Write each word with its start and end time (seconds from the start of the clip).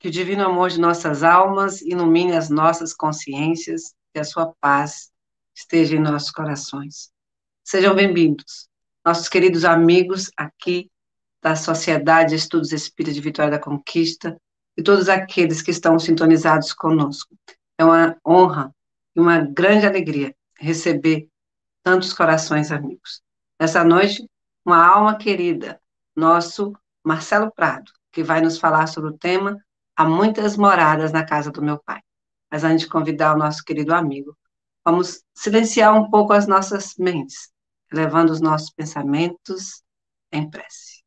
Que 0.00 0.08
o 0.08 0.10
divino 0.10 0.42
amor 0.46 0.70
de 0.70 0.80
nossas 0.80 1.22
almas 1.22 1.82
ilumine 1.82 2.34
as 2.34 2.48
nossas 2.48 2.94
consciências 2.94 3.94
e 4.14 4.18
a 4.18 4.24
sua 4.24 4.50
paz 4.58 5.10
esteja 5.54 5.94
em 5.94 6.00
nossos 6.00 6.30
corações. 6.30 7.12
Sejam 7.62 7.94
bem-vindos, 7.94 8.66
nossos 9.04 9.28
queridos 9.28 9.62
amigos 9.62 10.30
aqui 10.34 10.90
da 11.42 11.54
Sociedade 11.54 12.30
de 12.30 12.36
Estudos 12.36 12.72
Espíritas 12.72 13.14
de 13.14 13.20
Vitória 13.20 13.50
da 13.50 13.58
Conquista 13.58 14.40
e 14.74 14.82
todos 14.82 15.06
aqueles 15.10 15.60
que 15.60 15.70
estão 15.70 15.98
sintonizados 15.98 16.72
conosco. 16.72 17.36
É 17.76 17.84
uma 17.84 18.16
honra 18.26 18.74
e 19.14 19.20
uma 19.20 19.40
grande 19.40 19.86
alegria 19.86 20.34
receber 20.58 21.28
tantos 21.82 22.14
corações 22.14 22.72
amigos. 22.72 23.20
Nessa 23.60 23.84
noite, 23.84 24.26
uma 24.64 24.82
alma 24.82 25.18
querida, 25.18 25.78
nosso 26.16 26.72
Marcelo 27.04 27.52
Prado, 27.52 27.92
que 28.10 28.22
vai 28.22 28.40
nos 28.40 28.58
falar 28.58 28.86
sobre 28.86 29.10
o 29.10 29.18
tema 29.18 29.62
Há 30.00 30.04
muitas 30.06 30.56
moradas 30.56 31.12
na 31.12 31.26
casa 31.26 31.50
do 31.50 31.60
meu 31.60 31.78
pai. 31.78 32.00
Mas 32.50 32.64
antes 32.64 32.86
de 32.86 32.88
convidar 32.88 33.34
o 33.34 33.38
nosso 33.38 33.62
querido 33.62 33.92
amigo, 33.92 34.34
vamos 34.82 35.22
silenciar 35.34 35.94
um 35.94 36.08
pouco 36.08 36.32
as 36.32 36.46
nossas 36.46 36.94
mentes, 36.96 37.52
levando 37.92 38.30
os 38.30 38.40
nossos 38.40 38.70
pensamentos 38.70 39.82
em 40.32 40.48
prece. 40.48 41.04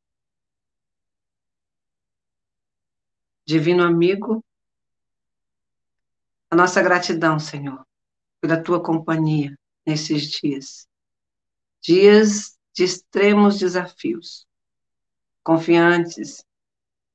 Divino 3.43 3.83
amigo, 3.83 4.45
a 6.51 6.55
nossa 6.55 6.79
gratidão, 6.83 7.39
Senhor, 7.39 7.83
pela 8.39 8.61
tua 8.61 8.79
companhia 8.79 9.57
nesses 9.83 10.29
dias. 10.29 10.87
Dias 11.81 12.59
de 12.75 12.83
extremos 12.83 13.57
desafios, 13.57 14.45
confiantes 15.43 16.45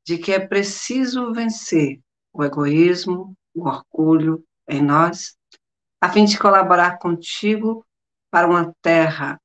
de 0.08 0.16
que 0.16 0.32
é 0.32 0.40
preciso 0.40 1.34
vencer 1.34 2.00
o 2.32 2.42
egoísmo, 2.42 3.36
o 3.54 3.68
orgulho 3.68 4.42
em 4.66 4.80
nós, 4.80 5.36
a 6.00 6.10
fim 6.10 6.24
de 6.24 6.38
colaborar 6.38 6.98
contigo 6.98 7.84
para 8.30 8.48
uma 8.48 8.74
terra 8.80 9.38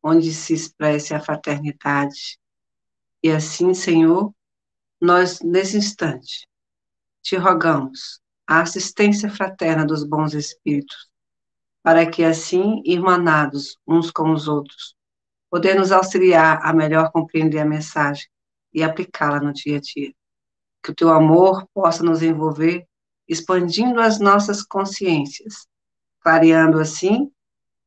onde 0.00 0.32
se 0.32 0.54
expresse 0.54 1.12
a 1.12 1.20
fraternidade. 1.20 2.38
E 3.24 3.28
assim, 3.28 3.74
Senhor, 3.74 4.32
nós, 5.00 5.40
nesse 5.40 5.78
instante, 5.78 6.46
te 7.20 7.34
rogamos 7.34 8.20
a 8.46 8.60
assistência 8.60 9.28
fraterna 9.28 9.84
dos 9.84 10.04
bons 10.04 10.32
espíritos, 10.32 11.10
para 11.82 12.08
que 12.08 12.22
assim, 12.22 12.80
irmanados 12.84 13.76
uns 13.84 14.12
com 14.12 14.30
os 14.32 14.46
outros, 14.46 14.94
poder 15.50 15.74
nos 15.74 15.90
auxiliar 15.90 16.60
a 16.62 16.72
melhor 16.72 17.10
compreender 17.10 17.58
a 17.58 17.64
mensagem 17.64 18.28
e 18.74 18.82
aplicá-la 18.82 19.40
no 19.40 19.52
dia 19.52 19.78
a 19.78 19.80
dia. 19.80 20.12
Que 20.82 20.90
o 20.90 20.94
teu 20.94 21.10
amor 21.10 21.66
possa 21.72 22.02
nos 22.02 22.22
envolver, 22.22 22.86
expandindo 23.28 24.00
as 24.00 24.18
nossas 24.18 24.62
consciências, 24.62 25.66
clareando 26.20 26.80
assim 26.80 27.30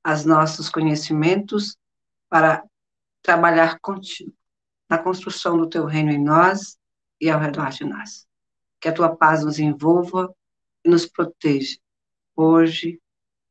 os 0.05 0.23
nossos 0.23 0.69
conhecimentos 0.69 1.77
para 2.29 2.63
trabalhar 3.21 3.79
contigo 3.81 4.33
na 4.89 4.97
construção 4.97 5.57
do 5.57 5.67
teu 5.67 5.85
reino 5.85 6.11
em 6.11 6.23
nós 6.23 6.77
e 7.19 7.29
ao 7.29 7.39
redor 7.39 7.69
de 7.69 7.83
nós. 7.83 8.25
Que 8.79 8.87
a 8.87 8.93
tua 8.93 9.15
paz 9.15 9.43
nos 9.43 9.59
envolva 9.59 10.33
e 10.85 10.89
nos 10.89 11.05
proteja, 11.05 11.77
hoje 12.35 13.01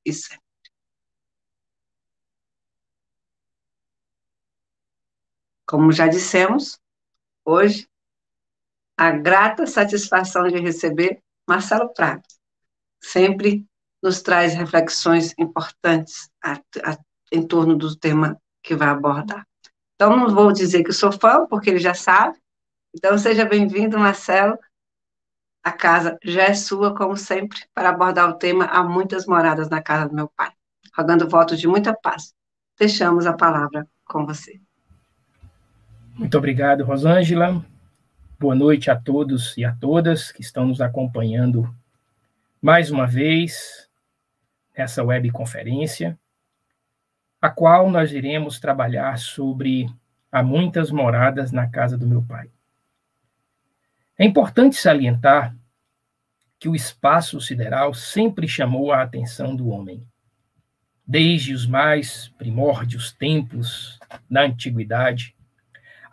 e 0.04 0.12
sempre. 0.12 0.40
Como 5.66 5.92
já 5.92 6.06
dissemos, 6.06 6.78
hoje, 7.46 7.88
a 8.98 9.12
grata 9.12 9.66
satisfação 9.66 10.48
de 10.48 10.58
receber 10.58 11.22
Marcelo 11.48 11.92
Prado. 11.94 12.22
Sempre 13.00 13.64
nos 14.02 14.20
traz 14.20 14.54
reflexões 14.54 15.32
importantes 15.38 16.28
a, 16.42 16.54
a, 16.54 16.98
em 17.30 17.46
torno 17.46 17.76
do 17.76 17.96
tema 17.96 18.40
que 18.62 18.74
vai 18.74 18.88
abordar. 18.88 19.46
Então, 19.94 20.16
não 20.16 20.34
vou 20.34 20.52
dizer 20.52 20.82
que 20.82 20.92
sou 20.92 21.12
fã, 21.12 21.46
porque 21.46 21.70
ele 21.70 21.78
já 21.78 21.94
sabe. 21.94 22.36
Então, 22.94 23.16
seja 23.16 23.44
bem-vindo, 23.44 23.98
Marcelo. 23.98 24.58
A 25.62 25.72
casa 25.72 26.18
já 26.22 26.44
é 26.44 26.54
sua, 26.54 26.94
como 26.94 27.16
sempre, 27.16 27.58
para 27.74 27.90
abordar 27.90 28.28
o 28.28 28.38
tema 28.38 28.66
Há 28.66 28.82
muitas 28.82 29.26
moradas 29.26 29.68
na 29.68 29.82
casa 29.82 30.08
do 30.08 30.14
meu 30.14 30.28
pai. 30.28 30.52
Rogando 30.96 31.28
votos 31.28 31.58
de 31.58 31.66
muita 31.66 31.94
paz. 31.94 32.34
Deixamos 32.78 33.26
a 33.26 33.32
palavra 33.32 33.88
com 34.04 34.24
você. 34.26 34.60
Muito 36.16 36.38
obrigado, 36.38 36.82
Rosângela. 36.82 37.62
Boa 38.40 38.54
noite 38.54 38.90
a 38.90 38.96
todos 38.96 39.54
e 39.58 39.66
a 39.66 39.74
todas 39.74 40.32
que 40.32 40.40
estão 40.40 40.64
nos 40.64 40.80
acompanhando 40.80 41.70
mais 42.60 42.90
uma 42.90 43.06
vez 43.06 43.86
nessa 44.74 45.04
webconferência, 45.04 46.18
a 47.38 47.50
qual 47.50 47.90
nós 47.90 48.12
iremos 48.12 48.58
trabalhar 48.58 49.18
sobre 49.18 49.90
há 50.32 50.42
muitas 50.42 50.90
moradas 50.90 51.52
na 51.52 51.68
casa 51.68 51.98
do 51.98 52.06
meu 52.06 52.22
pai. 52.22 52.50
É 54.18 54.24
importante 54.24 54.76
salientar 54.76 55.54
que 56.58 56.66
o 56.66 56.74
espaço 56.74 57.38
sideral 57.42 57.92
sempre 57.92 58.48
chamou 58.48 58.90
a 58.90 59.02
atenção 59.02 59.54
do 59.54 59.68
homem. 59.68 60.02
Desde 61.06 61.52
os 61.52 61.66
mais 61.66 62.28
primórdios 62.38 63.12
tempos 63.12 63.98
da 64.30 64.44
antiguidade, 64.44 65.35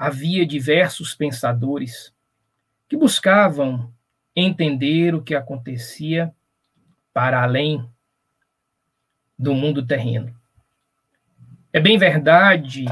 havia 0.04 0.46
diversos 0.46 1.16
pensadores 1.16 2.14
que 2.90 2.98
buscavam 2.98 3.90
entender 4.36 5.16
o 5.16 5.22
que 5.22 5.34
acontecia 5.34 6.36
para 7.14 7.42
além 7.42 7.90
do 9.40 9.56
mundo 9.56 9.86
terreno. 9.86 10.36
É 11.72 11.80
bem 11.80 11.98
verdade 11.98 12.84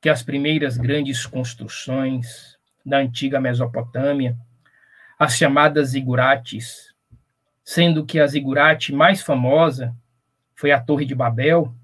que 0.00 0.08
as 0.08 0.22
primeiras 0.22 0.78
grandes 0.78 1.26
construções 1.26 2.56
da 2.84 2.96
antiga 2.96 3.38
Mesopotâmia, 3.38 4.34
as 5.18 5.36
chamadas 5.36 5.90
zigurates, 5.90 6.94
sendo 7.62 8.06
que 8.06 8.18
a 8.18 8.26
zigurate 8.26 8.90
mais 8.90 9.20
famosa 9.20 9.94
foi 10.54 10.72
a 10.72 10.80
Torre 10.80 11.04
de 11.04 11.14
Babel, 11.14 11.74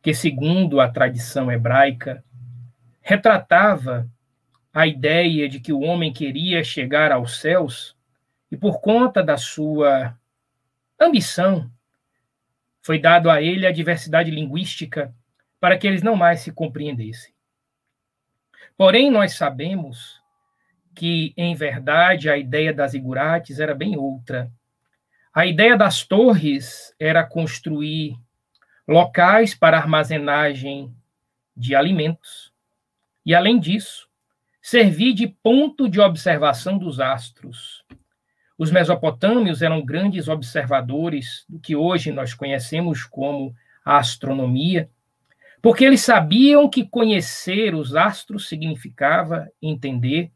que, 0.00 0.14
segundo 0.14 0.80
a 0.80 0.88
tradição 0.88 1.50
hebraica, 1.50 2.22
retratava 3.02 4.08
a 4.72 4.86
ideia 4.86 5.48
de 5.48 5.60
que 5.60 5.72
o 5.72 5.80
homem 5.80 6.12
queria 6.12 6.64
chegar 6.64 7.12
aos 7.12 7.40
céus 7.40 7.94
e, 8.50 8.56
por 8.56 8.80
conta 8.80 9.22
da 9.22 9.36
sua 9.36 10.16
ambição, 10.98 11.70
foi 12.80 12.98
dado 12.98 13.30
a 13.30 13.42
ele 13.42 13.66
a 13.66 13.72
diversidade 13.72 14.30
linguística 14.30 15.14
para 15.60 15.76
que 15.76 15.86
eles 15.86 16.02
não 16.02 16.16
mais 16.16 16.40
se 16.40 16.50
compreendessem. 16.50 17.32
Porém, 18.76 19.10
nós 19.10 19.34
sabemos 19.34 20.20
que, 20.94 21.32
em 21.36 21.54
verdade, 21.54 22.28
a 22.28 22.36
ideia 22.36 22.72
das 22.72 22.94
igurates 22.94 23.60
era 23.60 23.74
bem 23.74 23.96
outra. 23.96 24.50
A 25.32 25.46
ideia 25.46 25.76
das 25.76 26.04
torres 26.04 26.94
era 26.98 27.24
construir 27.24 28.18
locais 28.86 29.54
para 29.54 29.78
armazenagem 29.78 30.94
de 31.56 31.74
alimentos, 31.74 32.51
e, 33.24 33.34
além 33.34 33.58
disso, 33.58 34.08
servir 34.60 35.12
de 35.12 35.26
ponto 35.26 35.88
de 35.88 36.00
observação 36.00 36.78
dos 36.78 37.00
astros. 37.00 37.84
Os 38.56 38.70
mesopotâmios 38.70 39.60
eram 39.60 39.84
grandes 39.84 40.28
observadores 40.28 41.44
do 41.48 41.58
que 41.58 41.74
hoje 41.74 42.12
nós 42.12 42.32
conhecemos 42.32 43.04
como 43.04 43.54
a 43.84 43.98
astronomia, 43.98 44.88
porque 45.60 45.84
eles 45.84 46.02
sabiam 46.02 46.68
que 46.68 46.84
conhecer 46.84 47.74
os 47.74 47.94
astros 47.94 48.48
significava 48.48 49.48
entender 49.60 50.30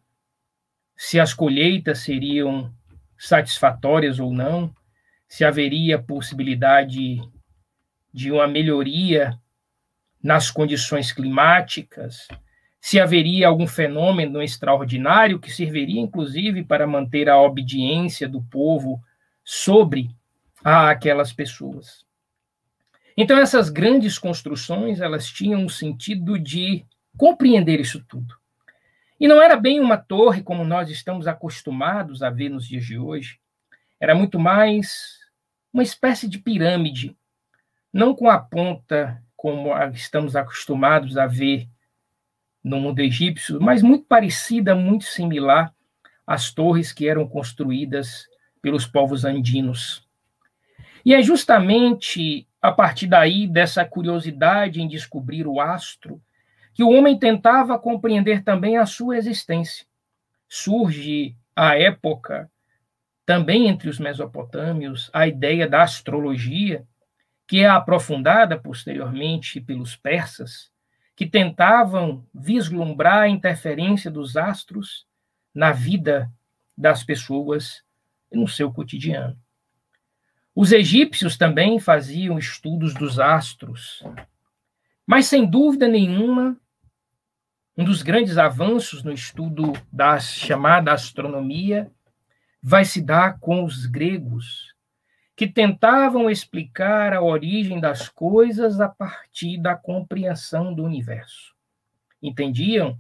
se 0.97 1.21
as 1.21 1.35
colheitas 1.35 2.01
seriam 2.01 2.73
satisfatórias 3.19 4.19
ou 4.19 4.33
não, 4.33 4.75
se 5.29 5.45
haveria 5.45 5.99
possibilidade 5.99 7.21
de 8.13 8.33
uma 8.33 8.47
melhoria 8.47 9.39
nas 10.23 10.51
condições 10.51 11.13
climáticas, 11.13 12.27
se 12.87 13.01
haveria 13.01 13.49
algum 13.49 13.67
fenômeno 13.67 14.41
extraordinário 14.41 15.41
que 15.41 15.51
serviria, 15.51 16.01
inclusive, 16.01 16.63
para 16.63 16.87
manter 16.87 17.29
a 17.29 17.37
obediência 17.37 18.29
do 18.29 18.41
povo 18.41 19.03
sobre 19.43 20.09
aquelas 20.63 21.33
pessoas. 21.33 22.07
Então, 23.17 23.41
essas 23.41 23.71
grandes 23.71 24.21
construções, 24.21 25.01
elas 25.01 25.27
tinham 25.27 25.65
o 25.65 25.69
sentido 25.69 26.39
de 26.39 26.87
compreender 27.19 27.81
isso 27.81 28.05
tudo. 28.07 28.37
E 29.19 29.27
não 29.27 29.43
era 29.43 29.57
bem 29.57 29.81
uma 29.81 29.97
torre 29.97 30.45
como 30.45 30.65
nós 30.65 30.89
estamos 30.89 31.27
acostumados 31.27 32.23
a 32.23 32.31
ver 32.31 32.51
nos 32.51 32.69
dias 32.69 32.85
de 32.87 32.97
hoje. 32.97 33.41
Era 33.99 34.15
muito 34.15 34.39
mais 34.39 35.19
uma 35.73 35.83
espécie 35.83 36.29
de 36.29 36.39
pirâmide, 36.39 37.17
não 37.93 38.15
com 38.15 38.31
a 38.31 38.39
ponta 38.39 39.21
como 39.37 39.77
estamos 39.93 40.37
acostumados 40.37 41.19
a 41.19 41.27
ver 41.27 41.69
no 42.67 42.81
mundo 42.81 42.99
egípcio, 42.99 43.61
mas 43.61 43.81
muito 43.81 44.05
parecida, 44.07 44.75
muito 44.75 45.05
similar, 45.05 45.73
as 46.27 46.53
torres 46.53 46.93
que 46.93 47.09
eram 47.09 47.29
construídas 47.29 48.27
pelos 48.61 48.85
povos 48.85 49.25
andinos. 49.25 50.05
E 51.05 51.15
é 51.15 51.23
justamente 51.23 52.49
a 52.61 52.73
partir 52.73 53.07
daí, 53.07 53.47
dessa 53.47 53.85
curiosidade 53.85 54.83
em 54.83 54.89
descobrir 54.89 55.47
o 55.47 55.61
astro, 55.61 56.21
que 56.75 56.83
o 56.83 56.91
homem 56.91 57.17
tentava 57.17 57.79
compreender 57.79 58.43
também 58.43 58.77
a 58.77 58.85
sua 58.85 59.17
existência. 59.17 59.87
Surge 60.49 61.37
à 61.55 61.79
época, 61.79 62.51
também 63.25 63.69
entre 63.69 63.89
os 63.89 64.01
mesopotâmios, 64.01 65.09
a 65.13 65.29
ideia 65.29 65.69
da 65.69 65.85
astrologia, 65.85 66.85
que 67.47 67.61
é 67.61 67.69
aprofundada 67.69 68.59
posteriormente 68.59 69.61
pelos 69.61 69.95
persas, 69.95 70.73
que 71.17 71.27
tentavam 71.27 72.23
vislumbrar 72.33 73.23
a 73.23 73.29
interferência 73.29 74.11
dos 74.11 74.37
astros 74.37 75.07
na 75.55 75.73
vida 75.73 76.31
das 76.77 77.03
pessoas 77.03 77.83
no 78.31 78.47
seu 78.47 78.71
cotidiano. 78.71 79.37
Os 80.55 80.73
egípcios 80.73 81.39
também 81.39 81.81
faziam 81.81 82.39
estudos 82.39 82.93
dos 82.93 83.19
astros, 83.19 84.05
mas 85.07 85.27
sem 85.27 85.47
dúvida 85.47 85.89
nenhuma, 85.89 86.55
um 87.79 87.85
dos 87.85 88.03
grandes 88.03 88.37
avanços 88.37 89.03
no 89.03 89.13
estudo 89.13 89.73
da 89.91 90.19
chamada 90.19 90.93
astronomia 90.93 91.91
vai 92.63 92.85
se 92.85 93.01
dar 93.01 93.39
com 93.39 93.65
os 93.65 93.87
gregos, 93.87 94.76
que 95.37 95.47
tentavam 95.47 96.31
explicar 96.31 97.13
a 97.13 97.23
origem 97.23 97.79
das 97.79 98.09
coisas 98.09 98.81
a 98.81 98.89
partir 98.89 99.59
da 99.59 99.77
compreensão 99.77 100.73
do 100.73 100.83
universo. 100.83 101.55
Entendiam 102.23 102.99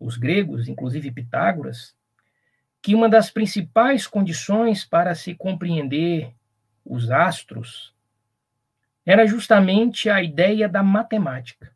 os 0.00 0.16
gregos, 0.16 0.66
inclusive 0.66 1.12
Pitágoras, 1.12 1.94
que 2.80 2.94
uma 2.94 3.08
das 3.08 3.30
principais 3.30 4.06
condições 4.06 4.82
para 4.82 5.14
se 5.14 5.34
compreender 5.34 6.32
os 6.88 7.10
astros, 7.10 7.94
era 9.04 9.26
justamente 9.26 10.08
a 10.08 10.22
ideia 10.22 10.68
da 10.68 10.82
matemática. 10.82 11.70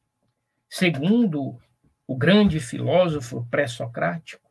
Segundo 0.68 1.60
o 2.06 2.16
grande 2.16 2.60
filósofo 2.60 3.46
pré-socrático, 3.50 4.50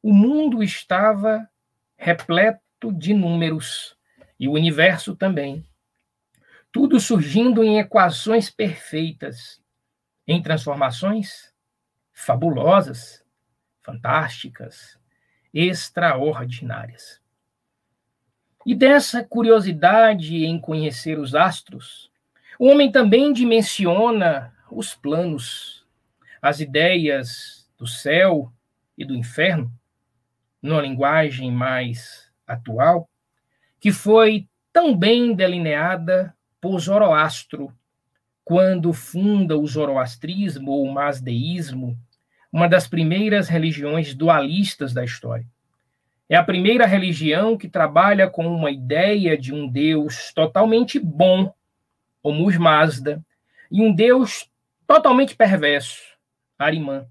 o 0.00 0.12
mundo 0.12 0.62
estava 0.62 1.48
repleto 1.96 2.92
de 2.92 3.12
números 3.12 3.96
e 4.42 4.48
o 4.48 4.54
universo 4.54 5.14
também. 5.14 5.64
Tudo 6.72 6.98
surgindo 6.98 7.62
em 7.62 7.78
equações 7.78 8.50
perfeitas, 8.50 9.62
em 10.26 10.42
transformações 10.42 11.54
fabulosas, 12.12 13.24
fantásticas, 13.82 14.98
extraordinárias. 15.54 17.20
E 18.66 18.74
dessa 18.74 19.22
curiosidade 19.22 20.44
em 20.44 20.60
conhecer 20.60 21.20
os 21.20 21.36
astros, 21.36 22.10
o 22.58 22.66
homem 22.66 22.90
também 22.90 23.32
dimensiona 23.32 24.52
os 24.72 24.92
planos, 24.92 25.86
as 26.40 26.58
ideias 26.58 27.70
do 27.78 27.86
céu 27.86 28.52
e 28.98 29.04
do 29.04 29.14
inferno, 29.14 29.72
numa 30.60 30.82
linguagem 30.82 31.52
mais 31.52 32.28
atual, 32.44 33.08
que 33.82 33.90
foi 33.90 34.46
tão 34.72 34.96
bem 34.96 35.34
delineada 35.34 36.32
por 36.60 36.78
Zoroastro, 36.78 37.74
quando 38.44 38.92
funda 38.92 39.58
o 39.58 39.66
zoroastrismo 39.66 40.70
ou 40.70 40.84
o 40.84 40.92
masdeísmo, 40.92 41.98
uma 42.52 42.68
das 42.68 42.86
primeiras 42.86 43.48
religiões 43.48 44.14
dualistas 44.14 44.92
da 44.94 45.04
história. 45.04 45.44
É 46.28 46.36
a 46.36 46.44
primeira 46.44 46.86
religião 46.86 47.58
que 47.58 47.68
trabalha 47.68 48.30
com 48.30 48.46
uma 48.46 48.70
ideia 48.70 49.36
de 49.36 49.52
um 49.52 49.66
Deus 49.66 50.32
totalmente 50.32 51.00
bom, 51.00 51.52
o 52.22 52.32
Musmazda, 52.32 53.20
e 53.68 53.82
um 53.82 53.92
Deus 53.92 54.48
totalmente 54.86 55.34
perverso, 55.34 56.00
Arimã. 56.56 57.04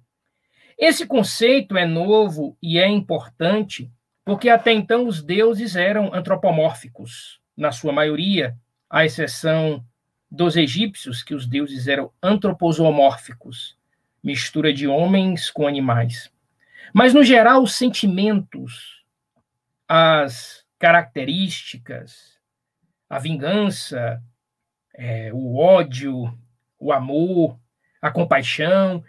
Esse 0.77 1.05
conceito 1.05 1.75
é 1.75 1.85
novo 1.85 2.57
e 2.63 2.79
é 2.79 2.87
importante 2.87 3.91
porque 4.23 4.49
até 4.49 4.71
então 4.71 5.07
os 5.07 5.21
deuses 5.21 5.75
eram 5.75 6.13
antropomórficos, 6.13 7.39
na 7.57 7.71
sua 7.71 7.91
maioria, 7.91 8.55
à 8.89 9.05
exceção 9.05 9.83
dos 10.29 10.55
egípcios, 10.55 11.23
que 11.23 11.33
os 11.33 11.45
deuses 11.45 11.87
eram 11.87 12.11
antroposomórficos, 12.21 13.77
mistura 14.23 14.71
de 14.71 14.87
homens 14.87 15.49
com 15.49 15.67
animais. 15.67 16.31
Mas, 16.93 17.13
no 17.13 17.23
geral, 17.23 17.63
os 17.63 17.75
sentimentos, 17.75 19.03
as 19.87 20.65
características, 20.77 22.39
a 23.09 23.19
vingança, 23.19 24.21
é, 24.93 25.31
o 25.33 25.57
ódio, 25.57 26.37
o 26.79 26.91
amor, 26.91 27.59
a 28.01 28.09
compaixão, 28.09 29.03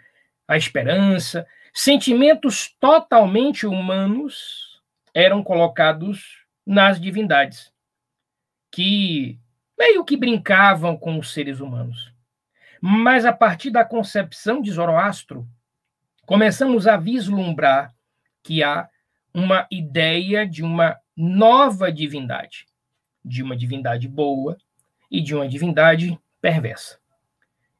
a 0.47 0.57
esperança, 0.57 1.47
sentimentos 1.73 2.75
totalmente 2.79 3.65
humanos 3.65 4.72
eram 5.13 5.43
colocados 5.43 6.43
nas 6.65 6.99
divindades, 6.99 7.71
que 8.71 9.39
meio 9.77 10.03
que 10.03 10.17
brincavam 10.17 10.97
com 10.97 11.19
os 11.19 11.31
seres 11.33 11.59
humanos. 11.59 12.11
Mas 12.81 13.25
a 13.25 13.31
partir 13.31 13.69
da 13.69 13.85
concepção 13.85 14.61
de 14.61 14.71
Zoroastro, 14.71 15.47
começamos 16.25 16.87
a 16.87 16.97
vislumbrar 16.97 17.93
que 18.41 18.63
há 18.63 18.89
uma 19.33 19.67
ideia 19.71 20.45
de 20.45 20.63
uma 20.63 20.97
nova 21.15 21.91
divindade, 21.91 22.65
de 23.23 23.41
uma 23.41 23.55
divindade 23.55 24.07
boa 24.07 24.57
e 25.09 25.21
de 25.21 25.35
uma 25.35 25.47
divindade 25.47 26.19
perversa. 26.41 26.99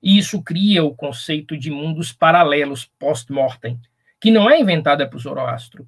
E 0.01 0.17
isso 0.17 0.41
cria 0.41 0.83
o 0.83 0.95
conceito 0.95 1.57
de 1.57 1.71
mundos 1.71 2.11
paralelos 2.11 2.85
post-mortem, 2.99 3.79
que 4.19 4.31
não 4.31 4.49
é 4.49 4.59
inventada 4.59 5.09
por 5.09 5.19
Zoroastro. 5.19 5.87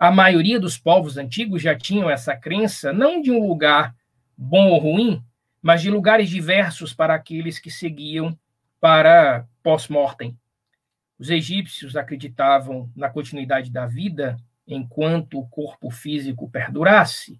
A 0.00 0.10
maioria 0.10 0.58
dos 0.58 0.78
povos 0.78 1.18
antigos 1.18 1.60
já 1.60 1.76
tinham 1.76 2.08
essa 2.08 2.34
crença, 2.34 2.90
não 2.90 3.20
de 3.20 3.30
um 3.30 3.46
lugar 3.46 3.94
bom 4.34 4.70
ou 4.70 4.78
ruim, 4.78 5.22
mas 5.60 5.82
de 5.82 5.90
lugares 5.90 6.30
diversos 6.30 6.94
para 6.94 7.14
aqueles 7.14 7.58
que 7.58 7.70
seguiam 7.70 8.34
para 8.80 9.46
pós-mortem. 9.62 10.34
Os 11.18 11.28
egípcios 11.28 11.96
acreditavam 11.96 12.90
na 12.96 13.10
continuidade 13.10 13.70
da 13.70 13.84
vida 13.84 14.38
enquanto 14.66 15.38
o 15.38 15.46
corpo 15.46 15.90
físico 15.90 16.48
perdurasse, 16.48 17.38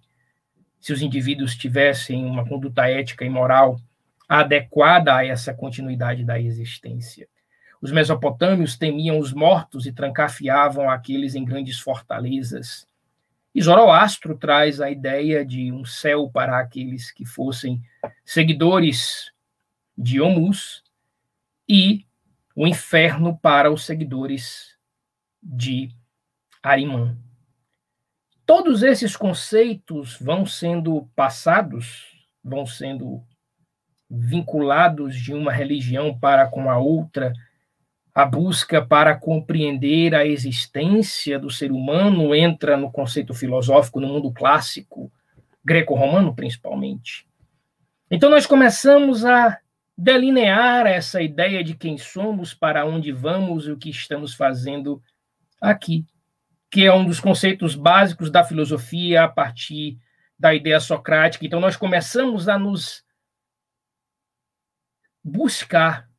se 0.79 0.93
os 0.93 1.01
indivíduos 1.01 1.55
tivessem 1.55 2.23
uma 2.23 2.47
conduta 2.47 2.87
ética 2.87 3.25
e 3.25 3.29
moral 3.29 3.79
adequada 4.29 5.15
a 5.15 5.25
essa 5.25 5.51
continuidade 5.51 6.23
da 6.23 6.39
existência. 6.39 7.27
Os 7.81 7.91
mesopotâmios 7.91 8.77
temiam 8.77 9.17
os 9.17 9.33
mortos 9.33 9.87
e 9.87 9.91
trancafiavam 9.91 10.89
aqueles 10.89 11.33
em 11.33 11.43
grandes 11.43 11.79
fortalezas. 11.79 12.87
E 13.53 13.61
Zoroastro 13.61 14.37
traz 14.37 14.79
a 14.79 14.89
ideia 14.89 15.43
de 15.43 15.71
um 15.71 15.83
céu 15.83 16.29
para 16.29 16.59
aqueles 16.59 17.11
que 17.11 17.25
fossem 17.25 17.81
seguidores 18.23 19.31
de 19.97 20.21
Omus 20.21 20.83
e 21.67 22.05
o 22.55 22.67
inferno 22.67 23.37
para 23.37 23.71
os 23.71 23.85
seguidores 23.85 24.77
de 25.41 25.89
Arimã. 26.61 27.17
Todos 28.45 28.83
esses 28.83 29.15
conceitos 29.15 30.17
vão 30.19 30.45
sendo 30.45 31.09
passados, 31.15 32.27
vão 32.43 32.65
sendo 32.65 33.23
vinculados 34.09 35.15
de 35.15 35.33
uma 35.33 35.51
religião 35.51 36.17
para 36.17 36.45
com 36.47 36.69
a 36.69 36.77
outra, 36.77 37.33
a 38.13 38.25
busca 38.25 38.85
para 38.85 39.15
compreender 39.15 40.13
a 40.13 40.25
existência 40.25 41.39
do 41.39 41.49
ser 41.49 41.71
humano 41.71 42.35
entra 42.35 42.75
no 42.75 42.91
conceito 42.91 43.33
filosófico 43.33 43.99
no 43.99 44.07
mundo 44.07 44.31
clássico, 44.31 45.11
greco-romano 45.63 46.35
principalmente. 46.35 47.25
Então 48.09 48.29
nós 48.29 48.45
começamos 48.45 49.23
a 49.23 49.57
delinear 49.97 50.85
essa 50.85 51.21
ideia 51.21 51.63
de 51.63 51.75
quem 51.75 51.97
somos, 51.97 52.53
para 52.53 52.85
onde 52.85 53.11
vamos 53.11 53.67
e 53.67 53.71
o 53.71 53.77
que 53.77 53.89
estamos 53.89 54.33
fazendo 54.33 55.01
aqui 55.61 56.05
que 56.71 56.85
é 56.85 56.93
um 56.93 57.05
dos 57.05 57.19
conceitos 57.19 57.75
básicos 57.75 58.31
da 58.31 58.45
filosofia 58.45 59.25
a 59.25 59.27
partir 59.27 59.99
da 60.39 60.55
ideia 60.55 60.79
socrática. 60.79 61.45
Então, 61.45 61.59
nós 61.59 61.75
começamos 61.75 62.47
a 62.47 62.57
nos 62.57 63.03
buscar, 65.21 66.09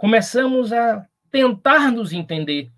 começamos 0.00 0.72
a 0.72 1.06
tentar 1.30 1.92
nos 1.92 2.10
entender. 2.14 2.72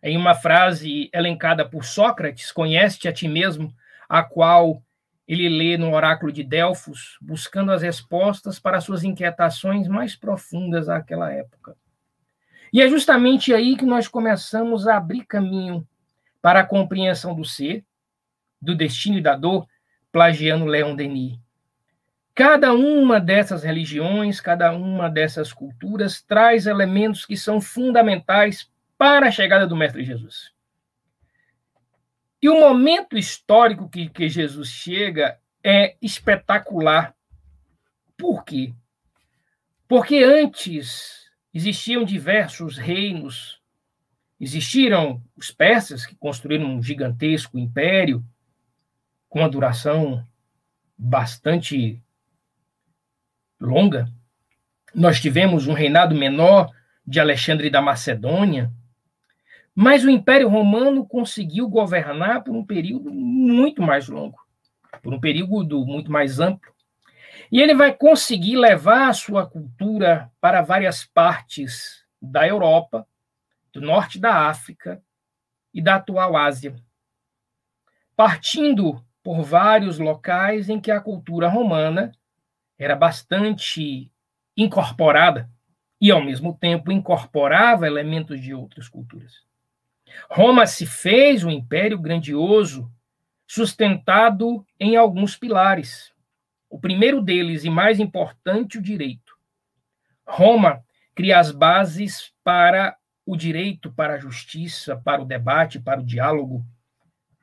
Em 0.00 0.16
uma 0.16 0.32
frase 0.32 1.10
elencada 1.12 1.68
por 1.68 1.84
Sócrates, 1.84 2.52
conhece-te 2.52 3.08
a 3.08 3.12
ti 3.12 3.26
mesmo, 3.26 3.74
a 4.08 4.22
qual 4.22 4.80
ele 5.26 5.48
lê 5.48 5.76
no 5.76 5.92
oráculo 5.92 6.30
de 6.30 6.44
Delfos, 6.44 7.18
buscando 7.20 7.72
as 7.72 7.82
respostas 7.82 8.60
para 8.60 8.80
suas 8.80 9.02
inquietações 9.02 9.88
mais 9.88 10.14
profundas 10.14 10.88
àquela 10.88 11.32
época. 11.32 11.76
E 12.72 12.80
é 12.80 12.88
justamente 12.88 13.52
aí 13.52 13.76
que 13.76 13.84
nós 13.84 14.06
começamos 14.06 14.86
a 14.86 14.98
abrir 14.98 15.26
caminho 15.26 15.84
para 16.40 16.60
a 16.60 16.64
compreensão 16.64 17.34
do 17.34 17.44
ser, 17.44 17.84
do 18.62 18.76
destino 18.76 19.18
e 19.18 19.22
da 19.22 19.34
dor, 19.34 19.66
plagiando 20.12 20.64
Leon 20.64 20.94
Denis. 20.94 21.40
Cada 22.38 22.72
uma 22.72 23.18
dessas 23.18 23.64
religiões, 23.64 24.40
cada 24.40 24.70
uma 24.70 25.10
dessas 25.10 25.52
culturas 25.52 26.22
traz 26.22 26.68
elementos 26.68 27.26
que 27.26 27.36
são 27.36 27.60
fundamentais 27.60 28.70
para 28.96 29.26
a 29.26 29.30
chegada 29.32 29.66
do 29.66 29.74
Mestre 29.74 30.04
Jesus. 30.04 30.52
E 32.40 32.48
o 32.48 32.60
momento 32.60 33.18
histórico 33.18 33.88
que, 33.88 34.08
que 34.08 34.28
Jesus 34.28 34.68
chega 34.68 35.40
é 35.64 35.96
espetacular. 36.00 37.12
Por 38.16 38.44
quê? 38.44 38.72
Porque 39.88 40.22
antes 40.22 41.28
existiam 41.52 42.04
diversos 42.04 42.78
reinos, 42.78 43.60
existiram 44.38 45.20
os 45.36 45.50
persas, 45.50 46.06
que 46.06 46.14
construíram 46.14 46.66
um 46.66 46.80
gigantesco 46.80 47.58
império, 47.58 48.24
com 49.28 49.40
uma 49.40 49.50
duração 49.50 50.24
bastante 50.96 52.00
longa. 53.60 54.08
Nós 54.94 55.20
tivemos 55.20 55.66
um 55.66 55.72
reinado 55.72 56.14
menor 56.14 56.70
de 57.06 57.20
Alexandre 57.20 57.70
da 57.70 57.80
Macedônia, 57.80 58.70
mas 59.74 60.04
o 60.04 60.10
Império 60.10 60.48
Romano 60.48 61.06
conseguiu 61.06 61.68
governar 61.68 62.42
por 62.42 62.54
um 62.54 62.64
período 62.64 63.10
muito 63.10 63.80
mais 63.80 64.08
longo, 64.08 64.38
por 65.02 65.14
um 65.14 65.20
período 65.20 65.86
muito 65.86 66.10
mais 66.10 66.40
amplo. 66.40 66.72
E 67.50 67.60
ele 67.60 67.74
vai 67.74 67.94
conseguir 67.94 68.56
levar 68.56 69.08
a 69.08 69.12
sua 69.12 69.46
cultura 69.46 70.30
para 70.40 70.62
várias 70.62 71.04
partes 71.04 72.04
da 72.20 72.46
Europa, 72.46 73.06
do 73.72 73.80
norte 73.80 74.18
da 74.18 74.48
África 74.48 75.00
e 75.72 75.80
da 75.80 75.94
atual 75.94 76.36
Ásia, 76.36 76.74
partindo 78.16 79.02
por 79.22 79.42
vários 79.42 79.98
locais 79.98 80.68
em 80.68 80.80
que 80.80 80.90
a 80.90 81.00
cultura 81.00 81.48
romana 81.48 82.12
era 82.78 82.94
bastante 82.94 84.10
incorporada 84.56 85.50
e, 86.00 86.10
ao 86.10 86.22
mesmo 86.22 86.56
tempo, 86.56 86.92
incorporava 86.92 87.86
elementos 87.86 88.40
de 88.40 88.54
outras 88.54 88.88
culturas. 88.88 89.46
Roma 90.30 90.66
se 90.66 90.86
fez 90.86 91.44
um 91.44 91.50
império 91.50 91.98
grandioso, 91.98 92.90
sustentado 93.46 94.64
em 94.78 94.96
alguns 94.96 95.36
pilares. 95.36 96.12
O 96.70 96.78
primeiro 96.78 97.20
deles, 97.22 97.64
e 97.64 97.70
mais 97.70 97.98
importante, 97.98 98.78
o 98.78 98.82
direito. 98.82 99.36
Roma 100.26 100.84
cria 101.14 101.38
as 101.38 101.50
bases 101.50 102.32
para 102.44 102.96
o 103.24 103.36
direito, 103.36 103.90
para 103.92 104.14
a 104.14 104.18
justiça, 104.18 104.96
para 104.96 105.22
o 105.22 105.24
debate, 105.24 105.80
para 105.80 106.00
o 106.00 106.04
diálogo, 106.04 106.64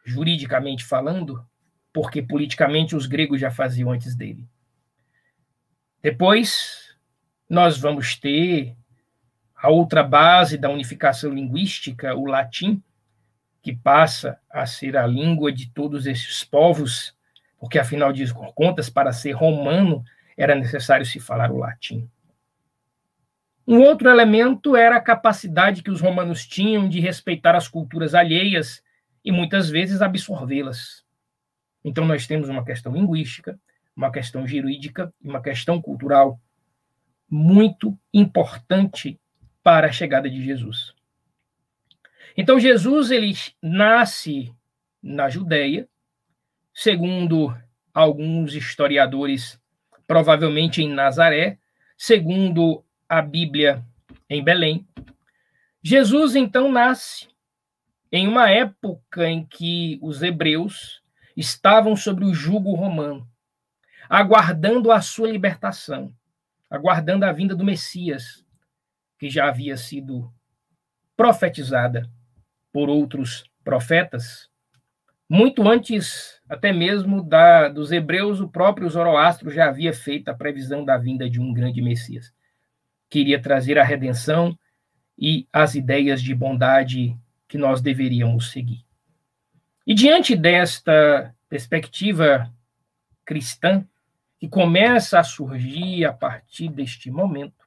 juridicamente 0.04 0.84
falando, 0.84 1.46
porque 1.92 2.22
politicamente 2.22 2.96
os 2.96 3.06
gregos 3.06 3.39
já 3.39 3.50
faziam 3.50 3.92
antes 3.92 4.15
dele. 4.15 4.48
Depois, 6.06 6.96
nós 7.50 7.80
vamos 7.80 8.16
ter 8.16 8.76
a 9.56 9.72
outra 9.72 10.04
base 10.04 10.56
da 10.56 10.70
unificação 10.70 11.34
linguística, 11.34 12.14
o 12.14 12.28
latim, 12.28 12.80
que 13.60 13.76
passa 13.76 14.40
a 14.48 14.68
ser 14.68 14.96
a 14.98 15.08
língua 15.08 15.52
de 15.52 15.68
todos 15.72 16.06
esses 16.06 16.44
povos, 16.44 17.18
porque 17.58 17.80
afinal 17.80 18.14
de 18.14 18.32
contas, 18.54 18.88
para 18.88 19.12
ser 19.12 19.32
romano, 19.32 20.06
era 20.38 20.54
necessário 20.54 21.08
se 21.08 21.20
falar 21.20 21.52
o 21.52 21.58
latim. 21.58 22.08
Um 23.68 23.82
outro 23.82 24.08
elemento 24.08 24.76
era 24.76 24.98
a 24.98 25.02
capacidade 25.02 25.82
que 25.82 25.90
os 25.90 26.02
romanos 26.02 26.46
tinham 26.46 26.88
de 26.88 27.00
respeitar 27.00 27.56
as 27.56 27.68
culturas 27.68 28.14
alheias 28.14 28.84
e 29.24 29.32
muitas 29.32 29.72
vezes 29.72 30.04
absorvê-las. 30.04 31.04
Então 31.84 32.06
nós 32.06 32.28
temos 32.28 32.48
uma 32.48 32.64
questão 32.64 32.94
linguística, 32.94 33.60
uma 33.96 34.12
questão 34.12 34.48
jurídica 34.48 35.14
e 35.22 35.30
uma 35.30 35.42
questão 35.42 35.82
cultural 35.82 36.40
muito 37.30 37.98
importante 38.14 39.20
para 39.64 39.88
a 39.88 39.92
chegada 39.92 40.30
de 40.30 40.44
Jesus. 40.44 40.94
Então 42.38 42.60
Jesus 42.60 43.12
ele 43.12 43.34
nasce 43.62 44.54
na 45.02 45.30
Judéia, 45.30 45.88
segundo 46.74 47.56
alguns 47.94 48.54
historiadores, 48.54 49.60
provavelmente 50.06 50.82
em 50.82 50.90
Nazaré, 50.90 51.58
segundo 51.98 52.84
a 53.08 53.22
Bíblia 53.22 53.84
em 54.30 54.44
Belém. 54.44 54.86
Jesus 55.82 56.36
então 56.36 56.72
nasce 56.72 57.28
em 58.12 58.28
uma 58.28 58.50
época 58.50 59.30
em 59.30 59.46
que 59.46 59.98
os 60.02 60.22
hebreus 60.22 61.02
estavam 61.36 61.96
sobre 61.96 62.25
o 62.25 62.34
jugo 62.34 62.74
romano, 62.74 63.28
aguardando 64.10 64.92
a 64.92 65.02
sua 65.02 65.30
libertação, 65.30 66.14
aguardando 66.70 67.26
a 67.26 67.32
vinda 67.32 67.56
do 67.56 67.64
Messias, 67.64 68.46
que 69.18 69.30
já 69.30 69.48
havia 69.48 69.78
sido 69.78 70.32
profetizada 71.16 72.10
por 72.72 72.90
outros 72.90 73.46
profetas, 73.64 74.50
muito 75.28 75.68
antes 75.68 76.40
até 76.48 76.72
mesmo 76.72 77.24
da, 77.24 77.68
dos 77.68 77.92
hebreus, 77.92 78.40
o 78.40 78.48
próprio 78.48 78.90
Zoroastro 78.90 79.50
já 79.50 79.70
havia 79.70 79.92
feito 79.92 80.30
a 80.30 80.36
previsão 80.36 80.86
da 80.86 80.98
vinda 80.98 81.28
de 81.30 81.42
um 81.42 81.52
grande 81.52 81.82
Messias, 81.82 82.32
que 83.10 83.20
iria 83.20 83.42
trazer 83.42 83.80
a 83.80 83.84
redenção 83.84 84.58
e 85.18 85.48
as 85.52 85.74
ideias 85.74 86.22
de 86.22 86.36
bondade 86.36 87.18
que 87.48 87.58
nós 87.58 87.82
deveríamos 87.82 88.52
seguir. 88.52 88.86
E 89.88 89.94
diante 89.94 90.36
desta 90.36 91.34
perspectiva 91.50 92.52
cristã, 93.24 93.84
que 94.39 94.48
começa 94.48 95.20
a 95.20 95.24
surgir 95.24 96.06
a 96.06 96.13
partir 96.13 96.70
deste 96.70 97.10
momento, 97.10 97.65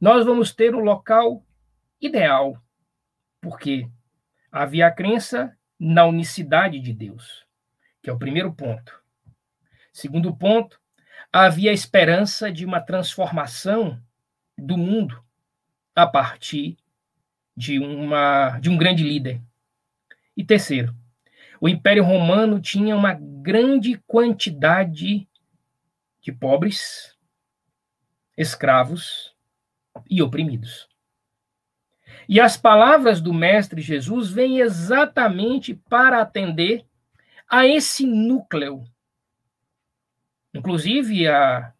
nós 0.00 0.24
vamos 0.24 0.52
ter 0.54 0.74
o 0.74 0.80
local 0.80 1.44
ideal, 2.00 2.56
porque 3.40 3.88
havia 4.50 4.86
a 4.86 4.90
crença 4.90 5.56
na 5.78 6.06
unicidade 6.06 6.80
de 6.80 6.92
Deus, 6.92 7.44
que 8.02 8.08
é 8.08 8.12
o 8.12 8.18
primeiro 8.18 8.52
ponto. 8.52 9.00
Segundo 9.92 10.34
ponto, 10.34 10.80
havia 11.32 11.70
a 11.70 11.74
esperança 11.74 12.50
de 12.50 12.64
uma 12.64 12.80
transformação 12.80 14.00
do 14.56 14.76
mundo 14.76 15.22
a 15.94 16.06
partir 16.06 16.78
de, 17.56 17.78
uma, 17.78 18.58
de 18.58 18.70
um 18.70 18.76
grande 18.76 19.04
líder. 19.04 19.40
E 20.36 20.44
terceiro, 20.44 20.94
o 21.60 21.68
Império 21.68 22.04
Romano 22.04 22.60
tinha 22.60 22.96
uma 22.96 23.12
grande 23.12 23.98
quantidade 24.06 25.28
de 26.20 26.32
pobres, 26.32 27.16
escravos 28.36 29.34
e 30.08 30.22
oprimidos. 30.22 30.88
E 32.28 32.40
as 32.40 32.56
palavras 32.56 33.20
do 33.20 33.32
Mestre 33.32 33.80
Jesus 33.80 34.30
vêm 34.30 34.60
exatamente 34.60 35.74
para 35.74 36.20
atender 36.20 36.84
a 37.48 37.66
esse 37.66 38.06
núcleo. 38.06 38.84
Inclusive, 40.54 41.26
a, 41.28 41.72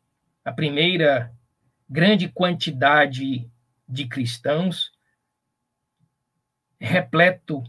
a 0.44 0.52
primeira 0.52 1.32
grande 1.88 2.28
quantidade 2.28 3.48
de 3.88 4.06
cristãos 4.06 4.92
repleto 6.80 7.62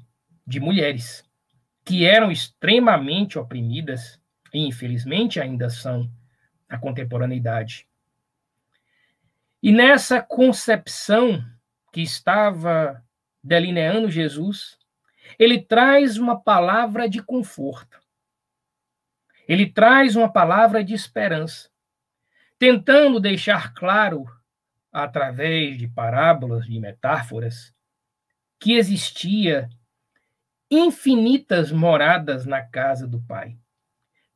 de 0.48 0.60
mulheres 0.60 1.24
que 1.84 2.06
eram 2.06 2.32
extremamente 2.32 3.38
oprimidas 3.38 4.20
e 4.54 4.66
infelizmente 4.66 5.40
ainda 5.40 5.70
são 5.70 6.10
na 6.72 6.80
contemporaneidade. 6.80 7.86
E 9.62 9.72
nessa 9.72 10.22
concepção 10.22 11.44
que 11.92 12.02
estava 12.02 13.04
delineando 13.44 14.10
Jesus, 14.10 14.78
ele 15.38 15.62
traz 15.62 16.18
uma 16.18 16.40
palavra 16.40 17.10
de 17.10 17.22
conforto. 17.22 18.00
Ele 19.48 19.70
traz 19.70 20.16
uma 20.16 20.32
palavra 20.32 20.84
de 20.84 20.94
esperança, 20.94 21.70
tentando 22.58 23.20
deixar 23.20 23.74
claro, 23.74 24.26
através 24.92 25.78
de 25.78 25.88
parábolas, 25.88 26.66
de 26.66 26.80
metáforas, 26.80 27.74
que 28.60 28.74
existia 28.74 29.70
infinitas 30.70 31.72
moradas 31.72 32.46
na 32.46 32.62
casa 32.62 33.08
do 33.08 33.20
Pai, 33.22 33.58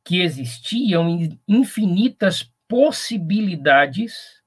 que 0.06 0.20
existiam 0.20 1.08
infinitas 1.48 2.48
possibilidades 2.68 4.40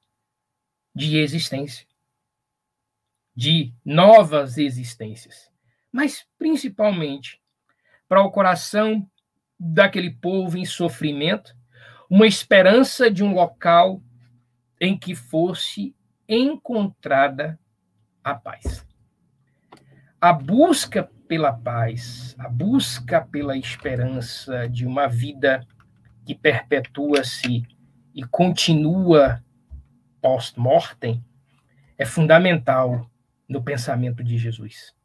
de 0.95 1.17
existência, 1.17 1.85
de 3.35 3.73
novas 3.83 4.57
existências, 4.57 5.51
mas 5.91 6.25
principalmente 6.37 7.41
para 8.07 8.23
o 8.23 8.31
coração 8.31 9.05
daquele 9.59 10.11
povo 10.11 10.57
em 10.57 10.63
sofrimento, 10.63 11.53
uma 12.09 12.25
esperança 12.25 13.11
de 13.11 13.21
um 13.21 13.33
local 13.33 14.01
em 14.79 14.97
que 14.97 15.13
fosse 15.13 15.93
encontrada 16.25 17.59
a 18.23 18.33
paz. 18.33 18.87
A 20.21 20.31
busca 20.31 21.11
pela 21.29 21.53
paz, 21.53 22.35
a 22.39 22.49
busca 22.49 23.21
pela 23.21 23.55
esperança 23.55 24.67
de 24.67 24.83
uma 24.83 25.07
vida 25.07 25.63
que 26.25 26.33
perpetua-se 26.33 27.67
e 28.15 28.23
continua 28.23 29.43
post-mortem 30.19 31.23
é 31.99 32.03
fundamental 32.03 33.07
no 33.47 33.63
pensamento 33.63 34.23
de 34.23 34.39
Jesus. 34.39 34.95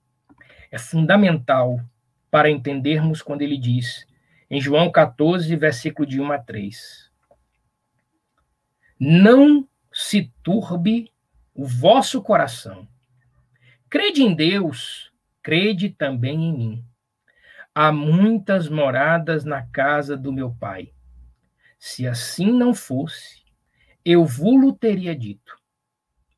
É 0.71 0.79
fundamental 0.79 1.79
para 2.31 2.51
entendermos 2.51 3.21
quando 3.21 3.43
ele 3.43 3.59
diz, 3.59 4.07
em 4.51 4.59
João 4.59 4.91
14, 4.91 5.55
versículo 5.57 6.09
de 6.09 6.23
1 6.23 6.33
a 6.33 6.39
3, 6.39 7.11
Não 8.99 9.69
se 9.93 10.33
turbe 10.43 11.13
o 11.55 11.67
vosso 11.67 12.23
coração. 12.23 12.89
Crede 13.91 14.23
em 14.23 14.35
Deus, 14.35 15.13
crede 15.45 15.91
também 15.91 16.47
em 16.47 16.57
mim. 16.57 16.85
Há 17.75 17.93
muitas 17.93 18.67
moradas 18.67 19.45
na 19.45 19.63
casa 19.63 20.17
do 20.17 20.33
meu 20.33 20.55
pai. 20.55 20.93
Se 21.79 22.09
assim 22.09 22.51
não 22.51 22.73
fosse, 22.73 23.45
eu 24.03 24.25
vou-lo 24.25 24.73
teria 24.73 25.15
dito, 25.15 25.55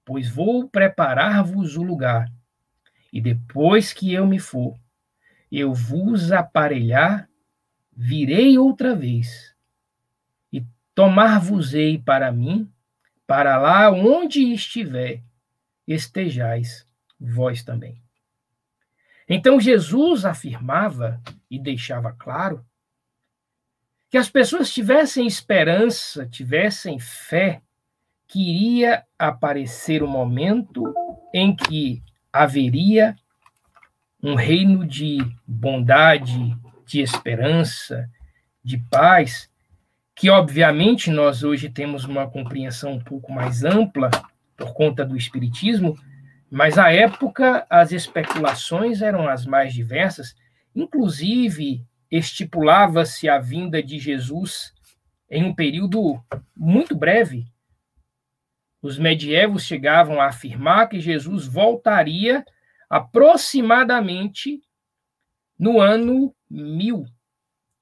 pois 0.05 0.29
vou 0.29 0.69
preparar-vos 0.69 1.77
o 1.77 1.85
lugar. 1.85 2.29
E 3.13 3.21
depois 3.21 3.93
que 3.93 4.13
eu 4.13 4.27
me 4.27 4.41
for, 4.41 4.77
eu 5.53 5.73
vos 5.73 6.33
aparelhar, 6.33 7.31
virei 7.97 8.59
outra 8.59 8.95
vez, 8.95 9.55
e 10.53 10.67
tomar-vos-ei 10.97 11.97
para 11.97 12.33
mim, 12.33 12.69
para 13.25 13.57
lá 13.57 13.89
onde 13.89 14.53
estiver, 14.53 15.23
estejais 15.87 16.85
vós 17.21 17.63
também. 17.63 18.06
Então 19.29 19.61
Jesus 19.61 20.25
afirmava 20.25 21.21
e 21.51 21.59
deixava 21.59 22.13
claro 22.13 22.65
que 24.11 24.17
as 24.17 24.31
pessoas 24.31 24.73
tivessem 24.73 25.27
esperança, 25.27 26.27
tivessem 26.27 26.99
fé, 26.99 27.61
que 28.29 28.41
iria 28.41 29.05
aparecer 29.19 30.03
o 30.03 30.07
um 30.07 30.11
momento 30.11 30.95
em 31.35 31.55
que 31.55 32.03
haveria 32.33 33.17
um 34.23 34.35
reino 34.35 34.87
de 34.87 35.19
bondade, 35.47 36.57
de 36.87 37.01
esperança, 37.01 38.09
de 38.63 38.79
paz, 38.79 39.51
que 40.15 40.31
obviamente 40.31 41.11
nós 41.11 41.43
hoje 41.43 41.69
temos 41.69 42.05
uma 42.05 42.29
compreensão 42.29 42.95
um 42.95 43.01
pouco 43.01 43.31
mais 43.33 43.65
ampla 43.65 44.11
por 44.57 44.73
conta 44.73 45.05
do 45.05 45.17
espiritismo, 45.17 45.97
mas 46.51 46.79
à 46.79 46.93
época 46.93 47.67
as 47.69 47.93
especulações 47.93 49.03
eram 49.03 49.29
as 49.29 49.45
mais 49.45 49.73
diversas, 49.73 50.35
inclusive 50.75 51.85
estipulava-se 52.11 53.29
a 53.29 53.39
vinda 53.39 53.83
de 53.83 53.99
Jesus 53.99 54.73
em 55.29 55.45
um 55.45 55.55
período 55.55 56.23
muito 56.57 56.95
breve. 56.95 57.47
Os 58.81 58.99
medievos 58.99 59.65
chegavam 59.65 60.21
a 60.21 60.27
afirmar 60.27 60.89
que 60.89 61.01
Jesus 61.01 61.47
voltaria 61.47 62.45
aproximadamente 62.89 64.63
no 65.59 65.81
ano 65.81 66.33
mil. 66.49 67.05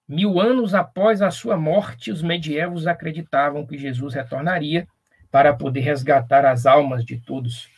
Mil 0.08 0.40
anos 0.40 0.74
após 0.74 1.20
a 1.20 1.30
sua 1.30 1.56
morte, 1.56 2.10
os 2.10 2.22
medievos 2.22 2.86
acreditavam 2.86 3.66
que 3.66 3.76
Jesus 3.76 4.14
retornaria 4.14 4.86
para 5.30 5.54
poder 5.54 5.80
resgatar 5.80 6.46
as 6.46 6.64
almas 6.64 7.04
de 7.04 7.18
todos. 7.18 7.68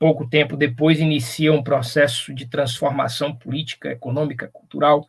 Pouco 0.00 0.26
tempo 0.26 0.56
depois, 0.56 0.98
inicia 0.98 1.52
um 1.52 1.62
processo 1.62 2.32
de 2.32 2.46
transformação 2.46 3.36
política, 3.36 3.90
econômica, 3.90 4.48
cultural 4.48 5.06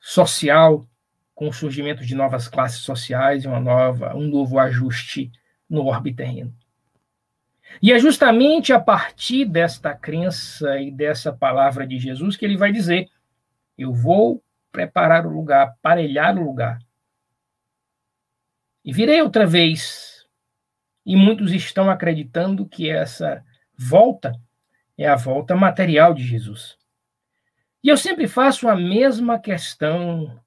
social, 0.00 0.88
com 1.34 1.48
o 1.48 1.52
surgimento 1.52 2.02
de 2.02 2.14
novas 2.14 2.48
classes 2.48 2.80
sociais 2.80 3.44
e 3.44 3.46
uma 3.46 3.60
nova, 3.60 4.16
um 4.16 4.28
novo 4.28 4.58
ajuste 4.58 5.30
no 5.68 5.84
orbe 5.84 6.14
terreno. 6.14 6.56
E 7.82 7.92
é 7.92 7.98
justamente 7.98 8.72
a 8.72 8.80
partir 8.80 9.44
desta 9.44 9.94
crença 9.94 10.80
e 10.80 10.90
dessa 10.90 11.30
palavra 11.30 11.86
de 11.86 11.98
Jesus 11.98 12.34
que 12.34 12.46
ele 12.46 12.56
vai 12.56 12.72
dizer: 12.72 13.10
Eu 13.76 13.92
vou 13.92 14.42
preparar 14.72 15.26
o 15.26 15.30
lugar, 15.30 15.66
aparelhar 15.66 16.38
o 16.38 16.42
lugar. 16.42 16.78
E 18.82 18.90
virei 18.90 19.20
outra 19.20 19.46
vez. 19.46 20.26
E 21.04 21.14
muitos 21.14 21.52
estão 21.52 21.90
acreditando 21.90 22.66
que 22.66 22.88
essa 22.88 23.44
volta 23.76 24.32
é 24.98 25.06
a 25.06 25.16
volta 25.16 25.54
material 25.54 26.14
de 26.14 26.24
Jesus. 26.24 26.78
E 27.82 27.88
eu 27.88 27.96
sempre 27.96 28.26
faço 28.26 28.68
a 28.68 28.74
mesma 28.74 29.38
questão 29.38 30.42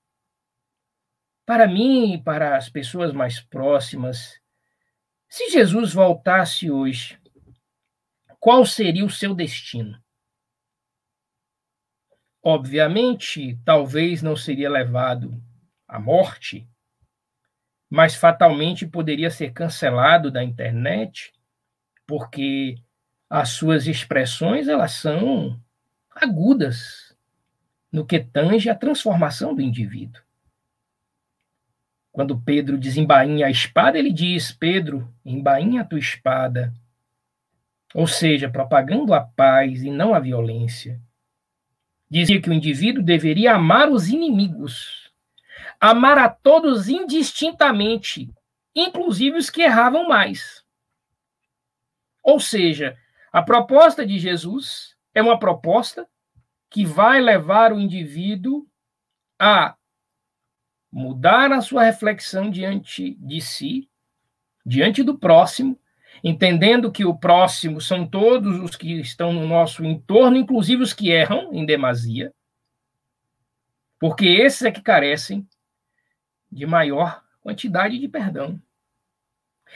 para 1.45 1.67
mim 1.67 2.13
e 2.13 2.21
para 2.21 2.57
as 2.57 2.69
pessoas 2.69 3.13
mais 3.13 3.39
próximas. 3.39 4.39
Se 5.27 5.49
Jesus 5.49 5.93
voltasse 5.93 6.69
hoje, 6.69 7.19
qual 8.39 8.65
seria 8.65 9.05
o 9.05 9.09
seu 9.09 9.33
destino? 9.33 10.01
Obviamente, 12.41 13.59
talvez 13.65 14.21
não 14.21 14.35
seria 14.35 14.69
levado 14.69 15.41
à 15.87 15.99
morte, 15.99 16.67
mas 17.89 18.15
fatalmente 18.15 18.87
poderia 18.87 19.29
ser 19.29 19.51
cancelado 19.51 20.31
da 20.31 20.43
internet, 20.43 21.33
porque 22.07 22.75
as 23.29 23.49
suas 23.49 23.85
expressões 23.85 24.67
elas 24.67 24.93
são 24.93 25.59
agudas 26.09 27.15
no 27.91 28.05
que 28.05 28.19
tange 28.19 28.69
a 28.69 28.75
transformação 28.75 29.53
do 29.53 29.61
indivíduo. 29.61 30.21
Quando 32.11 32.39
Pedro 32.39 32.77
desembainha 32.77 33.45
a 33.45 33.51
espada, 33.51 33.97
ele 33.97 34.11
diz: 34.11 34.51
Pedro, 34.51 35.13
embainha 35.23 35.81
a 35.81 35.85
tua 35.85 35.99
espada. 35.99 36.73
Ou 37.93 38.07
seja, 38.07 38.49
propagando 38.49 39.13
a 39.13 39.21
paz 39.21 39.83
e 39.83 39.89
não 39.89 40.13
a 40.13 40.19
violência. 40.19 40.99
Dizia 42.09 42.41
que 42.41 42.49
o 42.49 42.53
indivíduo 42.53 43.03
deveria 43.03 43.53
amar 43.53 43.89
os 43.89 44.09
inimigos, 44.09 45.11
amar 45.79 46.17
a 46.17 46.27
todos 46.27 46.89
indistintamente, 46.89 48.29
inclusive 48.75 49.37
os 49.37 49.49
que 49.49 49.61
erravam 49.61 50.07
mais. 50.07 50.63
Ou 52.23 52.39
seja, 52.39 52.97
a 53.31 53.41
proposta 53.41 54.05
de 54.05 54.17
Jesus 54.17 54.95
é 55.13 55.21
uma 55.21 55.39
proposta 55.39 56.07
que 56.69 56.85
vai 56.85 57.19
levar 57.19 57.73
o 57.73 57.79
indivíduo 57.79 58.67
a 59.39 59.75
mudar 60.91 61.51
a 61.51 61.61
sua 61.61 61.83
reflexão 61.83 62.49
diante 62.49 63.15
de 63.15 63.41
si, 63.41 63.89
diante 64.65 65.03
do 65.03 65.17
próximo, 65.17 65.79
entendendo 66.23 66.91
que 66.91 67.05
o 67.05 67.17
próximo 67.17 67.79
são 67.79 68.07
todos 68.07 68.59
os 68.59 68.75
que 68.75 68.99
estão 68.99 69.31
no 69.31 69.47
nosso 69.47 69.83
entorno, 69.85 70.37
inclusive 70.37 70.83
os 70.83 70.93
que 70.93 71.11
erram 71.11 71.53
em 71.53 71.65
demasia, 71.65 72.33
porque 73.99 74.25
esses 74.25 74.63
é 74.63 74.71
que 74.71 74.81
carecem 74.81 75.47
de 76.51 76.65
maior 76.65 77.23
quantidade 77.41 77.99
de 77.99 78.07
perdão. 78.07 78.59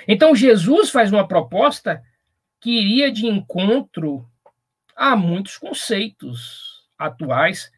Então 0.08 0.36
Jesus 0.36 0.90
faz 0.90 1.12
uma 1.12 1.28
proposta 1.28 2.04
que 2.64 2.80
iria 2.80 3.12
de 3.12 3.28
encontro 3.28 4.26
a 4.96 5.18
muitos 5.18 5.58
conceitos 5.58 6.88
atuais 6.98 7.70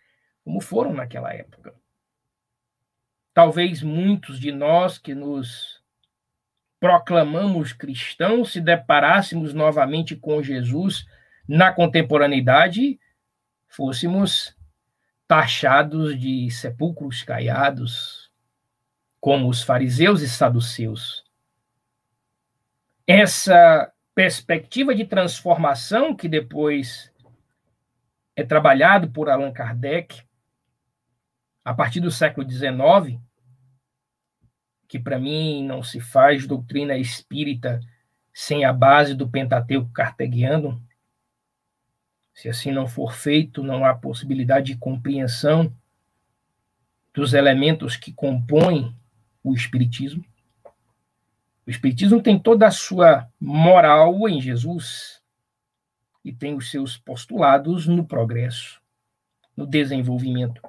como 0.43 0.61
foram 0.61 0.93
naquela 0.93 1.33
época. 1.33 1.73
Talvez 3.33 3.81
muitos 3.81 4.39
de 4.39 4.51
nós 4.51 4.99
que 4.99 5.15
nos 5.15 5.81
proclamamos 6.79 7.73
cristãos, 7.73 8.51
se 8.51 8.61
deparássemos 8.61 9.55
novamente 9.55 10.15
com 10.15 10.43
Jesus 10.43 11.07
na 11.47 11.73
contemporaneidade, 11.73 12.99
fôssemos 13.67 14.55
taxados 15.27 16.15
de 16.19 16.51
sepulcros 16.51 17.23
caiados, 17.23 18.31
como 19.19 19.49
os 19.49 19.63
fariseus 19.63 20.21
e 20.21 20.29
saduceus. 20.29 21.25
Essa 23.07 23.91
perspectiva 24.15 24.95
de 24.95 25.05
transformação 25.05 26.15
que 26.15 26.29
depois 26.29 27.11
é 28.33 28.43
trabalhado 28.43 29.09
por 29.11 29.29
Allan 29.29 29.51
Kardec 29.51 30.23
a 31.63 31.73
partir 31.73 31.99
do 31.99 32.09
século 32.09 32.49
XIX, 32.49 33.19
que 34.87 34.97
para 34.97 35.19
mim 35.19 35.65
não 35.65 35.83
se 35.83 35.99
faz 35.99 36.47
doutrina 36.47 36.97
espírita 36.97 37.81
sem 38.33 38.63
a 38.63 38.71
base 38.71 39.13
do 39.13 39.27
Pentateuco 39.27 39.91
cartegiano. 39.91 40.81
Se 42.33 42.47
assim 42.47 42.71
não 42.71 42.87
for 42.87 43.13
feito, 43.13 43.63
não 43.63 43.83
há 43.83 43.93
possibilidade 43.93 44.67
de 44.67 44.77
compreensão 44.77 45.73
dos 47.13 47.33
elementos 47.33 47.95
que 47.95 48.11
compõem 48.11 48.95
o 49.43 49.53
Espiritismo. 49.53 50.23
O 51.65 51.69
Espiritismo 51.69 52.21
tem 52.21 52.37
toda 52.37 52.67
a 52.67 52.71
sua 52.71 53.27
moral 53.39 54.27
em 54.29 54.39
Jesus, 54.39 55.21
e 56.23 56.33
tem 56.33 56.55
os 56.55 56.71
seus 56.71 56.97
postulados 56.97 57.85
no 57.85 58.03
progresso. 58.03 58.81
no 59.55 59.65
desenvolvimento. 59.65 60.61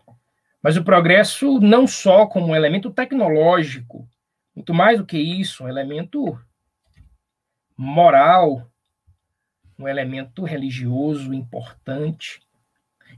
Mas 0.62 0.76
o 0.76 0.84
progresso 0.84 1.58
não 1.58 1.88
só 1.88 2.26
como 2.26 2.48
um 2.48 2.54
elemento 2.54 2.90
tecnológico, 2.90 4.08
muito 4.54 4.72
mais 4.72 4.98
do 4.98 5.04
que 5.04 5.18
isso, 5.18 5.64
um 5.64 5.68
elemento 5.68 6.38
moral, 7.76 8.70
um 9.76 9.88
elemento 9.88 10.44
religioso 10.44 11.34
importante. 11.34 12.40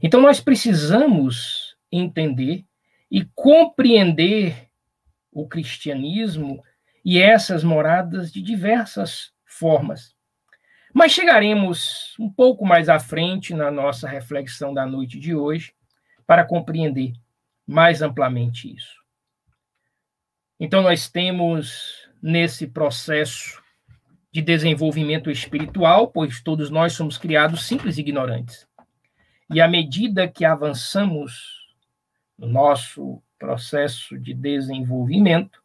Então 0.01 0.21
nós 0.21 0.41
precisamos 0.41 1.77
entender 1.91 2.65
e 3.11 3.25
compreender 3.35 4.67
o 5.31 5.47
cristianismo 5.47 6.63
e 7.03 7.19
essas 7.19 7.63
moradas 7.63 8.31
de 8.31 8.41
diversas 8.41 9.31
formas. 9.45 10.15
Mas 10.93 11.11
chegaremos 11.11 12.15
um 12.19 12.29
pouco 12.29 12.65
mais 12.65 12.89
à 12.89 12.99
frente 12.99 13.53
na 13.53 13.69
nossa 13.69 14.07
reflexão 14.07 14.73
da 14.73 14.85
noite 14.85 15.19
de 15.19 15.35
hoje 15.35 15.73
para 16.25 16.45
compreender 16.45 17.13
mais 17.65 18.01
amplamente 18.01 18.73
isso. 18.75 18.99
Então, 20.59 20.81
nós 20.81 21.09
temos 21.09 22.09
nesse 22.21 22.67
processo 22.67 23.61
de 24.31 24.41
desenvolvimento 24.41 25.31
espiritual, 25.31 26.09
pois 26.09 26.41
todos 26.41 26.69
nós 26.69 26.93
somos 26.93 27.17
criados 27.17 27.65
simples 27.65 27.97
e 27.97 28.01
ignorantes. 28.01 28.67
E 29.51 29.61
à 29.61 29.67
medida 29.67 30.27
que 30.27 30.45
avançamos 30.45 31.59
no 32.37 32.47
nosso 32.47 33.21
processo 33.39 34.17
de 34.19 34.33
desenvolvimento, 34.33 35.58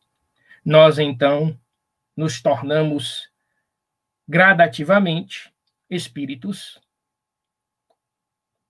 nós 0.65 0.99
então 0.99 1.59
nos 2.17 2.41
tornamos 2.41 3.29
gradativamente 4.27 5.53
espíritos, 5.91 6.81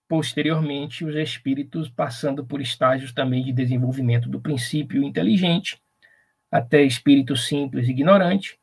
posteriormente 0.08 1.04
os 1.04 1.14
espíritos 1.14 1.88
passando 1.88 2.44
por 2.44 2.60
estágios 2.60 3.12
também 3.12 3.44
de 3.44 3.52
desenvolvimento 3.52 4.28
do 4.28 4.40
princípio 4.40 5.02
inteligente, 5.02 5.80
até 6.50 6.82
espírito 6.82 7.36
simples 7.36 7.88
e 7.88 7.92
ignorante, 7.92 8.58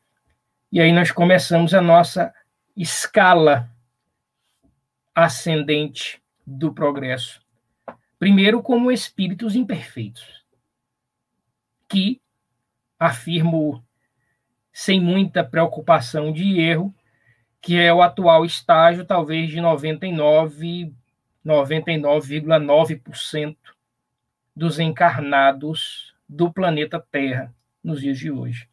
e 0.70 0.80
aí 0.80 0.92
nós 0.92 1.10
começamos 1.10 1.74
a 1.74 1.80
nossa 1.80 2.34
escala 2.76 3.70
ascendente 5.14 6.22
do 6.46 6.72
progresso. 6.72 7.42
Primeiro, 8.18 8.62
como 8.62 8.90
espíritos 8.90 9.54
imperfeitos, 9.54 10.42
que 11.88 12.21
afirmo 13.02 13.84
sem 14.72 14.98
muita 15.00 15.44
preocupação 15.44 16.32
de 16.32 16.60
erro, 16.60 16.94
que 17.60 17.76
é 17.78 17.92
o 17.92 18.00
atual 18.00 18.44
estágio, 18.44 19.04
talvez 19.04 19.50
de 19.50 19.60
99, 19.60 20.94
99,9% 21.44 23.56
dos 24.54 24.78
encarnados 24.78 26.14
do 26.28 26.52
planeta 26.52 27.04
Terra 27.10 27.52
nos 27.82 28.00
dias 28.00 28.16
de 28.18 28.30
hoje. 28.30 28.68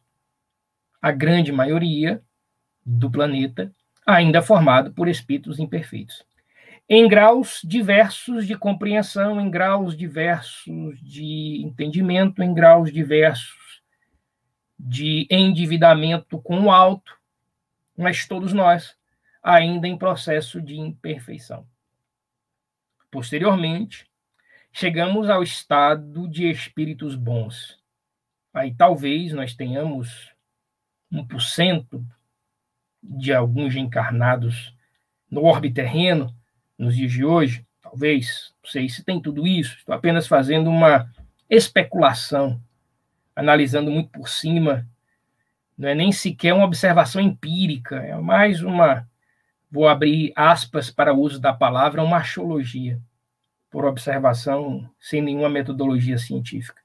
A 1.02 1.10
grande 1.10 1.50
maioria 1.50 2.22
do 2.84 3.10
planeta 3.10 3.72
ainda 4.06 4.40
formado 4.40 4.92
por 4.92 5.08
espíritos 5.08 5.58
imperfeitos. 5.58 6.24
Em 6.88 7.08
graus 7.08 7.60
diversos 7.64 8.46
de 8.46 8.56
compreensão, 8.56 9.40
em 9.40 9.50
graus 9.50 9.96
diversos 9.96 11.00
de 11.00 11.62
entendimento, 11.64 12.42
em 12.42 12.52
graus 12.52 12.92
diversos 12.92 13.60
de 14.82 15.26
endividamento 15.30 16.40
com 16.40 16.64
o 16.64 16.70
alto, 16.70 17.16
mas 17.96 18.26
todos 18.26 18.52
nós 18.52 18.96
ainda 19.42 19.86
em 19.86 19.96
processo 19.96 20.60
de 20.60 20.78
imperfeição. 20.78 21.66
Posteriormente, 23.10 24.06
chegamos 24.72 25.28
ao 25.28 25.42
estado 25.42 26.28
de 26.28 26.48
espíritos 26.48 27.14
bons. 27.14 27.78
Aí 28.54 28.74
talvez 28.74 29.32
nós 29.32 29.54
tenhamos 29.54 30.30
1% 31.12 32.04
de 33.02 33.32
alguns 33.32 33.76
encarnados 33.76 34.74
no 35.30 35.44
orbe 35.44 35.70
terreno 35.72 36.34
nos 36.78 36.96
dias 36.96 37.12
de 37.12 37.24
hoje, 37.24 37.66
talvez, 37.82 38.54
não 38.62 38.70
sei 38.70 38.88
se 38.88 39.04
tem 39.04 39.20
tudo 39.20 39.46
isso, 39.46 39.76
estou 39.76 39.94
apenas 39.94 40.26
fazendo 40.26 40.70
uma 40.70 41.12
especulação 41.48 42.60
analisando 43.40 43.90
muito 43.90 44.10
por 44.10 44.28
cima, 44.28 44.86
não 45.76 45.88
é 45.88 45.94
nem 45.94 46.12
sequer 46.12 46.52
uma 46.52 46.66
observação 46.66 47.22
empírica, 47.22 47.96
é 47.96 48.14
mais 48.16 48.62
uma, 48.62 49.08
vou 49.70 49.88
abrir 49.88 50.30
aspas 50.36 50.90
para 50.90 51.14
o 51.14 51.18
uso 51.18 51.40
da 51.40 51.52
palavra, 51.52 52.04
uma 52.04 52.18
axiologia, 52.18 53.00
por 53.70 53.86
observação 53.86 54.88
sem 55.00 55.22
nenhuma 55.22 55.48
metodologia 55.48 56.18
científica. 56.18 56.82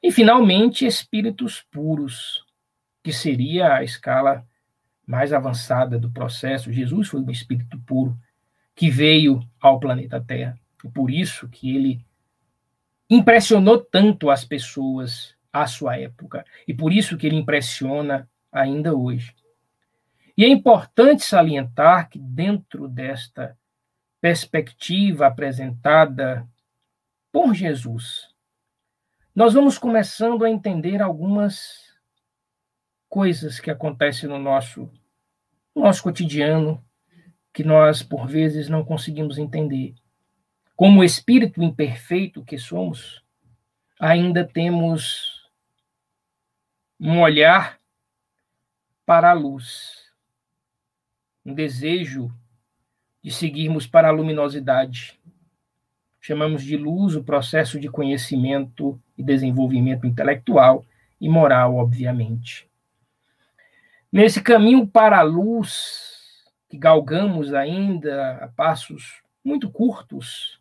E, 0.00 0.12
finalmente, 0.12 0.86
espíritos 0.86 1.62
puros, 1.70 2.44
que 3.02 3.12
seria 3.12 3.74
a 3.74 3.82
escala 3.82 4.46
mais 5.04 5.32
avançada 5.32 5.98
do 5.98 6.10
processo. 6.10 6.72
Jesus 6.72 7.08
foi 7.08 7.20
um 7.20 7.30
espírito 7.30 7.78
puro 7.80 8.16
que 8.74 8.88
veio 8.88 9.40
ao 9.60 9.80
planeta 9.80 10.20
Terra. 10.20 10.58
E 10.84 10.88
por 10.88 11.10
isso 11.10 11.48
que 11.48 11.74
ele 11.74 12.04
impressionou 13.14 13.78
tanto 13.78 14.30
as 14.30 14.44
pessoas 14.44 15.34
à 15.52 15.66
sua 15.66 15.98
época 15.98 16.44
e 16.66 16.74
por 16.74 16.92
isso 16.92 17.16
que 17.16 17.26
ele 17.26 17.36
impressiona 17.36 18.28
ainda 18.50 18.94
hoje. 18.94 19.34
E 20.36 20.44
é 20.44 20.48
importante 20.48 21.24
salientar 21.24 22.08
que 22.08 22.18
dentro 22.18 22.88
desta 22.88 23.56
perspectiva 24.20 25.26
apresentada 25.26 26.48
por 27.30 27.54
Jesus, 27.54 28.34
nós 29.34 29.54
vamos 29.54 29.78
começando 29.78 30.44
a 30.44 30.50
entender 30.50 31.02
algumas 31.02 31.92
coisas 33.08 33.60
que 33.60 33.70
acontecem 33.70 34.28
no 34.28 34.38
nosso 34.38 34.90
no 35.74 35.82
nosso 35.82 36.02
cotidiano 36.02 36.84
que 37.52 37.64
nós 37.64 38.02
por 38.02 38.26
vezes 38.26 38.68
não 38.68 38.84
conseguimos 38.84 39.38
entender 39.38 39.94
como 40.76 41.04
espírito 41.04 41.62
imperfeito 41.62 42.44
que 42.44 42.58
somos, 42.58 43.22
ainda 43.98 44.44
temos 44.44 45.48
um 46.98 47.20
olhar 47.20 47.78
para 49.06 49.30
a 49.30 49.34
luz, 49.34 50.10
um 51.44 51.54
desejo 51.54 52.32
de 53.22 53.30
seguirmos 53.30 53.86
para 53.86 54.08
a 54.08 54.12
luminosidade. 54.12 55.20
Chamamos 56.20 56.64
de 56.64 56.76
luz 56.76 57.14
o 57.14 57.22
processo 57.22 57.78
de 57.78 57.88
conhecimento 57.88 59.00
e 59.16 59.22
desenvolvimento 59.22 60.06
intelectual 60.06 60.84
e 61.20 61.28
moral, 61.28 61.76
obviamente. 61.76 62.68
Nesse 64.10 64.42
caminho 64.42 64.86
para 64.86 65.18
a 65.18 65.22
luz, 65.22 66.44
que 66.68 66.78
galgamos 66.78 67.52
ainda 67.52 68.38
a 68.38 68.48
passos 68.48 69.22
muito 69.44 69.70
curtos, 69.70 70.60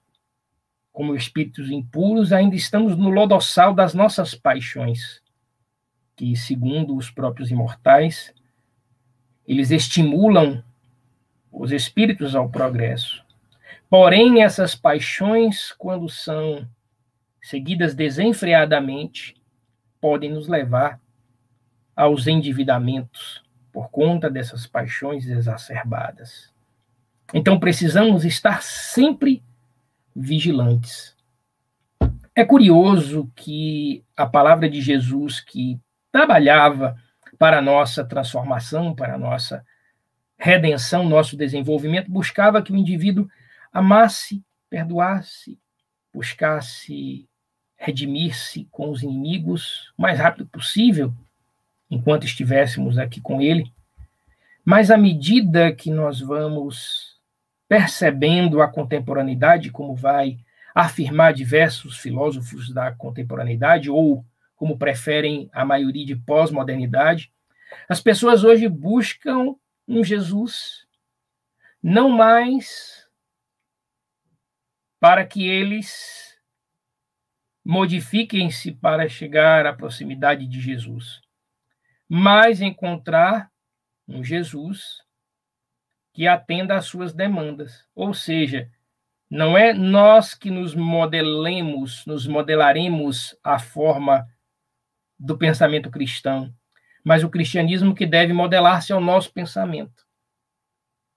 como 0.94 1.16
espíritos 1.16 1.72
impuros, 1.72 2.32
ainda 2.32 2.56
estamos 2.56 2.96
no 2.96 3.10
lodossal 3.10 3.74
das 3.74 3.96
nossas 3.96 4.36
paixões, 4.36 5.22
que, 6.16 6.36
segundo 6.36 6.96
os 6.96 7.10
próprios 7.10 7.50
imortais, 7.50 8.32
eles 9.48 9.72
estimulam 9.72 10.64
os 11.52 11.72
espíritos 11.72 12.36
ao 12.36 12.48
progresso. 12.48 13.26
Porém, 13.90 14.44
essas 14.44 14.76
paixões, 14.76 15.72
quando 15.72 16.08
são 16.08 16.68
seguidas 17.42 17.96
desenfreadamente, 17.96 19.36
podem 20.00 20.32
nos 20.32 20.48
levar 20.48 21.02
aos 21.96 22.28
endividamentos 22.28 23.44
por 23.72 23.90
conta 23.90 24.30
dessas 24.30 24.68
paixões 24.68 25.26
exacerbadas. 25.26 26.54
Então, 27.34 27.60
precisamos 27.60 28.24
estar 28.26 28.62
sempre 28.62 29.42
vigilantes. 30.16 31.16
É 32.36 32.44
curioso 32.44 33.32
que 33.36 34.04
a 34.18 34.26
palavra 34.26 34.70
de 34.70 34.82
Jesus, 34.82 35.40
que 35.40 35.80
trabalhava 36.12 36.96
para 37.38 37.60
a 37.60 37.62
nossa 37.62 38.04
transformação, 38.04 38.96
para 38.96 39.16
a 39.16 39.18
nossa 39.18 39.66
redenção, 40.38 41.08
nosso 41.08 41.38
desenvolvimento, 41.38 42.12
buscava 42.12 42.62
que 42.62 42.72
o 42.72 42.78
indivíduo 42.78 43.28
amasse, 43.72 44.44
perdoasse, 44.70 45.60
buscasse 46.14 47.28
redimir-se 47.76 48.68
com 48.72 48.90
os 48.90 49.04
inimigos 49.04 49.94
o 49.98 50.02
mais 50.02 50.20
rápido 50.20 50.48
possível, 50.48 51.14
enquanto 51.90 52.26
estivéssemos 52.26 52.98
aqui 52.98 53.20
com 53.20 53.42
ele. 53.42 53.72
Mas 54.64 54.90
à 54.90 54.98
medida 54.98 55.74
que 55.74 55.92
nós 55.92 56.20
vamos 56.20 57.13
percebendo 57.74 58.62
a 58.62 58.68
contemporaneidade, 58.68 59.72
como 59.72 59.96
vai 59.96 60.38
afirmar 60.76 61.34
diversos 61.34 61.98
filósofos 61.98 62.72
da 62.72 62.92
contemporaneidade, 62.92 63.90
ou 63.90 64.24
como 64.56 64.78
preferem 64.78 65.50
a 65.52 65.66
maioria 65.66 66.06
de 66.06 66.16
pós-modernidade, 66.16 67.34
as 67.90 68.00
pessoas 68.00 68.44
hoje 68.44 68.70
buscam 68.70 69.56
um 69.88 70.04
Jesus 70.04 70.86
não 71.82 72.10
mais 72.10 73.10
para 75.00 75.26
que 75.26 75.48
eles 75.48 76.38
modifiquem-se 77.66 78.72
para 78.72 79.10
chegar 79.10 79.66
à 79.66 79.74
proximidade 79.74 80.46
de 80.46 80.62
Jesus, 80.62 81.22
mas 82.08 82.62
encontrar 82.62 83.52
um 84.08 84.24
Jesus 84.24 85.03
que 86.14 86.28
atenda 86.28 86.76
às 86.76 86.86
suas 86.86 87.12
demandas. 87.12 87.86
Ou 87.96 88.14
seja, 88.14 88.70
não 89.30 89.58
é 89.58 89.74
nós 89.74 90.36
que 90.36 90.52
nos 90.52 90.76
modelemos, 90.76 92.06
nos 92.06 92.28
modelaremos 92.28 93.36
a 93.44 93.58
forma 93.58 94.28
do 95.20 95.38
pensamento 95.38 95.90
cristão, 95.90 96.54
mas 97.04 97.24
o 97.24 97.30
cristianismo 97.30 97.96
que 97.96 98.06
deve 98.06 98.32
modelar-se 98.32 98.94
ao 98.94 99.02
nosso 99.02 99.34
pensamento. 99.34 100.06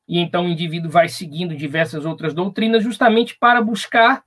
E 0.09 0.19
então 0.19 0.47
o 0.47 0.49
indivíduo 0.49 0.91
vai 0.91 1.09
seguindo 1.09 1.55
diversas 1.55 2.07
outras 2.07 2.33
doutrinas 2.33 2.83
justamente 2.83 3.37
para 3.39 3.61
buscar 3.61 4.25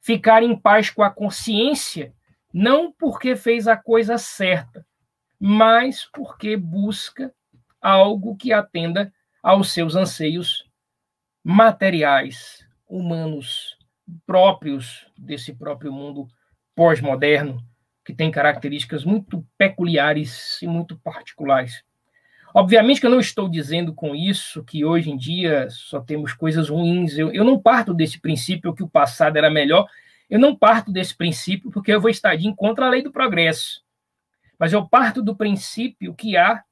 ficar 0.00 0.42
em 0.42 0.58
paz 0.58 0.90
com 0.90 1.02
a 1.02 1.10
consciência, 1.10 2.12
não 2.52 2.90
porque 2.90 3.36
fez 3.36 3.68
a 3.68 3.76
coisa 3.76 4.18
certa, 4.18 4.84
mas 5.38 6.04
porque 6.12 6.56
busca 6.56 7.32
algo 7.80 8.36
que 8.36 8.52
atenda 8.52 9.12
aos 9.42 9.72
seus 9.72 9.96
anseios 9.96 10.64
materiais, 11.42 12.64
humanos, 12.88 13.76
próprios 14.26 15.06
desse 15.16 15.52
próprio 15.54 15.92
mundo 15.92 16.28
pós-moderno, 16.74 17.60
que 18.04 18.14
tem 18.14 18.30
características 18.30 19.04
muito 19.04 19.44
peculiares 19.58 20.60
e 20.62 20.66
muito 20.66 20.96
particulares. 20.98 21.82
Obviamente 22.54 23.00
que 23.00 23.06
eu 23.06 23.10
não 23.10 23.20
estou 23.20 23.48
dizendo 23.48 23.94
com 23.94 24.14
isso 24.14 24.62
que 24.62 24.84
hoje 24.84 25.10
em 25.10 25.16
dia 25.16 25.68
só 25.70 26.00
temos 26.00 26.34
coisas 26.34 26.68
ruins. 26.68 27.16
Eu, 27.16 27.32
eu 27.32 27.44
não 27.44 27.58
parto 27.58 27.94
desse 27.94 28.20
princípio 28.20 28.74
que 28.74 28.82
o 28.82 28.88
passado 28.88 29.38
era 29.38 29.50
melhor. 29.50 29.88
Eu 30.28 30.38
não 30.38 30.54
parto 30.54 30.92
desse 30.92 31.16
princípio 31.16 31.70
porque 31.70 31.92
eu 31.92 32.00
vou 32.00 32.10
estar 32.10 32.36
de 32.36 32.46
encontro 32.46 32.84
à 32.84 32.90
lei 32.90 33.02
do 33.02 33.12
progresso. 33.12 33.82
Mas 34.58 34.72
eu 34.72 34.86
parto 34.86 35.22
do 35.22 35.34
princípio 35.34 36.14
que 36.14 36.36
há 36.36 36.62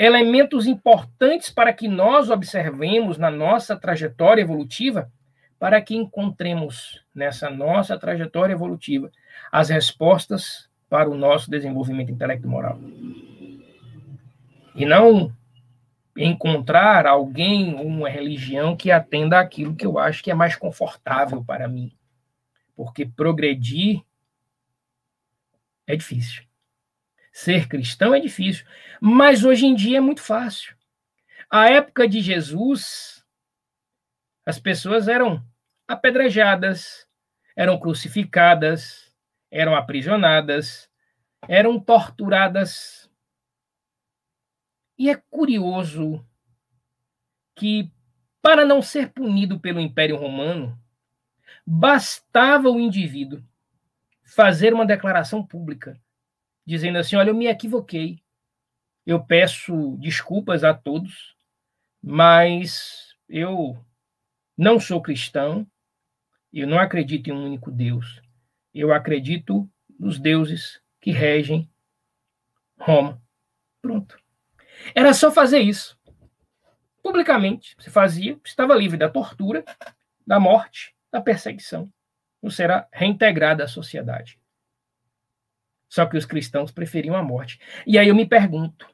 elementos 0.00 0.66
importantes 0.66 1.50
para 1.50 1.74
que 1.74 1.86
nós 1.86 2.30
observemos 2.30 3.18
na 3.18 3.30
nossa 3.30 3.76
trajetória 3.76 4.40
evolutiva, 4.40 5.12
para 5.58 5.78
que 5.82 5.94
encontremos 5.94 7.04
nessa 7.14 7.50
nossa 7.50 7.98
trajetória 7.98 8.54
evolutiva 8.54 9.12
as 9.52 9.68
respostas 9.68 10.70
para 10.88 11.10
o 11.10 11.14
nosso 11.14 11.50
desenvolvimento 11.50 12.10
intelecto-moral 12.10 12.80
e 14.74 14.86
não 14.86 15.30
encontrar 16.16 17.06
alguém 17.06 17.74
ou 17.74 17.86
uma 17.86 18.08
religião 18.08 18.74
que 18.74 18.90
atenda 18.90 19.38
aquilo 19.38 19.76
que 19.76 19.84
eu 19.84 19.98
acho 19.98 20.22
que 20.22 20.30
é 20.30 20.34
mais 20.34 20.56
confortável 20.56 21.44
para 21.44 21.68
mim. 21.68 21.92
Porque 22.74 23.04
progredir 23.04 24.02
é 25.86 25.94
difícil. 25.94 26.49
Ser 27.32 27.68
cristão 27.68 28.14
é 28.14 28.20
difícil, 28.20 28.66
mas 29.00 29.44
hoje 29.44 29.66
em 29.66 29.74
dia 29.74 29.98
é 29.98 30.00
muito 30.00 30.22
fácil. 30.22 30.76
A 31.48 31.68
época 31.68 32.08
de 32.08 32.20
Jesus, 32.20 33.24
as 34.44 34.58
pessoas 34.58 35.08
eram 35.08 35.44
apedrejadas, 35.86 37.06
eram 37.56 37.78
crucificadas, 37.78 39.14
eram 39.50 39.74
aprisionadas, 39.74 40.88
eram 41.48 41.78
torturadas 41.78 43.10
e 45.00 45.08
é 45.08 45.16
curioso 45.30 46.22
que, 47.54 47.90
para 48.42 48.66
não 48.66 48.82
ser 48.82 49.10
punido 49.10 49.58
pelo 49.58 49.80
Império 49.80 50.14
Romano, 50.14 50.78
bastava 51.66 52.68
o 52.68 52.78
indivíduo 52.78 53.42
fazer 54.22 54.74
uma 54.74 54.84
declaração 54.84 55.42
pública, 55.42 55.98
dizendo 56.70 56.98
assim: 56.98 57.16
Olha, 57.16 57.30
eu 57.30 57.34
me 57.34 57.46
equivoquei, 57.46 58.22
eu 59.04 59.22
peço 59.22 59.96
desculpas 59.98 60.62
a 60.62 60.72
todos, 60.72 61.36
mas 62.00 63.16
eu 63.28 63.76
não 64.56 64.78
sou 64.78 65.02
cristão, 65.02 65.66
eu 66.52 66.68
não 66.68 66.78
acredito 66.78 67.28
em 67.28 67.32
um 67.32 67.44
único 67.44 67.72
Deus, 67.72 68.22
eu 68.72 68.94
acredito 68.94 69.68
nos 69.98 70.18
deuses 70.18 70.80
que 71.00 71.10
regem 71.10 71.68
Roma. 72.78 73.20
Pronto. 73.82 74.18
Era 74.94 75.12
só 75.12 75.30
fazer 75.30 75.58
isso. 75.58 75.98
Publicamente, 77.02 77.74
você 77.78 77.90
fazia, 77.90 78.38
estava 78.44 78.74
livre 78.74 78.96
da 78.96 79.08
tortura, 79.08 79.64
da 80.26 80.38
morte, 80.38 80.94
da 81.10 81.20
perseguição. 81.20 81.92
Você 82.40 82.62
era 82.62 82.88
reintegrado 82.92 83.62
à 83.62 83.68
sociedade. 83.68 84.39
Só 85.90 86.06
que 86.06 86.16
os 86.16 86.24
cristãos 86.24 86.70
preferiam 86.70 87.16
a 87.16 87.22
morte. 87.22 87.60
E 87.84 87.98
aí 87.98 88.08
eu 88.08 88.14
me 88.14 88.24
pergunto, 88.24 88.86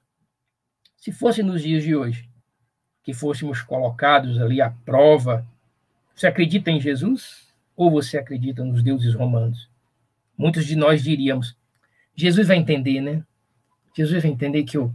se 0.96 1.12
fosse 1.12 1.42
nos 1.42 1.62
dias 1.62 1.85
de 1.85 1.94
hoje, 1.94 2.28
que 3.04 3.12
fôssemos 3.12 3.61
colocados 3.61 4.40
ali 4.40 4.62
à 4.62 4.70
prova, 4.70 5.46
você 6.14 6.26
acredita 6.26 6.70
em 6.70 6.80
Jesus 6.80 7.46
ou 7.76 7.90
você 7.90 8.16
acredita 8.16 8.64
nos 8.64 8.82
deuses 8.82 9.14
romanos? 9.14 9.68
Muitos 10.37 10.64
de 10.64 10.74
nós 10.74 11.04
diríamos, 11.04 11.54
Jesus 12.14 12.48
vai 12.48 12.56
entender, 12.56 13.02
né? 13.02 13.22
Jesus 13.94 14.22
vai 14.22 14.32
entender 14.32 14.64
que 14.64 14.78
eu 14.78 14.92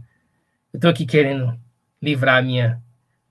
estou 0.74 0.90
aqui 0.90 1.06
querendo 1.06 1.56
livrar 2.02 2.38
a 2.38 2.42
minha, 2.42 2.82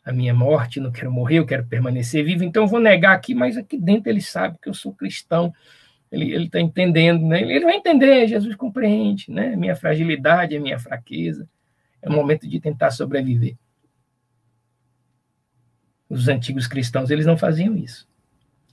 a 0.03 0.13
minha 0.13 0.33
morte, 0.33 0.79
não 0.79 0.91
quero 0.91 1.11
morrer, 1.11 1.39
eu 1.39 1.45
quero 1.45 1.65
permanecer 1.65 2.23
vivo, 2.23 2.45
então 2.45 2.63
eu 2.63 2.67
vou 2.67 2.79
negar 2.79 3.13
aqui, 3.13 3.35
mas 3.35 3.57
aqui 3.57 3.77
dentro 3.77 4.09
ele 4.09 4.21
sabe 4.21 4.57
que 4.61 4.69
eu 4.69 4.73
sou 4.73 4.93
cristão, 4.93 5.53
ele 6.11 6.45
está 6.45 6.59
entendendo, 6.59 7.25
né? 7.25 7.41
ele 7.41 7.63
vai 7.63 7.75
entender, 7.75 8.27
Jesus 8.27 8.53
compreende, 8.55 9.31
né? 9.31 9.55
minha 9.55 9.75
fragilidade, 9.75 10.55
a 10.55 10.59
minha 10.59 10.77
fraqueza, 10.77 11.47
é 12.01 12.09
o 12.09 12.11
momento 12.11 12.47
de 12.47 12.59
tentar 12.59 12.91
sobreviver. 12.91 13.55
Os 16.09 16.27
antigos 16.27 16.67
cristãos, 16.67 17.09
eles 17.09 17.25
não 17.25 17.37
faziam 17.37 17.77
isso. 17.77 18.09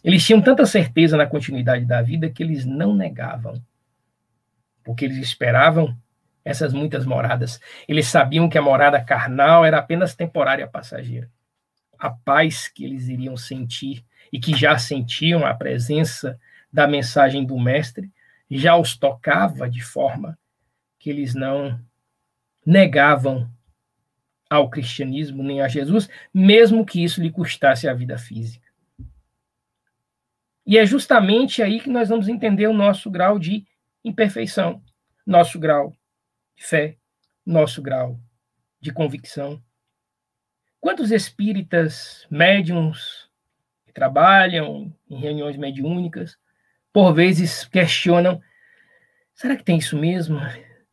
Eles 0.03 0.25
tinham 0.27 0.41
tanta 0.41 0.67
certeza 0.67 1.17
na 1.17 1.27
continuidade 1.27 1.85
da 1.85 2.03
vida 2.03 2.29
que 2.29 2.43
eles 2.43 2.65
não 2.65 2.95
negavam, 2.95 3.63
porque 4.83 5.05
eles 5.05 5.19
esperavam 5.19 5.97
essas 6.45 6.73
muitas 6.73 7.05
moradas. 7.05 7.61
Eles 7.87 8.09
sabiam 8.09 8.49
que 8.49 8.59
a 8.59 8.63
morada 8.63 9.01
carnal 9.05 9.65
era 9.65 9.79
apenas 9.79 10.15
temporária 10.15 10.67
passageira. 10.67 11.31
A 11.97 12.11
paz 12.11 12.69
que 12.69 12.85
eles 12.85 13.09
iriam 13.09 13.37
sentir 13.37 14.05
e 14.33 14.41
que 14.41 14.57
já 14.57 14.77
sentiam 14.79 15.45
a 15.47 15.55
presença 15.55 16.39
da 16.73 16.87
mensagem 16.87 17.45
do 17.45 17.59
Mestre 17.59 18.13
já 18.51 18.77
os 18.77 18.97
tocava 18.97 19.69
de 19.69 19.83
forma 19.83 20.39
que 20.99 21.11
eles 21.11 21.35
não 21.35 21.81
negavam 22.65 23.51
ao 24.49 24.71
cristianismo 24.71 25.43
nem 25.43 25.61
a 25.61 25.69
Jesus, 25.69 26.09
mesmo 26.33 26.85
que 26.85 27.03
isso 27.03 27.21
lhe 27.21 27.31
custasse 27.31 27.87
a 27.87 27.95
vida 27.95 28.17
física. 28.17 28.67
E 30.67 30.77
é 30.77 30.85
justamente 30.85 31.63
aí 31.63 31.81
que 31.81 31.91
nós 31.91 32.09
vamos 32.09 32.29
entender 32.29 32.67
o 32.67 32.75
nosso 32.75 33.11
grau 33.11 33.39
de 33.39 33.67
imperfeição, 34.05 34.83
nosso 35.27 35.59
grau 35.59 35.95
de 36.57 36.65
fé, 36.65 36.97
nosso 37.45 37.81
grau 37.81 38.19
de 38.81 38.93
convicção. 38.93 39.63
Quantos 40.81 41.11
espíritas 41.11 42.27
médiums 42.31 43.29
que 43.87 43.93
trabalham 43.93 44.95
em 45.09 45.19
reuniões 45.19 45.57
mediúnicas, 45.57 46.39
por 46.93 47.13
vezes 47.13 47.65
questionam: 47.65 48.41
será 49.35 49.57
que 49.57 49.65
tem 49.65 49.79
isso 49.79 49.97
mesmo? 49.97 50.41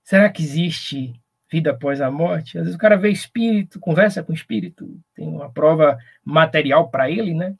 Será 0.03 0.29
que 0.29 0.43
existe 0.43 1.13
vida 1.51 1.71
após 1.71 2.01
a 2.01 2.11
morte? 2.11 2.57
Às 2.57 2.65
vezes 2.65 2.75
o 2.75 2.79
cara 2.79 2.97
vê 2.97 3.09
espírito, 3.09 3.79
conversa 3.79 4.23
com 4.23 4.33
espírito, 4.33 4.99
tem 5.15 5.27
uma 5.27 5.51
prova 5.51 5.97
material 6.23 6.89
para 6.89 7.09
ele, 7.09 7.33
né? 7.33 7.55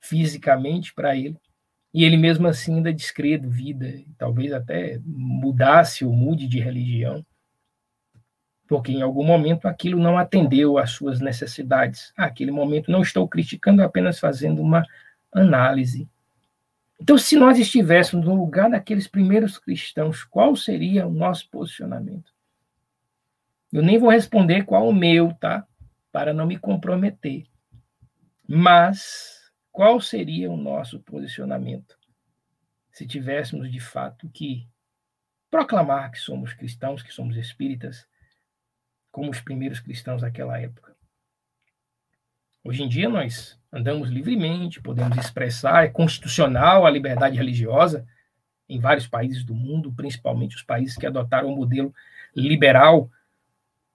Fisicamente 0.00 0.94
para 0.94 1.16
ele. 1.16 1.36
E 1.92 2.04
ele 2.04 2.16
mesmo 2.16 2.46
assim 2.46 2.76
ainda 2.76 2.92
descrê 2.92 3.36
vida, 3.36 3.92
talvez 4.16 4.52
até 4.52 5.00
mudasse 5.04 6.04
ou 6.04 6.12
mude 6.12 6.46
de 6.46 6.60
religião, 6.60 7.24
porque 8.68 8.92
em 8.92 9.02
algum 9.02 9.24
momento 9.24 9.66
aquilo 9.66 10.00
não 10.00 10.16
atendeu 10.16 10.78
às 10.78 10.92
suas 10.92 11.20
necessidades. 11.20 12.12
Aquele 12.16 12.52
momento 12.52 12.88
não 12.88 13.02
estou 13.02 13.26
criticando, 13.26 13.82
apenas 13.82 14.20
fazendo 14.20 14.62
uma 14.62 14.86
análise. 15.32 16.08
Então, 17.00 17.16
se 17.16 17.34
nós 17.34 17.58
estivéssemos 17.58 18.26
no 18.26 18.34
lugar 18.34 18.68
daqueles 18.68 19.08
primeiros 19.08 19.58
cristãos, 19.58 20.22
qual 20.22 20.54
seria 20.54 21.06
o 21.06 21.10
nosso 21.10 21.48
posicionamento? 21.48 22.30
Eu 23.72 23.82
nem 23.82 23.98
vou 23.98 24.10
responder 24.10 24.64
qual 24.64 24.86
o 24.86 24.92
meu, 24.92 25.32
tá? 25.34 25.66
Para 26.12 26.34
não 26.34 26.46
me 26.46 26.58
comprometer. 26.58 27.46
Mas 28.46 29.50
qual 29.72 29.98
seria 29.98 30.50
o 30.50 30.56
nosso 30.58 31.00
posicionamento 31.00 31.98
se 32.92 33.06
tivéssemos 33.06 33.72
de 33.72 33.80
fato 33.80 34.28
que 34.28 34.68
proclamar 35.50 36.10
que 36.10 36.18
somos 36.18 36.52
cristãos, 36.52 37.02
que 37.02 37.12
somos 37.12 37.36
espíritas, 37.36 38.06
como 39.10 39.30
os 39.30 39.40
primeiros 39.40 39.80
cristãos 39.80 40.20
daquela 40.20 40.60
época? 40.60 40.89
Hoje 42.62 42.82
em 42.82 42.88
dia 42.88 43.08
nós 43.08 43.58
andamos 43.72 44.10
livremente, 44.10 44.82
podemos 44.82 45.16
expressar, 45.16 45.84
é 45.84 45.88
constitucional 45.88 46.84
a 46.84 46.90
liberdade 46.90 47.36
religiosa 47.36 48.06
em 48.68 48.78
vários 48.78 49.06
países 49.06 49.42
do 49.42 49.54
mundo, 49.54 49.92
principalmente 49.92 50.56
os 50.56 50.62
países 50.62 50.96
que 50.96 51.06
adotaram 51.06 51.48
o 51.48 51.56
modelo 51.56 51.92
liberal, 52.36 53.10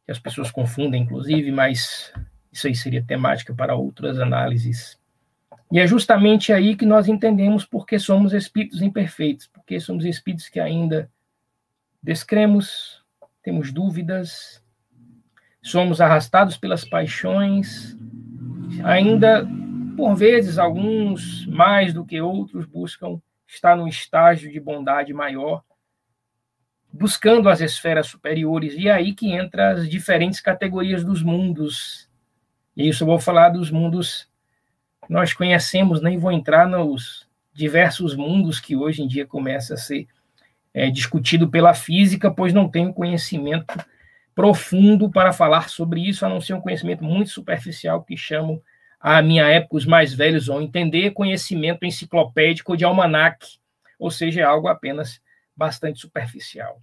que 0.04 0.12
as 0.12 0.19
pessoas 0.19 0.49
confundem, 0.49 1.04
inclusive, 1.04 1.51
mas 1.51 2.12
isso 2.51 2.67
aí 2.67 2.75
seria 2.75 3.04
temática 3.04 3.54
para 3.54 3.75
outras 3.75 4.19
análises. 4.19 4.99
E 5.71 5.80
é 5.80 5.86
justamente 5.86 6.51
aí 6.51 6.75
que 6.75 6.86
nós 6.86 7.08
entendemos 7.08 7.65
porque 7.65 7.99
somos 7.99 8.34
espíritos 8.34 8.82
imperfeitos, 8.82 9.47
porque 9.47 9.80
somos 9.80 10.06
espíritos 10.06 10.49
que 10.49 10.60
ainda 10.60 11.10
descremos, 12.01 13.04
temos 13.43 13.71
dúvidas, 13.71 14.63
somos 15.62 16.01
arrastados 16.01 16.58
pelas 16.58 16.84
paixões, 16.84 17.97
ainda, 18.83 19.47
por 19.95 20.15
vezes, 20.15 20.57
alguns 20.57 21.45
mais 21.47 21.93
do 21.93 22.05
que 22.05 22.19
outros 22.21 22.65
buscam 22.65 23.21
estar 23.47 23.75
no 23.75 23.88
estágio 23.88 24.51
de 24.51 24.59
bondade 24.59 25.13
maior, 25.13 25.63
buscando 26.91 27.49
as 27.49 27.61
esferas 27.61 28.07
superiores, 28.07 28.73
e 28.73 28.88
é 28.88 28.91
aí 28.91 29.13
que 29.13 29.31
entra 29.31 29.73
as 29.73 29.89
diferentes 29.89 30.39
categorias 30.39 31.03
dos 31.03 31.21
mundos. 31.21 32.09
E 32.75 32.88
isso 32.88 33.03
eu 33.03 33.07
vou 33.07 33.19
falar 33.19 33.49
dos 33.49 33.69
mundos 33.69 34.29
que 35.05 35.11
nós 35.11 35.33
conhecemos, 35.33 36.01
nem 36.01 36.17
vou 36.17 36.31
entrar 36.31 36.67
nos 36.67 37.27
diversos 37.53 38.15
mundos 38.15 38.59
que 38.59 38.75
hoje 38.75 39.01
em 39.01 39.07
dia 39.07 39.25
começa 39.25 39.75
a 39.75 39.77
ser 39.77 40.07
é, 40.73 40.89
discutido 40.89 41.49
pela 41.49 41.73
física, 41.73 42.29
pois 42.29 42.53
não 42.53 42.67
tenho 42.67 42.93
conhecimento 42.93 43.73
profundo 44.36 45.10
para 45.10 45.32
falar 45.32 45.69
sobre 45.69 46.02
isso, 46.02 46.26
a 46.26 46.30
não 46.30 46.41
ser 46.41 46.54
um 46.54 46.62
conhecimento 46.62 47.04
muito 47.04 47.32
superficial 47.32 48.04
que 48.04 48.17
chamo 48.17 48.62
a 49.00 49.21
minha 49.21 49.48
época 49.48 49.78
os 49.78 49.86
mais 49.86 50.13
velhos 50.15 50.48
vão 50.48 50.62
entender 50.62 51.12
conhecimento 51.12 51.86
enciclopédico 51.86 52.76
de 52.76 52.84
almanac, 52.84 53.60
ou 54.00 54.10
seja, 54.10 54.41
é 54.41 54.43
algo 54.43 54.67
apenas 54.67 55.21
bastante 55.56 56.00
superficial. 56.00 56.82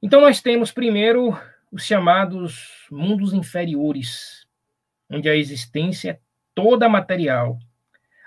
Então 0.00 0.20
nós 0.20 0.40
temos 0.40 0.70
primeiro 0.70 1.36
os 1.72 1.84
chamados 1.84 2.86
mundos 2.88 3.32
inferiores, 3.32 4.46
onde 5.10 5.28
a 5.28 5.34
existência 5.34 6.12
é 6.12 6.20
toda 6.54 6.88
material. 6.88 7.58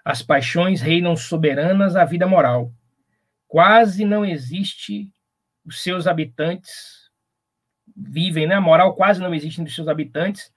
As 0.04 0.22
paixões 0.22 0.82
reinam 0.82 1.16
soberanas 1.16 1.96
à 1.96 2.04
vida 2.04 2.28
moral. 2.28 2.74
Quase 3.48 4.04
não 4.04 4.26
existe 4.26 5.10
os 5.66 5.82
seus 5.82 6.08
habitantes 6.08 7.07
vivem, 7.98 8.46
né? 8.46 8.56
A 8.56 8.62
moral 8.62 8.94
quase 8.94 9.20
não 9.20 9.34
existe 9.34 9.64
dos 9.64 9.74
seus 9.74 9.88
habitantes. 9.88 10.54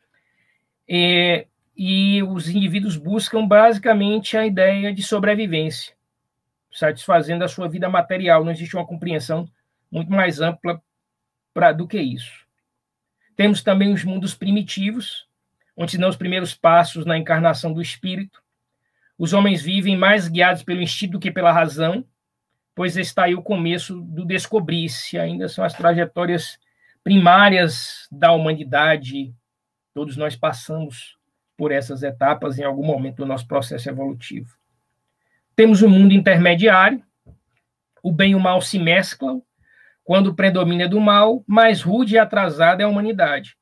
E, 0.87 1.46
e 1.74 2.22
os 2.22 2.48
indivíduos 2.48 2.96
buscam 2.96 3.46
basicamente 3.46 4.37
a 4.37 4.46
ideia 4.46 4.92
de 4.92 5.03
sobrevivência, 5.03 5.94
satisfazendo 6.70 7.42
a 7.42 7.48
sua 7.48 7.68
vida 7.68 7.88
material. 7.88 8.44
Não 8.44 8.53
existe 8.53 8.76
uma 8.76 8.87
compreensão 8.87 9.48
muito 9.90 10.12
mais 10.12 10.40
ampla 10.40 10.83
pra, 11.55 11.72
do 11.72 11.88
que 11.88 12.00
isso. 12.00 12.44
Temos 13.35 13.62
também 13.62 13.92
os 13.92 14.05
mundos 14.05 14.35
primitivos, 14.35 15.26
onde 15.74 15.92
se 15.92 15.98
dão 15.98 16.11
os 16.11 16.16
primeiros 16.16 16.55
passos 16.55 17.07
na 17.07 17.16
encarnação 17.16 17.72
do 17.72 17.81
espírito. 17.81 18.42
Os 19.16 19.33
homens 19.33 19.62
vivem 19.62 19.96
mais 19.96 20.29
guiados 20.29 20.62
pelo 20.62 20.83
instinto 20.83 21.12
do 21.12 21.20
que 21.20 21.31
pela 21.31 21.53
razão, 21.53 22.05
pois 22.74 22.96
está 22.96 23.24
aí 23.24 23.35
o 23.35 23.42
começo 23.42 24.00
do 24.03 24.26
descobrir-se. 24.26 25.18
Ainda 25.18 25.48
são 25.48 25.64
as 25.64 25.72
trajetórias 25.72 26.59
primárias 27.03 28.07
da 28.11 28.33
humanidade. 28.33 29.35
Todos 29.95 30.17
nós 30.17 30.37
passamos 30.37 31.17
por 31.57 31.73
essas 31.73 32.03
etapas 32.03 32.59
em 32.59 32.65
algum 32.65 32.85
momento 32.85 33.17
do 33.17 33.27
nosso 33.27 33.47
processo 33.47 33.89
evolutivo. 33.89 34.57
Temos 35.55 35.83
o 35.83 35.89
mundo 35.89 36.15
intermediário, 36.15 37.03
o 38.03 38.11
bem 38.11 38.33
e 38.33 38.35
o 38.35 38.41
mal 38.41 38.63
se 38.63 38.79
mesclam, 38.79 39.43
quando 40.03 40.35
predomina 40.35 40.89
do 40.89 41.01
mal, 41.01 41.45
mais 41.47 41.83
rude 41.83 42.15
e 42.15 42.19
atrasada 42.19 42.83
é 42.83 42.87
a 42.87 42.89
humanidade. 42.89 43.57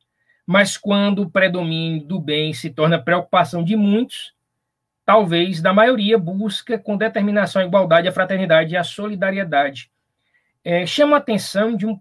Mas 0.47 0.77
quando 0.77 1.23
o 1.23 1.31
predomínio 1.31 2.07
do 2.07 2.21
bem 2.21 2.55
se 2.55 2.71
torna 2.71 3.03
preocupação 3.03 3.63
de 3.63 3.77
muitos, 3.77 4.33
talvez 5.05 5.61
da 5.61 5.73
maioria 5.73 6.17
busca 6.17 6.79
com 6.79 6.97
determinação 6.97 7.61
a 7.61 7.65
igualdade, 7.65 8.09
a 8.09 8.13
fraternidade 8.13 8.75
e 8.75 8.77
a 8.77 8.85
solidariedade. 8.85 9.91
É, 10.65 10.87
chama 10.87 11.17
a 11.17 11.19
atenção 11.19 11.77
de 11.77 11.87
um, 11.87 12.01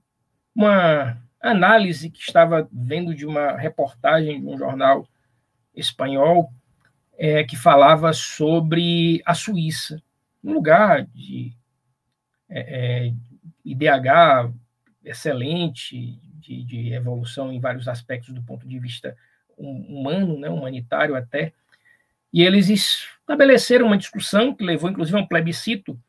uma 0.56 1.18
análise 1.50 2.10
que 2.10 2.20
estava 2.20 2.68
vendo 2.72 3.14
de 3.14 3.26
uma 3.26 3.58
reportagem 3.58 4.42
de 4.42 4.48
um 4.48 4.58
jornal 4.58 5.08
espanhol 5.76 6.52
é, 7.18 7.44
que 7.44 7.56
falava 7.56 8.14
sobre 8.14 9.22
a 9.26 9.34
Suíça, 9.34 10.02
um 10.44 10.54
lugar 10.54 11.06
de 11.08 11.52
é, 12.50 13.08
é 13.08 13.14
IDH 13.66 14.54
excelente, 15.04 16.20
de, 16.40 16.64
de, 16.64 16.94
evolução 16.94 17.52
em 17.52 17.60
vários 17.60 17.88
aspectos 17.88 18.34
do 18.34 18.44
ponto 18.44 18.68
de 18.68 18.80
vista 18.80 19.16
humano, 19.58 20.38
né, 20.40 20.50
humanitário 20.50 21.16
até, 21.16 21.54
e 22.32 22.44
eles 22.44 22.70
estabeleceram 22.70 23.88
uma 23.88 23.98
discussão 23.98 24.54
que 24.54 24.64
levou 24.64 24.90
inclusive 24.90 25.18
a 25.18 25.22
um 25.22 25.28
plebiscito 25.28 26.00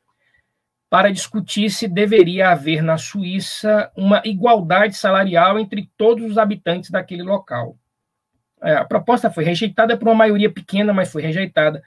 para 0.90 1.12
discutir 1.12 1.70
se 1.70 1.86
deveria 1.86 2.50
haver 2.50 2.82
na 2.82 2.96
Suíça 2.96 3.90
uma 3.96 4.22
igualdade 4.24 4.96
salarial 4.96 5.58
entre 5.58 5.90
todos 5.96 6.30
os 6.30 6.38
habitantes 6.38 6.90
daquele 6.90 7.22
local. 7.22 7.76
É, 8.62 8.74
a 8.74 8.84
proposta 8.84 9.30
foi 9.30 9.44
rejeitada 9.44 9.96
por 9.96 10.08
uma 10.08 10.14
maioria 10.14 10.50
pequena, 10.50 10.92
mas 10.92 11.12
foi 11.12 11.22
rejeitada. 11.22 11.82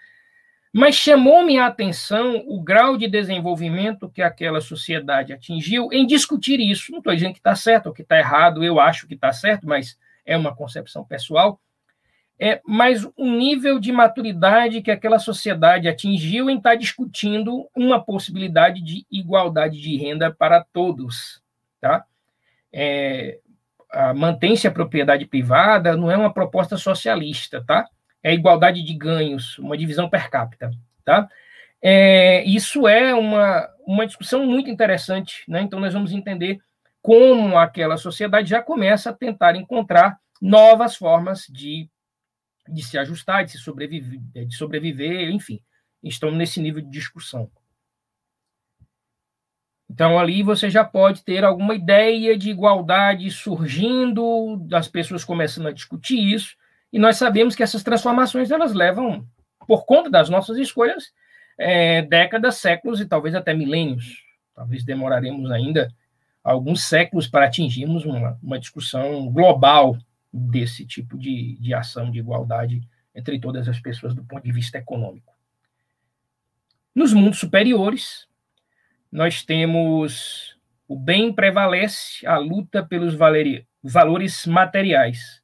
Mas 0.74 0.96
chamou-me 0.96 1.58
a 1.58 1.66
atenção 1.66 2.44
o 2.48 2.62
grau 2.62 2.96
de 2.96 3.08
desenvolvimento 3.08 4.10
que 4.10 4.22
aquela 4.22 4.62
sociedade 4.62 5.34
atingiu 5.34 5.90
em 5.92 6.08
discutir 6.08 6.60
isso. 6.62 6.92
Não 6.92 7.00
estou 7.00 7.14
dizendo 7.14 7.34
que 7.34 7.40
está 7.40 7.56
certo 7.56 7.88
ou 7.88 7.94
que 7.94 8.04
está 8.04 8.18
errado, 8.18 8.64
eu 8.64 8.80
acho 8.80 9.06
que 9.06 9.16
está 9.16 9.34
certo, 9.34 9.68
mas 9.68 9.98
é 10.26 10.38
uma 10.38 10.56
concepção 10.56 11.04
pessoal. 11.04 11.60
É, 12.44 12.60
mas 12.66 13.06
o 13.16 13.26
nível 13.30 13.78
de 13.78 13.92
maturidade 13.92 14.82
que 14.82 14.90
aquela 14.90 15.20
sociedade 15.20 15.88
atingiu 15.88 16.50
em 16.50 16.58
estar 16.58 16.72
tá 16.72 16.76
discutindo 16.76 17.70
uma 17.76 18.04
possibilidade 18.04 18.82
de 18.82 19.06
igualdade 19.12 19.80
de 19.80 19.96
renda 19.96 20.34
para 20.34 20.66
todos. 20.74 21.40
Tá? 21.80 22.04
É, 22.74 23.38
mantém-se 24.16 24.68
a 24.68 24.72
propriedade 24.72 25.28
privada 25.28 25.96
não 25.96 26.10
é 26.10 26.18
uma 26.18 26.34
proposta 26.34 26.78
socialista, 26.78 27.64
tá? 27.64 27.88
É 28.24 28.34
igualdade 28.34 28.82
de 28.82 28.94
ganhos, 28.96 29.60
uma 29.60 29.78
divisão 29.78 30.10
per 30.10 30.28
capita, 30.32 30.72
tá? 31.06 31.30
É, 31.80 32.44
isso 32.44 32.88
é 32.88 33.14
uma, 33.14 33.70
uma 33.86 34.08
discussão 34.08 34.48
muito 34.48 34.68
interessante, 34.68 35.44
né? 35.48 35.62
Então 35.62 35.80
nós 35.80 35.94
vamos 35.94 36.12
entender 36.12 36.60
como 37.04 37.56
aquela 37.56 37.98
sociedade 37.98 38.50
já 38.50 38.64
começa 38.64 39.12
a 39.12 39.14
tentar 39.14 39.56
encontrar 39.56 40.18
novas 40.42 40.96
formas 40.96 41.46
de, 41.48 41.88
de 42.72 42.84
se 42.84 42.98
ajustar, 42.98 43.46
de 43.46 43.52
se 43.52 43.58
sobreviver, 43.58 44.46
de 44.46 44.56
sobreviver, 44.56 45.30
enfim, 45.30 45.62
estão 46.04 46.32
nesse 46.32 46.62
nível 46.62 46.82
de 46.82 46.90
discussão. 46.90 47.50
Então, 49.90 50.18
ali 50.18 50.42
você 50.42 50.70
já 50.70 50.86
pode 50.86 51.24
ter 51.24 51.44
alguma 51.44 51.76
ideia 51.76 52.38
de 52.38 52.50
igualdade 52.50 53.30
surgindo, 53.30 54.56
das 54.62 54.88
pessoas 54.88 55.26
começando 55.26 55.68
a 55.68 55.74
discutir 55.74 56.18
isso, 56.18 56.56
e 56.94 56.98
nós 56.98 57.18
sabemos 57.18 57.56
que 57.56 57.64
essas 57.64 57.84
transformações 57.84 58.52
elas 58.52 58.74
levam, 58.74 59.28
por 59.68 59.86
conta 59.86 60.10
das 60.10 60.30
nossas 60.30 60.58
escolhas, 60.58 61.12
é, 61.58 62.02
décadas, 62.02 62.56
séculos 62.56 63.02
e 63.02 63.06
talvez 63.06 63.36
até 63.36 63.54
milênios. 63.54 64.24
Talvez 64.56 64.84
demoraremos 64.84 65.52
ainda 65.52 65.94
alguns 66.44 66.86
séculos 66.86 67.28
para 67.28 67.46
atingirmos 67.46 68.06
uma, 68.06 68.40
uma 68.42 68.60
discussão 68.60 69.30
global 69.30 69.98
desse 70.32 70.86
tipo 70.86 71.18
de, 71.18 71.58
de 71.58 71.74
ação 71.74 72.10
de 72.10 72.20
igualdade 72.20 72.82
entre 73.14 73.40
todas 73.40 73.68
as 73.68 73.80
pessoas 73.80 74.14
do 74.14 74.24
ponto 74.24 74.44
de 74.44 74.52
vista 74.52 74.78
econômico. 74.78 75.34
Nos 76.96 77.14
mundos 77.14 77.40
superiores, 77.40 78.28
nós 79.12 79.44
temos 79.44 80.58
o 80.88 80.98
bem 80.98 81.34
prevalece, 81.34 82.26
a 82.26 82.38
luta 82.38 82.84
pelos 82.84 83.16
valores 83.16 84.46
materiais. 84.46 85.42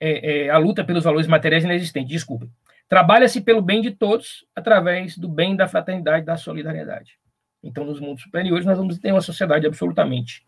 É, 0.00 0.46
é, 0.46 0.50
a 0.50 0.58
luta 0.58 0.84
pelos 0.84 1.02
valores 1.02 1.26
materiais 1.26 1.64
inexistentes, 1.64 2.10
desculpe. 2.10 2.48
Trabalha-se 2.88 3.40
pelo 3.40 3.60
bem 3.60 3.82
de 3.82 3.90
todos 3.90 4.46
através 4.54 5.18
do 5.18 5.28
bem 5.28 5.56
da 5.56 5.66
fraternidade, 5.66 6.24
da 6.24 6.36
solidariedade. 6.36 7.18
Então, 7.62 7.84
nos 7.84 7.98
mundos 7.98 8.22
superiores, 8.22 8.64
nós 8.64 8.78
vamos 8.78 8.98
ter 8.98 9.10
uma 9.12 9.20
sociedade 9.20 9.66
absolutamente 9.66 10.46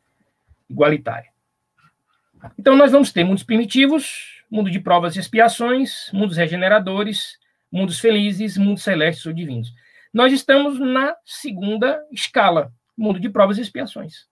igualitária. 0.68 1.30
Então, 2.58 2.76
nós 2.76 2.92
vamos 2.92 3.12
ter 3.12 3.24
mundos 3.24 3.42
primitivos, 3.42 4.42
mundo 4.50 4.70
de 4.70 4.80
provas 4.80 5.16
e 5.16 5.20
expiações, 5.20 6.10
mundos 6.12 6.36
regeneradores, 6.36 7.38
mundos 7.70 7.98
felizes, 7.98 8.56
mundos 8.56 8.82
celestes 8.82 9.24
ou 9.26 9.32
divinos. 9.32 9.72
Nós 10.12 10.32
estamos 10.32 10.78
na 10.78 11.14
segunda 11.24 12.00
escala, 12.10 12.72
mundo 12.96 13.20
de 13.20 13.28
provas 13.28 13.58
e 13.58 13.60
expiações. 13.60 14.26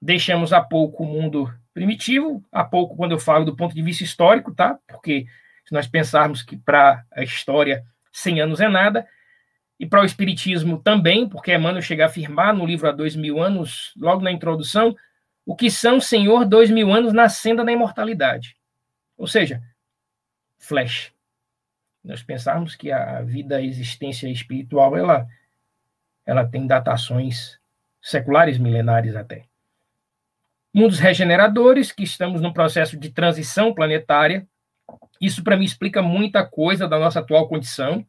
Deixamos 0.00 0.52
há 0.52 0.60
pouco 0.60 1.04
o 1.04 1.06
mundo 1.06 1.52
primitivo. 1.74 2.42
Há 2.50 2.64
pouco, 2.64 2.96
quando 2.96 3.12
eu 3.12 3.18
falo 3.18 3.44
do 3.44 3.54
ponto 3.54 3.74
de 3.74 3.82
vista 3.82 4.02
histórico, 4.02 4.54
tá? 4.54 4.78
Porque 4.88 5.26
se 5.64 5.74
nós 5.74 5.86
pensarmos 5.86 6.42
que 6.42 6.56
para 6.56 7.04
a 7.12 7.22
história 7.22 7.84
100 8.12 8.40
anos 8.40 8.60
é 8.60 8.68
nada, 8.68 9.06
e 9.78 9.86
para 9.86 10.00
o 10.00 10.04
Espiritismo 10.04 10.78
também, 10.78 11.28
porque 11.28 11.52
Emmanuel 11.52 11.82
chega 11.82 12.04
a 12.04 12.06
afirmar 12.06 12.54
no 12.54 12.64
livro 12.64 12.88
há 12.88 12.92
dois 12.92 13.16
mil 13.16 13.42
anos, 13.42 13.92
logo 13.96 14.22
na 14.22 14.30
introdução, 14.30 14.94
o 15.44 15.56
que 15.56 15.70
são, 15.70 16.00
Senhor, 16.00 16.44
dois 16.44 16.70
mil 16.70 16.92
anos 16.92 17.12
na 17.12 17.28
senda 17.28 17.64
da 17.64 17.72
imortalidade. 17.72 18.56
Ou 19.16 19.26
seja, 19.26 19.62
flash. 20.58 21.12
Nós 22.02 22.22
pensarmos 22.22 22.74
que 22.74 22.90
a 22.90 23.22
vida, 23.22 23.56
a 23.56 23.62
existência 23.62 24.28
espiritual, 24.28 24.96
ela, 24.96 25.26
ela 26.26 26.46
tem 26.46 26.66
datações 26.66 27.58
seculares, 28.00 28.58
milenares 28.58 29.14
até. 29.14 29.44
Mundos 30.74 30.98
regeneradores, 30.98 31.92
que 31.92 32.02
estamos 32.02 32.40
num 32.40 32.52
processo 32.52 32.96
de 32.96 33.10
transição 33.10 33.74
planetária. 33.74 34.46
Isso, 35.20 35.44
para 35.44 35.56
mim, 35.56 35.64
explica 35.64 36.02
muita 36.02 36.44
coisa 36.44 36.88
da 36.88 36.98
nossa 36.98 37.20
atual 37.20 37.48
condição. 37.48 38.04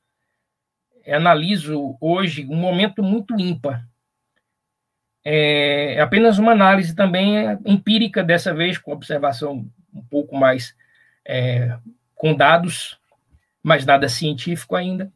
Eu 1.06 1.18
analiso 1.18 1.98
hoje 2.00 2.46
um 2.46 2.56
momento 2.56 3.04
muito 3.04 3.38
ímpar. 3.40 3.86
É 5.26 6.00
apenas 6.02 6.38
uma 6.38 6.52
análise 6.52 6.94
também 6.94 7.58
empírica, 7.66 8.24
dessa 8.24 8.54
vez, 8.54 8.78
com 8.78 8.92
observação 8.92 9.66
um 9.94 10.02
pouco 10.02 10.36
mais 10.36 10.76
é, 11.26 11.78
com 12.16 12.36
dados, 12.36 13.00
mas 13.62 13.86
nada 13.86 14.10
científico 14.10 14.76
ainda, 14.76 15.12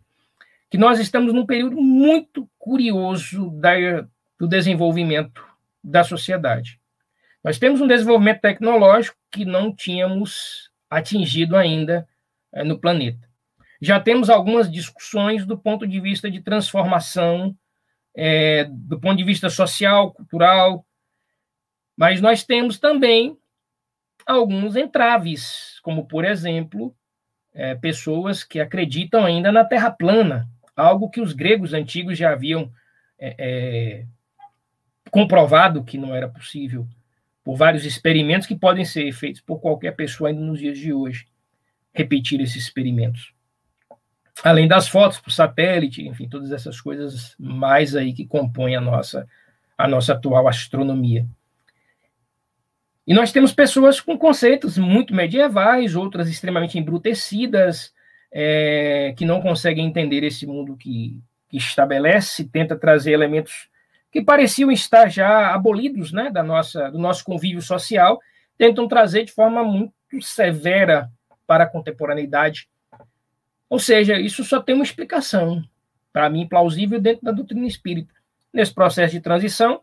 que 0.69 0.77
nós 0.77 0.99
estamos 0.99 1.33
num 1.33 1.45
período 1.45 1.75
muito 1.81 2.49
curioso 2.57 3.49
da, 3.51 3.73
do 4.39 4.47
desenvolvimento 4.47 5.43
da 5.83 6.03
sociedade. 6.03 6.79
Nós 7.43 7.57
temos 7.57 7.81
um 7.81 7.87
desenvolvimento 7.87 8.41
tecnológico 8.41 9.17
que 9.31 9.45
não 9.45 9.73
tínhamos 9.73 10.69
atingido 10.89 11.55
ainda 11.55 12.07
é, 12.53 12.63
no 12.63 12.79
planeta. 12.79 13.27
Já 13.81 13.99
temos 13.99 14.29
algumas 14.29 14.71
discussões 14.71 15.45
do 15.45 15.57
ponto 15.57 15.87
de 15.87 15.99
vista 15.99 16.29
de 16.29 16.41
transformação, 16.41 17.55
é, 18.19 18.63
do 18.63 18.99
ponto 18.99 19.15
de 19.15 19.23
vista 19.23 19.47
social, 19.47 20.11
cultural, 20.11 20.83
mas 21.95 22.19
nós 22.19 22.43
temos 22.43 22.79
também 22.79 23.37
alguns 24.25 24.75
entraves, 24.75 25.79
como, 25.83 26.07
por 26.07 26.25
exemplo, 26.25 26.95
é, 27.53 27.75
pessoas 27.75 28.43
que 28.43 28.59
acreditam 28.59 29.23
ainda 29.23 29.51
na 29.51 29.63
Terra 29.63 29.91
plana, 29.91 30.49
algo 30.75 31.11
que 31.11 31.21
os 31.21 31.31
gregos 31.31 31.73
antigos 31.73 32.17
já 32.17 32.31
haviam 32.31 32.71
é, 33.19 33.35
é, 33.37 34.05
comprovado 35.11 35.83
que 35.83 35.97
não 35.97 36.15
era 36.15 36.27
possível, 36.27 36.87
por 37.43 37.55
vários 37.55 37.85
experimentos 37.85 38.47
que 38.47 38.55
podem 38.55 38.83
ser 38.83 39.11
feitos 39.11 39.41
por 39.41 39.59
qualquer 39.59 39.95
pessoa 39.95 40.31
ainda 40.31 40.41
nos 40.41 40.59
dias 40.59 40.77
de 40.77 40.91
hoje, 40.91 41.27
repetir 41.93 42.41
esses 42.41 42.63
experimentos. 42.63 43.36
Além 44.43 44.67
das 44.67 44.87
fotos 44.87 45.19
por 45.19 45.31
satélite, 45.31 46.07
enfim, 46.07 46.29
todas 46.29 46.51
essas 46.51 46.79
coisas 46.79 47.35
mais 47.39 47.95
aí 47.95 48.13
que 48.13 48.25
compõem 48.25 48.75
a 48.75 48.81
nossa, 48.81 49.27
a 49.77 49.87
nossa 49.87 50.13
atual 50.13 50.47
astronomia. 50.47 51.25
E 53.05 53.13
nós 53.13 53.31
temos 53.31 53.53
pessoas 53.53 54.01
com 54.01 54.17
conceitos 54.17 54.77
muito 54.77 55.15
medievais, 55.15 55.95
outras 55.95 56.29
extremamente 56.29 56.77
embrutecidas, 56.77 57.93
é, 58.31 59.13
que 59.17 59.25
não 59.25 59.41
conseguem 59.41 59.85
entender 59.85 60.23
esse 60.23 60.45
mundo 60.45 60.75
que, 60.75 61.21
que 61.49 61.57
estabelece, 61.57 62.45
tenta 62.45 62.75
trazer 62.75 63.13
elementos 63.13 63.69
que 64.11 64.21
pareciam 64.21 64.71
estar 64.71 65.09
já 65.09 65.53
abolidos 65.53 66.11
né, 66.11 66.29
da 66.29 66.43
nossa, 66.43 66.89
do 66.91 66.99
nosso 66.99 67.23
convívio 67.23 67.61
social, 67.61 68.19
tentam 68.57 68.87
trazer 68.87 69.23
de 69.23 69.31
forma 69.31 69.63
muito 69.63 69.93
severa 70.21 71.09
para 71.45 71.63
a 71.63 71.67
contemporaneidade. 71.67 72.67
Ou 73.69 73.79
seja, 73.79 74.19
isso 74.19 74.43
só 74.43 74.61
tem 74.61 74.75
uma 74.75 74.83
explicação, 74.83 75.63
para 76.13 76.29
mim, 76.29 76.47
plausível 76.47 76.99
dentro 77.01 77.25
da 77.25 77.31
doutrina 77.31 77.67
espírita. 77.67 78.13
Nesse 78.53 78.73
processo 78.73 79.13
de 79.13 79.21
transição, 79.21 79.81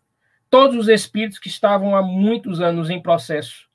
todos 0.49 0.77
os 0.77 0.89
espíritos 0.89 1.39
que 1.39 1.49
estavam 1.49 1.95
há 1.95 2.03
muitos 2.03 2.61
anos 2.61 2.91
em 2.91 3.01
processo 3.01 3.69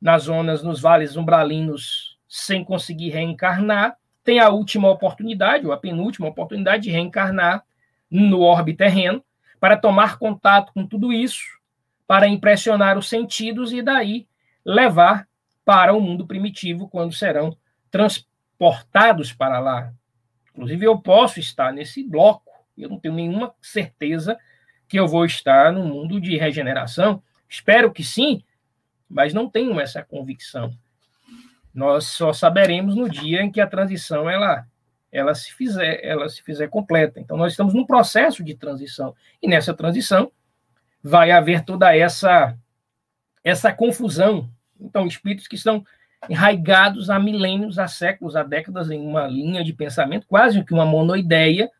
nas 0.00 0.24
zonas, 0.24 0.62
nos 0.62 0.80
vales 0.80 1.16
umbralinos, 1.16 2.18
sem 2.28 2.64
conseguir 2.64 3.10
reencarnar, 3.10 3.96
têm 4.24 4.38
a 4.38 4.48
última 4.48 4.88
oportunidade, 4.88 5.66
ou 5.66 5.72
a 5.72 5.76
penúltima 5.76 6.28
oportunidade 6.28 6.84
de 6.84 6.90
reencarnar 6.90 7.64
no 8.10 8.40
orbe 8.40 8.74
terreno, 8.74 9.22
para 9.58 9.76
tomar 9.76 10.18
contato 10.18 10.72
com 10.72 10.86
tudo 10.86 11.12
isso, 11.12 11.42
para 12.06 12.26
impressionar 12.26 12.96
os 12.96 13.08
sentidos 13.08 13.72
e 13.72 13.82
daí 13.82 14.26
levar 14.64 15.28
para 15.64 15.92
o 15.92 16.00
mundo 16.00 16.26
primitivo 16.26 16.88
quando 16.88 17.12
serão 17.12 17.56
transportados 18.60 19.32
para 19.32 19.58
lá. 19.58 19.90
Inclusive, 20.52 20.84
eu 20.84 20.98
posso 20.98 21.40
estar 21.40 21.72
nesse 21.72 22.04
bloco, 22.04 22.52
eu 22.76 22.90
não 22.90 23.00
tenho 23.00 23.14
nenhuma 23.14 23.54
certeza 23.62 24.38
que 24.86 25.00
eu 25.00 25.08
vou 25.08 25.24
estar 25.24 25.72
no 25.72 25.82
mundo 25.84 26.20
de 26.20 26.36
regeneração. 26.36 27.22
Espero 27.48 27.90
que 27.90 28.04
sim, 28.04 28.44
mas 29.08 29.32
não 29.32 29.48
tenho 29.48 29.80
essa 29.80 30.02
convicção. 30.02 30.70
Nós 31.72 32.04
só 32.04 32.32
saberemos 32.34 32.94
no 32.94 33.08
dia 33.08 33.40
em 33.42 33.50
que 33.50 33.60
a 33.60 33.66
transição 33.66 34.28
ela 34.28 34.66
ela 35.12 35.34
se 35.34 35.52
fizer 35.52 36.04
ela 36.04 36.28
se 36.28 36.42
fizer 36.42 36.68
completa. 36.68 37.18
Então 37.18 37.36
nós 37.36 37.52
estamos 37.52 37.72
num 37.72 37.86
processo 37.86 38.44
de 38.44 38.54
transição 38.54 39.14
e 39.42 39.48
nessa 39.48 39.72
transição 39.72 40.30
vai 41.02 41.30
haver 41.30 41.64
toda 41.64 41.96
essa 41.96 42.56
essa 43.42 43.72
confusão. 43.72 44.50
Então 44.78 45.06
espíritos 45.06 45.48
que 45.48 45.56
estão 45.56 45.84
enraigados 46.28 47.08
há 47.08 47.18
milênios, 47.18 47.78
há 47.78 47.88
séculos, 47.88 48.36
há 48.36 48.42
décadas 48.42 48.90
em 48.90 49.00
uma 49.00 49.26
linha 49.26 49.64
de 49.64 49.72
pensamento, 49.72 50.26
quase 50.26 50.62
que 50.64 50.74
uma 50.74 50.84
monoideia, 50.84 51.70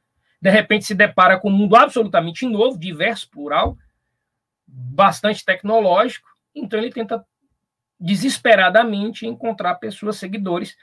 de 0.41 0.51
repente 0.51 0.87
se 0.87 0.95
depara 0.95 1.39
com 1.39 1.51
um 1.51 1.57
mundo 1.57 1.77
absolutamente 1.77 2.47
novo, 2.47 2.79
diverso, 2.79 3.29
plural, 3.29 3.77
bastante 4.67 5.45
tecnológico, 5.45 6.29
então 6.55 6.79
ele 6.79 6.91
tenta 6.91 7.25
desesperadamente 7.99 9.27
encontrar 9.27 9.75
pessoas, 9.75 10.17
seguidores, 10.17 10.77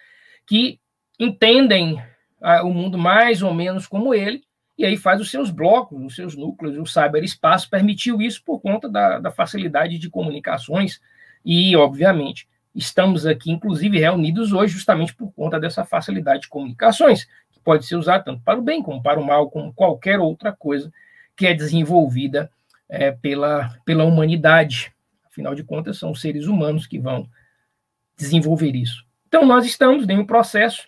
que 0.46 0.80
entendem 1.20 2.02
ah, 2.40 2.64
o 2.64 2.72
mundo 2.72 2.98
mais 2.98 3.42
ou 3.42 3.54
menos 3.54 3.88
como 3.88 4.14
ele, 4.14 4.44
e 4.78 4.86
aí 4.86 4.96
faz 4.96 5.20
os 5.20 5.32
seus 5.32 5.50
blocos, 5.50 6.00
os 6.00 6.16
seus 6.16 6.36
núcleos, 6.36 6.78
o 6.78 6.86
cyberespaço 6.86 7.68
permitiu 7.68 8.22
isso 8.22 8.44
por 8.44 8.60
conta 8.60 8.88
da, 8.88 9.18
da 9.18 9.32
facilidade 9.32 9.98
de 9.98 10.10
comunicações, 10.10 11.02
e, 11.44 11.76
obviamente, 11.76 12.48
estamos 12.78 13.26
aqui, 13.26 13.52
inclusive, 13.52 14.00
reunidos 14.00 14.54
hoje 14.54 14.74
justamente 14.74 15.14
por 15.14 15.32
conta 15.34 15.60
dessa 15.60 15.84
facilidade 15.84 16.44
de 16.44 16.48
comunicações 16.48 17.28
pode 17.68 17.86
ser 17.86 17.98
usado 17.98 18.24
tanto 18.24 18.42
para 18.44 18.58
o 18.58 18.62
bem 18.62 18.82
como 18.82 19.04
para 19.04 19.20
o 19.20 19.26
mal, 19.26 19.52
como 19.52 19.74
qualquer 19.74 20.22
outra 20.22 20.54
coisa 20.54 20.90
que 21.36 21.46
é 21.46 21.54
desenvolvida 21.54 22.50
é, 22.88 23.12
pela, 23.12 23.78
pela 23.84 24.06
humanidade. 24.06 24.94
Afinal 25.26 25.54
de 25.54 25.66
contas, 25.66 25.98
são 25.98 26.12
os 26.12 26.22
seres 26.22 26.46
humanos 26.46 26.88
que 26.88 26.98
vão 26.98 27.30
desenvolver 28.16 28.74
isso. 28.74 29.06
Então, 29.28 29.46
nós 29.46 29.66
estamos 29.66 30.08
em 30.08 30.18
um 30.18 30.26
processo 30.26 30.88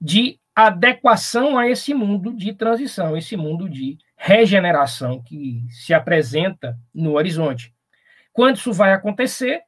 de 0.00 0.38
adequação 0.54 1.58
a 1.58 1.68
esse 1.68 1.92
mundo 1.92 2.32
de 2.32 2.54
transição, 2.54 3.16
esse 3.16 3.36
mundo 3.36 3.68
de 3.68 3.98
regeneração 4.16 5.20
que 5.20 5.66
se 5.68 5.92
apresenta 5.92 6.78
no 6.94 7.14
horizonte. 7.14 7.74
Quando 8.32 8.54
isso 8.54 8.72
vai 8.72 8.92
acontecer, 8.92 9.62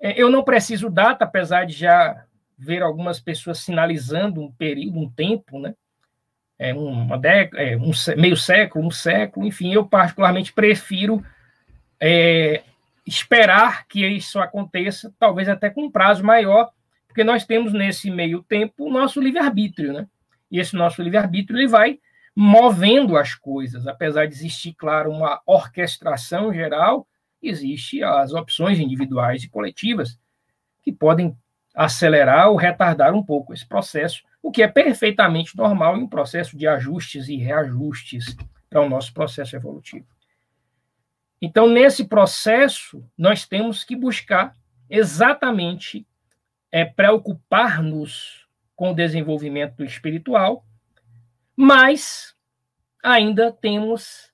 eu 0.00 0.30
não 0.30 0.42
preciso 0.42 0.90
data, 0.90 1.24
apesar 1.24 1.64
de 1.64 1.72
já 1.72 2.24
ver 2.58 2.82
algumas 2.82 3.20
pessoas 3.20 3.58
sinalizando 3.58 4.40
um 4.40 4.50
período, 4.50 4.98
um 4.98 5.10
tempo, 5.10 5.58
né? 5.58 5.74
É 6.58 6.72
uma 6.72 7.18
década, 7.18 7.62
é 7.62 7.76
um 7.76 7.90
meio 8.16 8.36
século, 8.36 8.86
um 8.86 8.90
século, 8.90 9.46
enfim, 9.46 9.72
eu 9.74 9.84
particularmente 9.84 10.54
prefiro 10.54 11.22
é, 12.00 12.62
esperar 13.06 13.86
que 13.86 14.06
isso 14.06 14.38
aconteça, 14.38 15.12
talvez 15.18 15.48
até 15.48 15.68
com 15.68 15.84
um 15.84 15.90
prazo 15.90 16.24
maior, 16.24 16.70
porque 17.06 17.22
nós 17.22 17.44
temos 17.44 17.72
nesse 17.72 18.10
meio 18.10 18.42
tempo 18.42 18.86
o 18.86 18.90
nosso 18.90 19.20
livre-arbítrio, 19.20 19.92
né? 19.92 20.06
E 20.50 20.58
esse 20.58 20.74
nosso 20.74 21.02
livre-arbítrio 21.02 21.58
ele 21.58 21.68
vai 21.68 21.98
movendo 22.34 23.16
as 23.16 23.34
coisas, 23.34 23.86
apesar 23.86 24.26
de 24.26 24.34
existir, 24.34 24.74
claro, 24.74 25.10
uma 25.10 25.40
orquestração 25.46 26.52
geral, 26.52 27.06
existe 27.42 28.02
as 28.02 28.32
opções 28.32 28.78
individuais 28.78 29.44
e 29.44 29.48
coletivas 29.48 30.18
que 30.82 30.92
podem 30.92 31.36
acelerar 31.74 32.48
ou 32.48 32.56
retardar 32.56 33.14
um 33.14 33.22
pouco 33.22 33.52
esse 33.52 33.66
processo, 33.66 34.22
o 34.42 34.50
que 34.50 34.62
é 34.62 34.68
perfeitamente 34.68 35.56
normal 35.56 35.96
em 35.96 36.04
um 36.04 36.08
processo 36.08 36.56
de 36.56 36.66
ajustes 36.66 37.28
e 37.28 37.36
reajustes 37.36 38.36
para 38.70 38.80
o 38.80 38.88
nosso 38.88 39.12
processo 39.12 39.54
evolutivo. 39.54 40.06
Então, 41.40 41.68
nesse 41.68 42.06
processo, 42.06 43.04
nós 43.16 43.46
temos 43.46 43.84
que 43.84 43.94
buscar 43.94 44.54
exatamente 44.88 46.06
é, 46.72 46.84
preocupar-nos 46.84 48.46
com 48.74 48.90
o 48.90 48.94
desenvolvimento 48.94 49.84
espiritual, 49.84 50.64
mas 51.54 52.34
ainda 53.02 53.52
temos 53.52 54.30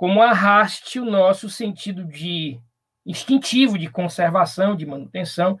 como 0.00 0.22
arraste 0.22 0.98
o 0.98 1.04
nosso 1.04 1.50
sentido 1.50 2.02
de 2.04 2.58
instintivo 3.04 3.76
de 3.76 3.90
conservação, 3.90 4.74
de 4.74 4.86
manutenção. 4.86 5.60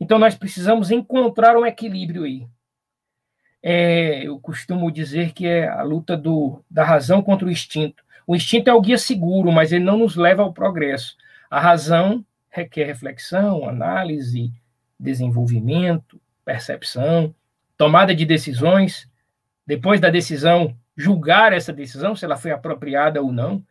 Então, 0.00 0.18
nós 0.18 0.34
precisamos 0.34 0.90
encontrar 0.90 1.54
um 1.54 1.66
equilíbrio 1.66 2.24
aí. 2.24 2.48
É, 3.62 4.26
eu 4.26 4.40
costumo 4.40 4.90
dizer 4.90 5.34
que 5.34 5.46
é 5.46 5.68
a 5.68 5.82
luta 5.82 6.16
do, 6.16 6.64
da 6.70 6.82
razão 6.82 7.20
contra 7.20 7.46
o 7.46 7.50
instinto. 7.50 8.02
O 8.26 8.34
instinto 8.34 8.70
é 8.70 8.72
o 8.72 8.80
guia 8.80 8.96
seguro, 8.96 9.52
mas 9.52 9.70
ele 9.70 9.84
não 9.84 9.98
nos 9.98 10.16
leva 10.16 10.42
ao 10.42 10.54
progresso. 10.54 11.14
A 11.50 11.60
razão 11.60 12.24
requer 12.48 12.86
reflexão, 12.86 13.68
análise, 13.68 14.50
desenvolvimento, 14.98 16.18
percepção, 16.42 17.34
tomada 17.76 18.14
de 18.14 18.24
decisões. 18.24 19.06
Depois 19.66 20.00
da 20.00 20.08
decisão, 20.08 20.74
julgar 20.96 21.52
essa 21.52 21.70
decisão, 21.70 22.16
se 22.16 22.24
ela 22.24 22.38
foi 22.38 22.50
apropriada 22.50 23.20
ou 23.20 23.30
não, 23.30 23.62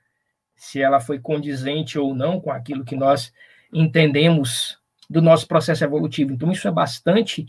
se 0.56 0.82
ela 0.82 0.99
foi 0.99 1.20
condizente 1.20 1.97
ou 1.99 2.14
não 2.14 2.39
com 2.39 2.51
aquilo 2.51 2.86
que 2.86 2.95
nós 2.95 3.34
entendemos 3.72 4.80
do 5.10 5.22
nosso 5.22 5.47
processo 5.47 5.84
evolutivo. 5.84 6.32
Então, 6.32 6.51
isso 6.51 6.68
é 6.68 6.72
bastante 6.72 7.45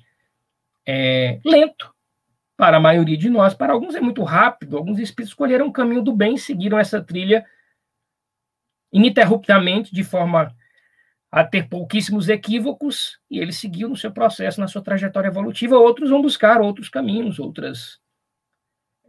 é, 0.86 1.40
lento 1.44 1.94
para 2.56 2.76
a 2.76 2.80
maioria 2.80 3.16
de 3.16 3.28
nós. 3.28 3.54
Para 3.54 3.72
alguns 3.72 3.94
é 3.94 4.00
muito 4.00 4.22
rápido. 4.22 4.76
Alguns 4.76 4.98
espíritos 4.98 5.30
escolheram 5.30 5.66
o 5.66 5.72
caminho 5.72 6.02
do 6.02 6.12
bem 6.12 6.36
seguiram 6.36 6.78
essa 6.78 7.02
trilha 7.02 7.44
ininterruptamente, 8.92 9.92
de 9.92 10.04
forma 10.04 10.54
a 11.30 11.42
ter 11.42 11.68
pouquíssimos 11.68 12.28
equívocos, 12.28 13.18
e 13.28 13.40
ele 13.40 13.52
seguiu 13.52 13.88
no 13.88 13.96
seu 13.96 14.12
processo, 14.12 14.60
na 14.60 14.68
sua 14.68 14.82
trajetória 14.82 15.26
evolutiva. 15.26 15.76
Outros 15.76 16.10
vão 16.10 16.22
buscar 16.22 16.60
outros 16.60 16.88
caminhos, 16.88 17.40
outras 17.40 17.98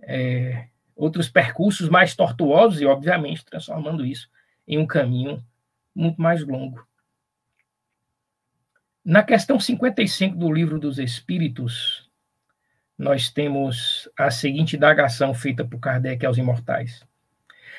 é, 0.02 0.68
outros 0.96 1.28
percursos 1.28 1.90
mais 1.90 2.16
tortuosos 2.16 2.80
e, 2.80 2.86
obviamente, 2.86 3.46
transformando 3.46 4.06
isso 4.06 4.30
em 4.68 4.78
um 4.78 4.88
caminho 4.88 5.44
muito 5.94 6.22
mais 6.22 6.46
longo. 6.46 6.86
Na 9.04 9.22
questão 9.22 9.60
55 9.60 10.36
do 10.36 10.52
Livro 10.52 10.80
dos 10.80 10.98
Espíritos, 10.98 12.10
nós 12.98 13.30
temos 13.30 14.10
a 14.18 14.32
seguinte 14.32 14.76
indagação 14.76 15.34
feita 15.34 15.66
por 15.66 15.80
Kardec 15.80 16.26
aos 16.26 16.38
imortais: 16.38 17.06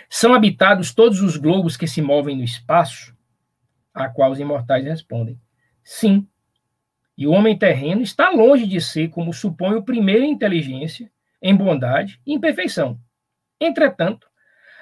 São 0.08 0.34
habitados 0.34 0.94
todos 0.94 1.20
os 1.20 1.36
globos 1.36 1.76
que 1.76 1.88
se 1.88 2.02
movem 2.02 2.36
no 2.36 2.44
espaço? 2.44 3.16
A 3.92 4.08
qual 4.08 4.30
os 4.30 4.38
imortais 4.38 4.84
respondem: 4.84 5.40
Sim. 5.82 6.28
E 7.18 7.26
o 7.26 7.32
homem 7.32 7.58
terreno 7.58 8.02
está 8.02 8.28
longe 8.28 8.66
de 8.66 8.78
ser, 8.78 9.08
como 9.08 9.32
supõe 9.32 9.74
o 9.74 9.82
primeiro 9.82 10.22
em 10.22 10.30
inteligência, 10.30 11.10
em 11.40 11.56
bondade 11.56 12.20
e 12.26 12.34
em 12.34 12.40
perfeição. 12.40 13.00
Entretanto, 13.60 14.28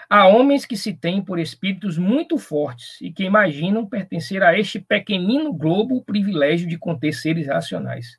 há 0.09 0.27
homens 0.27 0.65
que 0.65 0.77
se 0.77 0.93
têm 0.93 1.23
por 1.23 1.39
espíritos 1.39 1.97
muito 1.99 2.39
fortes 2.39 3.01
e 3.01 3.13
que 3.13 3.25
imaginam 3.25 3.87
pertencer 3.87 4.43
a 4.43 4.59
este 4.59 4.79
pequenino 4.79 5.53
globo 5.53 5.97
o 5.97 6.05
privilégio 6.05 6.69
de 6.69 6.79
conter 6.79 7.13
seres 7.13 7.47
racionais. 7.47 8.19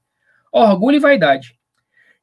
Orgulho 0.51 0.97
e 0.97 0.99
vaidade. 0.99 1.57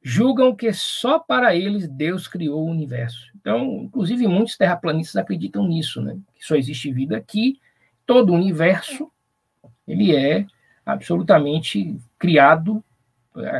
Julgam 0.01 0.53
que 0.55 0.73
só 0.73 1.17
para 1.17 1.55
eles 1.55 1.87
Deus 1.87 2.27
criou 2.27 2.63
o 2.63 2.69
universo. 2.69 3.31
Então, 3.35 3.83
inclusive, 3.83 4.27
muitos 4.27 4.57
terraplanistas 4.57 5.15
acreditam 5.15 5.65
nisso, 5.67 6.01
né? 6.01 6.17
Que 6.35 6.45
só 6.45 6.55
existe 6.55 6.91
vida 6.91 7.15
aqui, 7.15 7.59
todo 8.05 8.31
o 8.31 8.35
universo 8.35 9.09
ele 9.87 10.15
é 10.15 10.45
absolutamente 10.85 11.95
criado. 12.17 12.83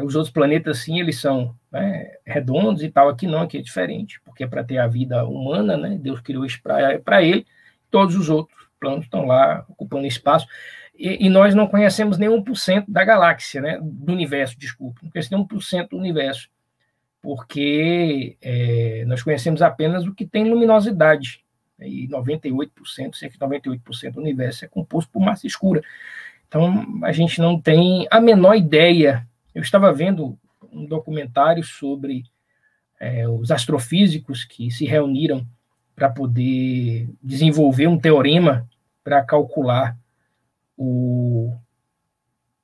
Os 0.03 0.15
outros 0.15 0.31
planetas, 0.31 0.79
sim, 0.79 0.99
eles 0.99 1.19
são 1.19 1.55
né, 1.73 2.11
redondos 2.25 2.83
e 2.83 2.89
tal. 2.89 3.09
Aqui 3.09 3.25
não, 3.25 3.41
aqui 3.41 3.57
é 3.57 3.61
diferente, 3.61 4.21
porque 4.21 4.43
é 4.43 4.47
para 4.47 4.63
ter 4.63 4.77
a 4.77 4.87
vida 4.87 5.25
humana, 5.25 5.75
né, 5.75 5.97
Deus 5.99 6.21
criou 6.21 6.45
isso 6.45 6.61
para 6.61 7.23
ele, 7.23 7.45
todos 7.89 8.15
os 8.15 8.29
outros 8.29 8.67
planos 8.79 9.05
estão 9.05 9.25
lá 9.25 9.65
ocupando 9.67 10.05
espaço. 10.05 10.47
E, 10.95 11.25
e 11.25 11.29
nós 11.29 11.55
não 11.55 11.67
conhecemos 11.67 12.19
nenhum 12.19 12.43
por 12.43 12.55
cento 12.55 12.91
da 12.91 13.03
galáxia, 13.03 13.59
né, 13.59 13.79
do 13.81 14.13
universo, 14.13 14.57
desculpa, 14.57 14.99
não 15.01 15.09
conhecemos 15.09 15.47
por 15.47 15.63
cento 15.63 15.89
do 15.89 15.97
universo, 15.97 16.47
porque 17.21 18.37
é, 18.41 19.03
nós 19.07 19.23
conhecemos 19.23 19.61
apenas 19.61 20.05
o 20.05 20.13
que 20.13 20.25
tem 20.25 20.47
luminosidade, 20.47 21.43
né, 21.79 21.87
e 21.87 22.07
98%, 22.07 23.15
cerca 23.15 23.33
de 23.33 23.39
98% 23.39 24.11
do 24.11 24.21
universo 24.21 24.65
é 24.65 24.67
composto 24.67 25.11
por 25.11 25.21
massa 25.21 25.47
escura. 25.47 25.81
Então, 26.47 26.85
a 27.01 27.11
gente 27.11 27.41
não 27.41 27.59
tem 27.59 28.05
a 28.11 28.21
menor 28.21 28.53
ideia. 28.55 29.27
Eu 29.55 29.63
estava 29.63 29.91
vendo 29.91 30.37
um 30.73 30.85
documentário 30.85 31.63
sobre 31.63 32.23
é, 32.99 33.27
os 33.27 33.51
astrofísicos 33.51 34.43
que 34.45 34.71
se 34.71 34.85
reuniram 34.85 35.45
para 35.95 36.09
poder 36.09 37.09
desenvolver 37.21 37.87
um 37.87 37.99
teorema 37.99 38.67
para 39.03 39.23
calcular 39.23 39.97
o 40.77 41.53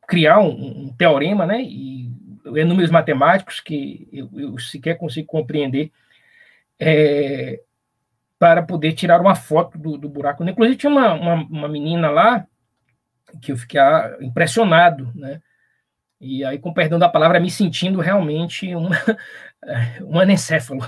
criar 0.07 0.39
um, 0.39 0.85
um, 0.85 0.93
teorema, 0.97 1.45
né? 1.45 1.61
E 1.61 2.11
é 2.55 2.65
números 2.65 2.89
matemáticos 2.89 3.59
que 3.59 4.07
eu, 4.11 4.29
eu 4.35 4.57
sequer 4.57 4.97
consigo 4.97 5.27
compreender 5.27 5.91
é, 6.79 7.61
para 8.39 8.63
poder 8.63 8.93
tirar 8.93 9.21
uma 9.21 9.35
foto 9.35 9.77
do, 9.77 9.97
do 9.97 10.09
buraco. 10.09 10.43
Inclusive 10.43 10.77
tinha 10.77 10.91
uma, 10.91 11.13
uma, 11.13 11.33
uma 11.35 11.67
menina 11.67 12.09
lá 12.09 12.47
que 13.41 13.51
eu 13.51 13.57
fiquei 13.57 13.79
impressionado, 14.21 15.11
né? 15.13 15.41
E 16.19 16.43
aí, 16.43 16.59
com 16.59 16.73
perdão 16.73 16.99
da 16.99 17.07
palavra, 17.07 17.39
me 17.39 17.49
sentindo 17.49 18.01
realmente 18.01 18.75
uma, 18.75 18.95
um 20.03 20.19
anencéfalo. 20.19 20.81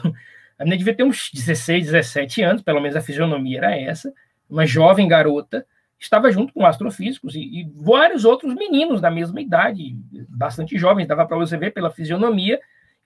A 0.58 0.64
menina 0.64 0.78
devia 0.78 0.96
ter 0.96 1.04
uns 1.04 1.32
16, 1.34 1.86
17 1.86 2.42
anos, 2.42 2.62
pelo 2.62 2.82
menos 2.82 2.96
a 2.96 3.02
fisionomia 3.02 3.60
era 3.60 3.76
essa, 3.76 4.14
uma 4.50 4.66
jovem 4.66 5.08
garota, 5.08 5.66
estava 5.98 6.32
junto 6.32 6.54
com 6.54 6.66
astrofísicos 6.66 7.36
e, 7.36 7.40
e 7.40 7.72
vários 7.76 8.26
outros 8.26 8.54
meninos 8.54 9.00
da 9.00 9.10
mesma 9.10 9.40
idade, 9.40 9.96
bastante 10.28 10.78
jovens, 10.78 11.08
dava 11.08 11.26
para 11.26 11.38
você 11.38 11.58
ver 11.58 11.72
pela 11.72 11.92
fisionomia, 11.92 12.60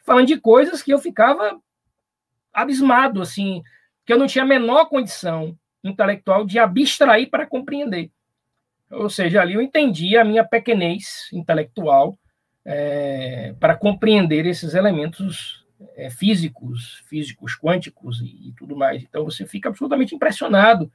falando 0.03 0.27
de 0.27 0.39
coisas 0.39 0.81
que 0.81 0.91
eu 0.91 0.97
ficava 0.97 1.59
abismado, 2.53 3.21
assim, 3.21 3.61
que 4.05 4.13
eu 4.13 4.17
não 4.17 4.27
tinha 4.27 4.43
a 4.43 4.47
menor 4.47 4.85
condição 4.85 5.57
intelectual 5.83 6.45
de 6.45 6.57
abstrair 6.57 7.29
para 7.29 7.45
compreender. 7.45 8.09
Ou 8.91 9.09
seja, 9.09 9.41
ali 9.41 9.53
eu 9.53 9.61
entendi 9.61 10.17
a 10.17 10.23
minha 10.23 10.43
pequenez 10.43 11.29
intelectual 11.33 12.17
é, 12.63 13.53
para 13.59 13.75
compreender 13.75 14.45
esses 14.45 14.73
elementos 14.73 15.65
é, 15.95 16.09
físicos, 16.09 17.03
físicos 17.07 17.55
quânticos 17.57 18.21
e, 18.21 18.49
e, 18.49 18.53
tudo 18.57 18.75
mais. 18.75 19.03
Então 19.03 19.25
você 19.25 19.45
fica 19.45 19.69
absolutamente 19.69 20.15
impressionado. 20.15 20.91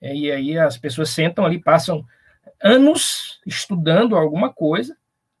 É, 0.00 0.14
e 0.14 0.30
aí 0.30 0.58
as 0.58 0.78
pessoas 0.78 1.10
sentam 1.10 1.44
ali, 1.44 1.58
passam 1.58 2.04
anos 2.62 3.40
estudando 3.46 4.16
alguma 4.16 4.52
coisa, 4.52 4.96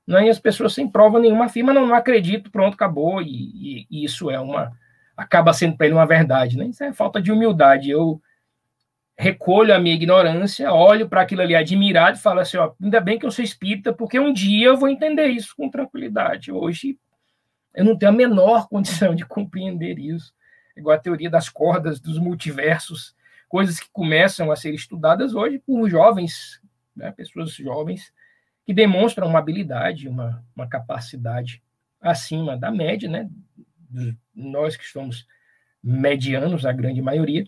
né, 0.06 0.26
e 0.26 0.30
as 0.30 0.38
pessoas 0.38 0.74
sem 0.74 0.88
prova 0.88 1.18
nenhuma 1.18 1.46
afirmam, 1.46 1.74
não, 1.74 1.86
não 1.86 1.94
acredito, 1.94 2.50
pronto, 2.50 2.74
acabou, 2.74 3.22
e, 3.22 3.26
e, 3.28 3.86
e 3.90 4.04
isso 4.04 4.30
é 4.30 4.40
uma, 4.40 4.72
acaba 5.16 5.52
sendo 5.52 5.76
para 5.76 5.86
ele 5.86 5.94
uma 5.94 6.06
verdade, 6.06 6.56
né? 6.56 6.66
Isso 6.66 6.82
é 6.82 6.92
falta 6.92 7.20
de 7.20 7.30
humildade. 7.30 7.90
Eu 7.90 8.20
recolho 9.20 9.74
a 9.74 9.78
minha 9.78 9.94
ignorância, 9.94 10.72
olho 10.72 11.06
para 11.06 11.20
aquilo 11.20 11.42
ali 11.42 11.54
admirado 11.54 12.16
e 12.16 12.22
falo 12.22 12.40
assim, 12.40 12.56
ó, 12.56 12.72
ainda 12.82 13.02
bem 13.02 13.18
que 13.18 13.26
eu 13.26 13.30
sou 13.30 13.44
espírita, 13.44 13.92
porque 13.92 14.18
um 14.18 14.32
dia 14.32 14.68
eu 14.68 14.78
vou 14.78 14.88
entender 14.88 15.26
isso 15.26 15.54
com 15.54 15.68
tranquilidade. 15.68 16.50
Hoje 16.50 16.98
eu 17.74 17.84
não 17.84 17.98
tenho 17.98 18.12
a 18.12 18.14
menor 18.14 18.66
condição 18.66 19.14
de 19.14 19.26
compreender 19.26 19.98
isso. 19.98 20.32
Igual 20.74 20.96
a 20.96 21.00
teoria 21.00 21.28
das 21.28 21.50
cordas, 21.50 22.00
dos 22.00 22.18
multiversos, 22.18 23.14
coisas 23.46 23.78
que 23.78 23.90
começam 23.92 24.50
a 24.50 24.56
ser 24.56 24.72
estudadas 24.72 25.34
hoje 25.34 25.58
por 25.58 25.86
jovens, 25.90 26.58
né, 26.96 27.12
pessoas 27.12 27.52
jovens, 27.52 28.14
que 28.64 28.72
demonstram 28.72 29.28
uma 29.28 29.38
habilidade, 29.38 30.08
uma, 30.08 30.42
uma 30.56 30.66
capacidade 30.66 31.62
acima 32.00 32.56
da 32.56 32.70
média, 32.70 33.06
né? 33.06 33.28
Nós 34.34 34.78
que 34.78 34.86
somos 34.86 35.26
medianos, 35.82 36.64
a 36.64 36.72
grande 36.72 37.02
maioria, 37.02 37.44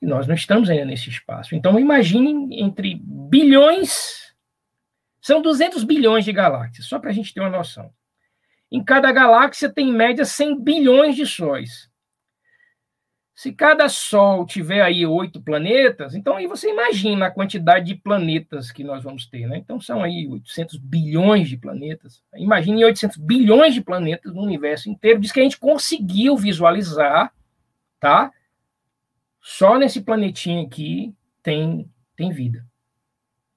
e 0.00 0.06
nós 0.06 0.26
não 0.26 0.34
estamos 0.34 0.68
ainda 0.68 0.84
nesse 0.84 1.08
espaço. 1.08 1.54
Então, 1.54 1.78
imaginem 1.78 2.48
entre 2.60 3.00
bilhões, 3.02 4.34
são 5.20 5.40
200 5.40 5.84
bilhões 5.84 6.24
de 6.24 6.32
galáxias, 6.32 6.86
só 6.86 6.98
para 6.98 7.10
a 7.10 7.12
gente 7.12 7.32
ter 7.32 7.40
uma 7.40 7.50
noção. 7.50 7.90
Em 8.70 8.82
cada 8.82 9.10
galáxia 9.12 9.72
tem, 9.72 9.90
em 9.90 9.92
média, 9.92 10.24
100 10.24 10.60
bilhões 10.60 11.16
de 11.16 11.24
sóis. 11.24 11.90
Se 13.34 13.52
cada 13.52 13.88
Sol 13.88 14.46
tiver 14.46 14.80
aí 14.80 15.04
oito 15.04 15.42
planetas, 15.42 16.14
então 16.14 16.36
aí 16.36 16.46
você 16.46 16.70
imagina 16.70 17.26
a 17.26 17.30
quantidade 17.30 17.86
de 17.86 17.96
planetas 17.96 18.70
que 18.70 18.84
nós 18.84 19.02
vamos 19.02 19.26
ter, 19.26 19.48
né? 19.48 19.58
Então 19.58 19.80
são 19.80 20.04
aí 20.04 20.28
800 20.28 20.76
bilhões 20.78 21.48
de 21.48 21.56
planetas. 21.56 22.22
Imagine 22.36 22.84
800 22.84 23.16
bilhões 23.16 23.74
de 23.74 23.80
planetas 23.80 24.32
no 24.32 24.40
universo 24.40 24.88
inteiro. 24.88 25.18
Diz 25.18 25.32
que 25.32 25.40
a 25.40 25.42
gente 25.42 25.58
conseguiu 25.58 26.36
visualizar, 26.36 27.32
tá? 27.98 28.30
Só 29.46 29.78
nesse 29.78 30.00
planetinho 30.00 30.64
aqui 30.64 31.14
tem, 31.42 31.86
tem 32.16 32.32
vida. 32.32 32.64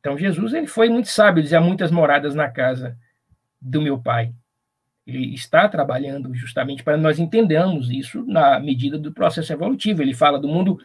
Então 0.01 0.17
Jesus 0.17 0.53
ele 0.53 0.67
foi 0.67 0.89
muito 0.89 1.07
sábio, 1.07 1.41
dizia 1.41 1.61
muitas 1.61 1.91
moradas 1.91 2.35
na 2.35 2.49
casa 2.49 2.97
do 3.61 3.81
meu 3.81 3.97
pai. 3.97 4.33
Ele 5.05 5.33
está 5.33 5.69
trabalhando 5.69 6.35
justamente 6.35 6.83
para 6.83 6.97
nós 6.97 7.19
entendermos 7.19 7.89
isso 7.89 8.21
na 8.25 8.59
medida 8.59 8.99
do 8.99 9.13
processo 9.13 9.53
evolutivo. 9.53 10.01
Ele 10.01 10.13
fala 10.13 10.38
do 10.38 10.49
mundo 10.49 10.77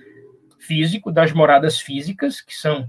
físico, 0.61 1.11
das 1.11 1.33
moradas 1.33 1.81
físicas, 1.81 2.41
que 2.41 2.55
são 2.55 2.89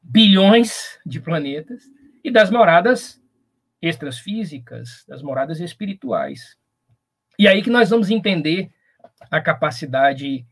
bilhões 0.00 1.00
de 1.04 1.18
planetas 1.18 1.82
e 2.22 2.30
das 2.30 2.48
moradas 2.48 3.20
extrafísicas, 3.82 5.04
das 5.08 5.20
moradas 5.20 5.58
espirituais. 5.58 6.56
E 7.36 7.48
aí 7.48 7.60
que 7.60 7.70
nós 7.70 7.90
vamos 7.90 8.08
entender 8.08 8.70
a 9.28 9.40
capacidade 9.40 10.46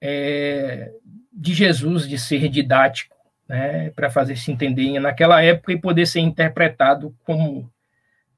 é, 0.00 0.92
de 1.32 1.54
Jesus 1.54 2.08
de 2.08 2.18
ser 2.18 2.48
didático, 2.48 3.16
né, 3.48 3.90
para 3.90 4.10
fazer 4.10 4.36
se 4.36 4.50
entender 4.50 4.98
naquela 4.98 5.42
época 5.42 5.72
e 5.72 5.80
poder 5.80 6.06
ser 6.06 6.20
interpretado 6.20 7.14
como 7.24 7.70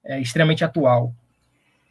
é, 0.04 0.20
extremamente 0.20 0.64
atual. 0.64 1.14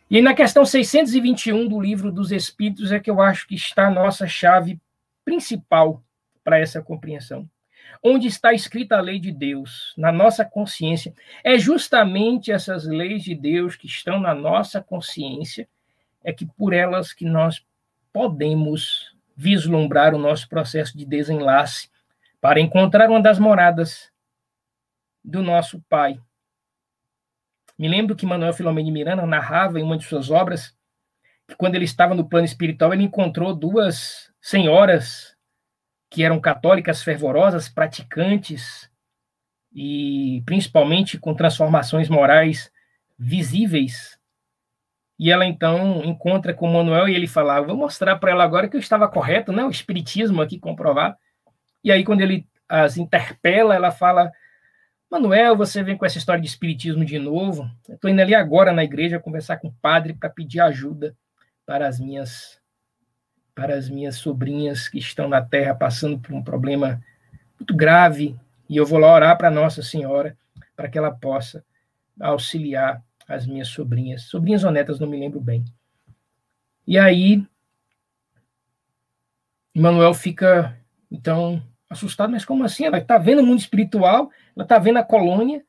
E 0.10 0.22
na 0.22 0.34
questão 0.34 0.66
621 0.66 1.68
do 1.68 1.82
livro 1.82 2.12
dos 2.12 2.32
Espíritos 2.32 2.92
é 2.92 3.00
que 3.00 3.10
eu 3.10 3.22
acho 3.22 3.48
que 3.48 3.56
está 3.56 3.88
a 3.88 3.92
nossa 3.92 4.26
chave 4.26 4.80
principal 5.26 6.02
para 6.44 6.60
essa 6.60 6.82
compreensão. 6.82 7.50
Onde 8.02 8.28
está 8.28 8.54
escrita 8.54 8.98
a 8.98 9.02
lei 9.02 9.20
de 9.20 9.32
Deus, 9.32 9.94
na 9.98 10.12
nossa 10.12 10.46
consciência, 10.46 11.14
é 11.44 11.58
justamente 11.58 12.52
essas 12.52 12.86
leis 12.86 13.24
de 13.24 13.36
Deus 13.36 13.76
que 13.76 13.88
estão 13.88 14.20
na 14.20 14.34
nossa 14.34 14.82
consciência, 14.82 15.68
é 16.24 16.32
que 16.32 16.46
por 16.46 16.74
elas 16.74 17.12
que 17.12 17.26
nós 17.26 17.62
podemos 18.14 19.17
vislumbrar 19.38 20.16
o 20.16 20.18
nosso 20.18 20.50
processo 20.50 20.98
de 20.98 21.06
desenlace 21.06 21.90
para 22.42 22.60
encontrar 22.60 23.08
uma 23.08 23.22
das 23.22 23.38
moradas 23.38 24.12
do 25.24 25.44
nosso 25.44 25.80
Pai. 25.88 26.20
Me 27.78 27.88
lembro 27.88 28.16
que 28.16 28.26
Manuel 28.26 28.54
Filomeno 28.54 28.88
de 28.88 28.92
Miranda 28.92 29.26
narrava 29.28 29.80
em 29.80 29.84
uma 29.84 29.98
de 29.98 30.06
suas 30.06 30.32
obras 30.32 30.76
que 31.48 31.56
quando 31.56 31.76
ele 31.76 31.86
estava 31.86 32.16
no 32.16 32.28
plano 32.28 32.46
espiritual, 32.46 32.94
ele 32.94 33.04
encontrou 33.04 33.54
duas 33.54 34.34
senhoras 34.42 35.38
que 36.10 36.24
eram 36.24 36.42
católicas 36.42 37.04
fervorosas, 37.04 37.70
praticantes 37.70 38.90
e 39.72 40.42
principalmente 40.46 41.20
com 41.20 41.36
transformações 41.36 42.10
morais 42.10 42.72
visíveis. 43.18 44.20
E 45.20 45.32
ela 45.32 45.46
então 45.46 46.04
encontra 46.04 46.54
com 46.54 46.72
Manuel 46.72 47.08
e 47.10 47.16
ele 47.16 47.28
fala: 47.28 47.62
"Vou 47.62 47.76
mostrar 47.76 48.18
para 48.18 48.32
ela 48.32 48.44
agora 48.44 48.68
que 48.68 48.76
eu 48.76 48.80
estava 48.80 49.08
correto, 49.08 49.52
né? 49.52 49.64
O 49.64 49.72
espiritismo 49.72 50.42
aqui 50.42 50.60
comprovado". 50.60 51.16
E 51.84 51.92
aí 51.92 52.04
quando 52.04 52.22
ele 52.22 52.48
as 52.70 52.98
interpela, 52.98 53.76
ela 53.76 53.92
fala: 53.92 54.32
Manuel, 55.10 55.56
você 55.56 55.82
vem 55.82 55.98
com 55.98 56.06
essa 56.06 56.18
história 56.18 56.42
de 56.42 56.48
espiritismo 56.48 57.06
de 57.06 57.18
novo. 57.18 57.70
Estou 57.90 58.10
indo 58.12 58.22
ali 58.22 58.36
agora 58.36 58.74
na 58.74 58.84
igreja 58.84 59.20
conversar 59.20 59.58
com 59.58 59.70
o 59.70 59.74
padre 59.82 60.14
para 60.14 60.30
pedir 60.30 60.60
ajuda 60.60 61.16
para 61.66 61.88
as 61.88 62.00
minhas 62.00 62.60
para 63.56 63.74
as 63.76 63.90
minhas 63.90 64.18
sobrinhas 64.18 64.88
que 64.88 65.00
estão 65.00 65.28
na 65.28 65.42
terra 65.42 65.74
passando 65.74 66.20
por 66.20 66.32
um 66.34 66.44
problema 66.44 67.02
muito 67.60 67.76
grave, 67.76 68.36
e 68.70 68.78
eu 68.78 68.86
vou 68.86 69.00
lá 69.00 69.12
orar 69.12 69.36
para 69.36 69.50
Nossa 69.50 69.82
Senhora 69.82 70.38
para 70.76 70.88
que 70.88 70.98
ela 70.98 71.10
possa 71.10 71.66
auxiliar 72.20 73.02
as 73.28 73.46
minhas 73.46 73.68
sobrinhas. 73.68 74.24
Sobrinhas 74.24 74.64
ou 74.64 74.72
netas, 74.72 75.00
não 75.00 75.08
me 75.08 75.20
lembro 75.20 75.40
bem. 75.40 75.66
E 76.86 76.98
aí, 76.98 77.46
Manuel 79.76 80.14
fica, 80.14 80.80
então, 81.12 81.62
assustado, 81.90 82.32
mas 82.32 82.46
como 82.46 82.64
assim? 82.64 82.86
Ela 82.86 83.00
está 83.00 83.18
vendo 83.18 83.42
o 83.42 83.46
mundo 83.46 83.60
espiritual, 83.60 84.32
ela 84.56 84.64
está 84.64 84.80
vendo 84.80 84.98
a 84.98 85.04
colônia, 85.04 85.64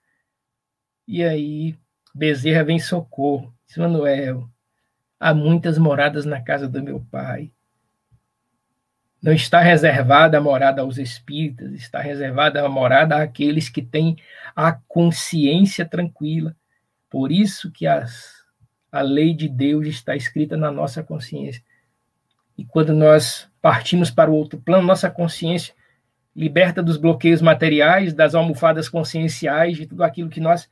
e 1.07 1.25
aí 1.25 1.77
Bezerra 2.15 2.65
vem 2.65 2.79
socorro. 2.79 3.53
Diz, 3.67 3.77
Manuel, 3.77 4.49
há 5.19 5.35
muitas 5.35 5.79
moradas 5.79 6.25
na 6.25 6.41
casa 6.41 6.69
do 6.69 6.83
meu 6.83 7.01
pai. 7.11 7.53
Não 9.21 9.33
está 9.33 9.61
reservada 9.61 10.39
a 10.39 10.41
morada 10.41 10.83
aos 10.83 10.97
espíritas, 10.97 11.73
está 11.73 12.01
reservada 12.01 12.65
a 12.65 12.69
morada 12.69 13.21
àqueles 13.21 13.69
que 13.69 13.83
têm 13.83 14.17
a 14.55 14.73
consciência 14.73 15.85
tranquila. 15.85 16.57
Por 17.11 17.33
isso 17.33 17.71
que 17.71 17.87
as, 17.87 18.45
a 18.91 19.01
lei 19.01 19.35
de 19.35 19.49
Deus 19.49 19.87
está 19.87 20.15
escrita 20.15 20.57
na 20.57 20.71
nossa 20.71 21.03
consciência. 21.03 21.63
E 22.57 22.65
quando 22.65 22.93
nós 22.93 23.49
partimos 23.63 24.11
para 24.11 24.31
o 24.31 24.35
outro 24.35 24.61
plano, 24.61 24.87
nossa 24.87 25.11
consciência 25.11 25.75
liberta 26.35 26.83
dos 26.83 26.97
bloqueios 26.97 27.43
materiais, 27.43 28.13
das 28.13 28.35
almofadas 28.35 28.89
conscienciais, 28.89 29.77
de 29.77 29.87
tudo 29.87 30.05
aquilo 30.05 30.31
que 30.31 30.41
nós 30.41 30.69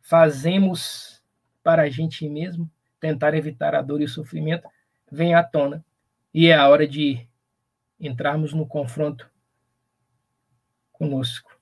fazemos 0.00 1.22
para 1.62 1.82
a 1.82 1.90
gente 1.90 2.28
mesmo, 2.28 2.70
tentar 3.00 3.34
evitar 3.34 3.74
a 3.74 3.82
dor 3.82 4.00
e 4.00 4.04
o 4.04 4.08
sofrimento, 4.08 4.68
vem 5.10 5.34
à 5.34 5.42
tona. 5.42 5.84
E 6.32 6.46
é 6.46 6.54
a 6.54 6.68
hora 6.68 6.86
de 6.86 7.26
entrarmos 7.98 8.52
no 8.52 8.66
confronto 8.66 9.28
conosco, 10.92 11.58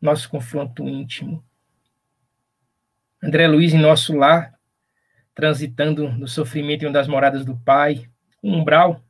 nosso 0.00 0.28
confronto 0.28 0.82
íntimo. 0.88 1.44
André 3.22 3.46
Luiz, 3.46 3.72
em 3.72 3.78
nosso 3.78 4.16
lar, 4.16 4.52
transitando 5.32 6.10
no 6.10 6.26
sofrimento 6.26 6.82
em 6.82 6.86
uma 6.86 6.92
das 6.92 7.06
moradas 7.06 7.44
do 7.44 7.56
Pai, 7.56 8.10
um 8.42 8.58
umbral, 8.58 9.00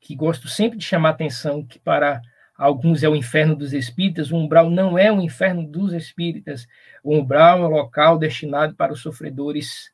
que 0.00 0.16
gosto 0.16 0.48
sempre 0.48 0.78
de 0.78 0.86
chamar 0.86 1.10
atenção, 1.10 1.62
que 1.62 1.78
para 1.78 2.22
alguns 2.56 3.02
é 3.02 3.08
o 3.08 3.14
inferno 3.14 3.54
dos 3.54 3.74
espíritas, 3.74 4.30
o 4.30 4.36
umbral 4.36 4.70
não 4.70 4.98
é 4.98 5.12
o 5.12 5.20
inferno 5.20 5.66
dos 5.66 5.92
espíritas. 5.92 6.66
O 7.02 7.14
umbral 7.14 7.58
é 7.62 7.66
o 7.66 7.70
local 7.70 8.16
destinado 8.16 8.74
para 8.74 8.94
os 8.94 9.02
sofredores 9.02 9.92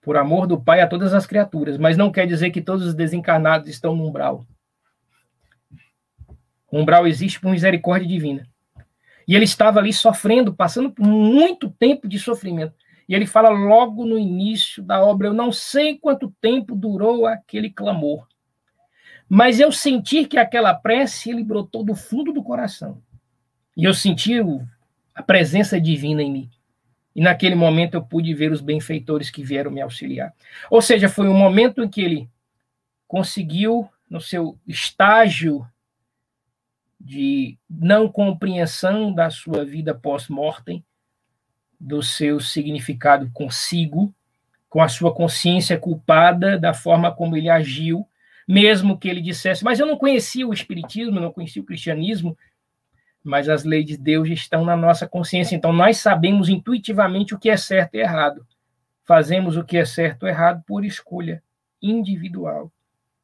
por 0.00 0.16
amor 0.16 0.46
do 0.46 0.62
Pai 0.62 0.80
a 0.80 0.86
todas 0.86 1.12
as 1.12 1.26
criaturas, 1.26 1.76
mas 1.76 1.96
não 1.96 2.12
quer 2.12 2.24
dizer 2.28 2.50
que 2.50 2.62
todos 2.62 2.86
os 2.86 2.94
desencarnados 2.94 3.68
estão 3.68 3.96
no 3.96 4.06
umbral. 4.06 4.46
O 6.70 6.78
umbral 6.78 7.04
existe 7.04 7.40
por 7.40 7.50
misericórdia 7.50 8.06
divina. 8.06 8.48
E 9.26 9.34
ele 9.34 9.44
estava 9.44 9.80
ali 9.80 9.92
sofrendo, 9.92 10.54
passando 10.54 10.90
por 10.90 11.06
muito 11.06 11.68
tempo 11.70 12.06
de 12.06 12.18
sofrimento. 12.18 12.74
E 13.08 13.14
ele 13.14 13.26
fala 13.26 13.48
logo 13.48 14.04
no 14.04 14.18
início 14.18 14.82
da 14.82 15.02
obra: 15.04 15.28
Eu 15.28 15.34
não 15.34 15.50
sei 15.50 15.98
quanto 15.98 16.34
tempo 16.40 16.74
durou 16.74 17.26
aquele 17.26 17.70
clamor, 17.70 18.26
mas 19.28 19.58
eu 19.58 19.72
senti 19.72 20.24
que 20.24 20.38
aquela 20.38 20.74
prece 20.74 21.30
ele 21.30 21.42
brotou 21.42 21.84
do 21.84 21.94
fundo 21.94 22.32
do 22.32 22.42
coração. 22.42 23.02
E 23.76 23.84
eu 23.84 23.92
senti 23.92 24.34
a 25.14 25.22
presença 25.22 25.80
divina 25.80 26.22
em 26.22 26.32
mim. 26.32 26.50
E 27.14 27.20
naquele 27.20 27.54
momento 27.54 27.94
eu 27.94 28.02
pude 28.02 28.32
ver 28.34 28.52
os 28.52 28.60
benfeitores 28.60 29.30
que 29.30 29.42
vieram 29.42 29.70
me 29.70 29.80
auxiliar. 29.80 30.34
Ou 30.70 30.82
seja, 30.82 31.08
foi 31.08 31.28
um 31.28 31.36
momento 31.36 31.82
em 31.82 31.88
que 31.88 32.02
ele 32.02 32.28
conseguiu, 33.08 33.88
no 34.08 34.20
seu 34.20 34.58
estágio 34.66 35.66
de 37.06 37.56
não 37.70 38.08
compreensão 38.08 39.14
da 39.14 39.30
sua 39.30 39.64
vida 39.64 39.94
pós-mortem, 39.94 40.84
do 41.78 42.02
seu 42.02 42.40
significado 42.40 43.30
consigo, 43.32 44.12
com 44.68 44.82
a 44.82 44.88
sua 44.88 45.14
consciência 45.14 45.78
culpada 45.78 46.58
da 46.58 46.74
forma 46.74 47.14
como 47.14 47.36
ele 47.36 47.48
agiu, 47.48 48.04
mesmo 48.46 48.98
que 48.98 49.08
ele 49.08 49.20
dissesse, 49.20 49.62
mas 49.62 49.78
eu 49.78 49.86
não 49.86 49.96
conhecia 49.96 50.48
o 50.48 50.52
Espiritismo, 50.52 51.20
não 51.20 51.32
conhecia 51.32 51.62
o 51.62 51.64
cristianismo, 51.64 52.36
mas 53.22 53.48
as 53.48 53.62
leis 53.62 53.86
de 53.86 53.96
Deus 53.96 54.28
estão 54.28 54.64
na 54.64 54.76
nossa 54.76 55.06
consciência. 55.06 55.54
Então, 55.54 55.72
nós 55.72 55.98
sabemos 55.98 56.48
intuitivamente 56.48 57.36
o 57.36 57.38
que 57.38 57.48
é 57.48 57.56
certo 57.56 57.94
e 57.94 58.00
errado. 58.00 58.44
Fazemos 59.04 59.56
o 59.56 59.62
que 59.62 59.76
é 59.76 59.84
certo 59.84 60.24
ou 60.24 60.28
errado 60.28 60.60
por 60.66 60.84
escolha 60.84 61.40
individual. 61.80 62.72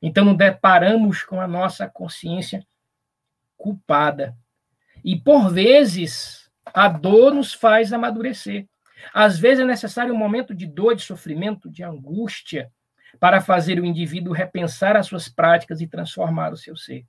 Então, 0.01 0.25
nos 0.25 0.37
deparamos 0.37 1.25
com 1.25 1.41
a 1.41 1.49
nossa 1.49 1.89
consciência 1.89 2.65
culpada. 3.63 4.37
E, 5.05 5.19
por 5.19 5.53
vezes, 5.53 6.51
a 6.67 6.89
dor 6.89 7.33
nos 7.33 7.55
faz 7.55 7.93
amadurecer. 7.93 8.67
Às 9.15 9.39
vezes 9.39 9.61
é 9.61 9.65
necessário 9.65 10.13
um 10.13 10.19
momento 10.19 10.53
de 10.53 10.67
dor, 10.67 10.97
de 10.97 11.03
sofrimento, 11.03 11.71
de 11.71 11.85
angústia, 11.85 12.73
para 13.21 13.41
fazer 13.41 13.79
o 13.79 13.85
indivíduo 13.85 14.33
repensar 14.33 14.97
as 14.97 15.07
suas 15.07 15.29
práticas 15.29 15.81
e 15.81 15.87
transformar 15.87 16.53
o 16.53 16.57
seu 16.57 16.77
ser. 16.77 17.07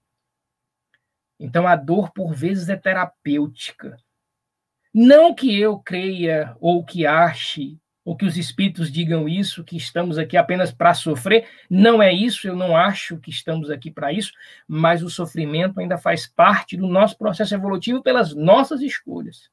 Então, 1.39 1.67
a 1.67 1.75
dor, 1.75 2.11
por 2.11 2.33
vezes, 2.33 2.69
é 2.69 2.75
terapêutica. 2.75 3.97
Não 4.93 5.33
que 5.33 5.59
eu 5.59 5.79
creia 5.79 6.55
ou 6.59 6.85
que 6.85 7.07
ache 7.07 7.79
ou 8.05 8.17
que 8.17 8.25
os 8.25 8.37
espíritos 8.37 8.91
digam 8.91 9.29
isso, 9.29 9.63
que 9.63 9.77
estamos 9.77 10.17
aqui 10.17 10.35
apenas 10.35 10.71
para 10.71 10.93
sofrer. 10.93 11.47
Não 11.69 12.01
é 12.01 12.11
isso, 12.11 12.47
eu 12.47 12.55
não 12.55 12.75
acho 12.75 13.17
que 13.17 13.29
estamos 13.29 13.69
aqui 13.69 13.89
para 13.89 14.11
isso, 14.11 14.33
mas 14.67 15.01
o 15.01 15.09
sofrimento 15.09 15.79
ainda 15.79 15.97
faz 15.97 16.27
parte 16.27 16.75
do 16.75 16.87
nosso 16.87 17.17
processo 17.17 17.55
evolutivo 17.55 18.01
pelas 18.01 18.33
nossas 18.33 18.81
escolhas. 18.81 19.49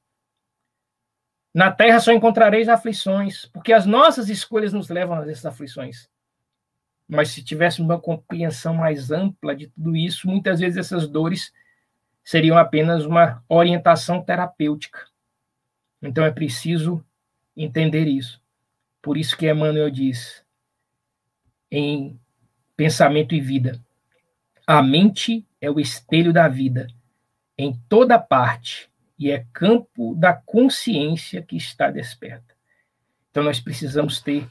Na 1.55 1.71
terra 1.71 1.99
só 1.99 2.13
encontrareis 2.13 2.69
aflições, 2.69 3.47
porque 3.47 3.73
as 3.73 3.87
nossas 3.87 4.29
escolhas 4.29 4.73
nos 4.73 4.89
levam 4.89 5.19
a 5.19 5.31
essas 5.31 5.47
aflições. 5.47 6.09
Mas 7.09 7.31
se 7.31 7.43
tivéssemos 7.43 7.91
uma 7.91 8.01
compreensão 8.01 8.75
mais 8.75 9.11
ampla 9.11 9.55
de 9.55 9.67
tudo 9.67 9.97
isso, 9.97 10.29
muitas 10.29 10.61
vezes 10.61 10.77
essas 10.79 11.09
dores 11.09 11.53
seriam 12.23 12.57
apenas 12.57 13.05
uma 13.05 13.43
orientação 13.49 14.23
terapêutica. 14.23 15.07
Então 16.01 16.25
é 16.25 16.31
preciso 16.31 17.05
entender 17.57 18.07
isso. 18.07 18.41
Por 19.03 19.17
isso 19.17 19.37
que 19.37 19.51
Emmanuel 19.51 19.91
diz 19.91 20.45
em 21.71 22.19
Pensamento 22.77 23.35
e 23.35 23.41
Vida: 23.41 23.81
a 24.67 24.83
mente 24.83 25.47
é 25.61 25.71
o 25.71 25.81
espelho 25.81 26.33
da 26.33 26.49
vida. 26.49 26.89
em 27.59 27.79
toda 27.91 28.19
parte 28.19 28.89
e 29.19 29.31
é 29.31 29.45
campo 29.53 30.15
da 30.15 30.33
consciência 30.33 31.43
que 31.43 31.57
está 31.57 31.91
desperta. 31.91 32.55
Então 33.31 33.43
nós 33.43 33.61
precisamos 33.61 34.19
ter 34.19 34.49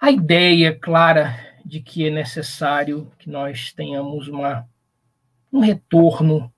a 0.00 0.10
ideia 0.10 0.74
clara 0.74 1.38
de 1.64 1.80
que 1.80 2.06
é 2.06 2.10
necessário 2.10 3.12
que 3.18 3.28
nós 3.28 3.72
tenhamos 3.72 4.28
uma, 4.28 4.66
um 5.52 5.60
retorno 5.60 6.52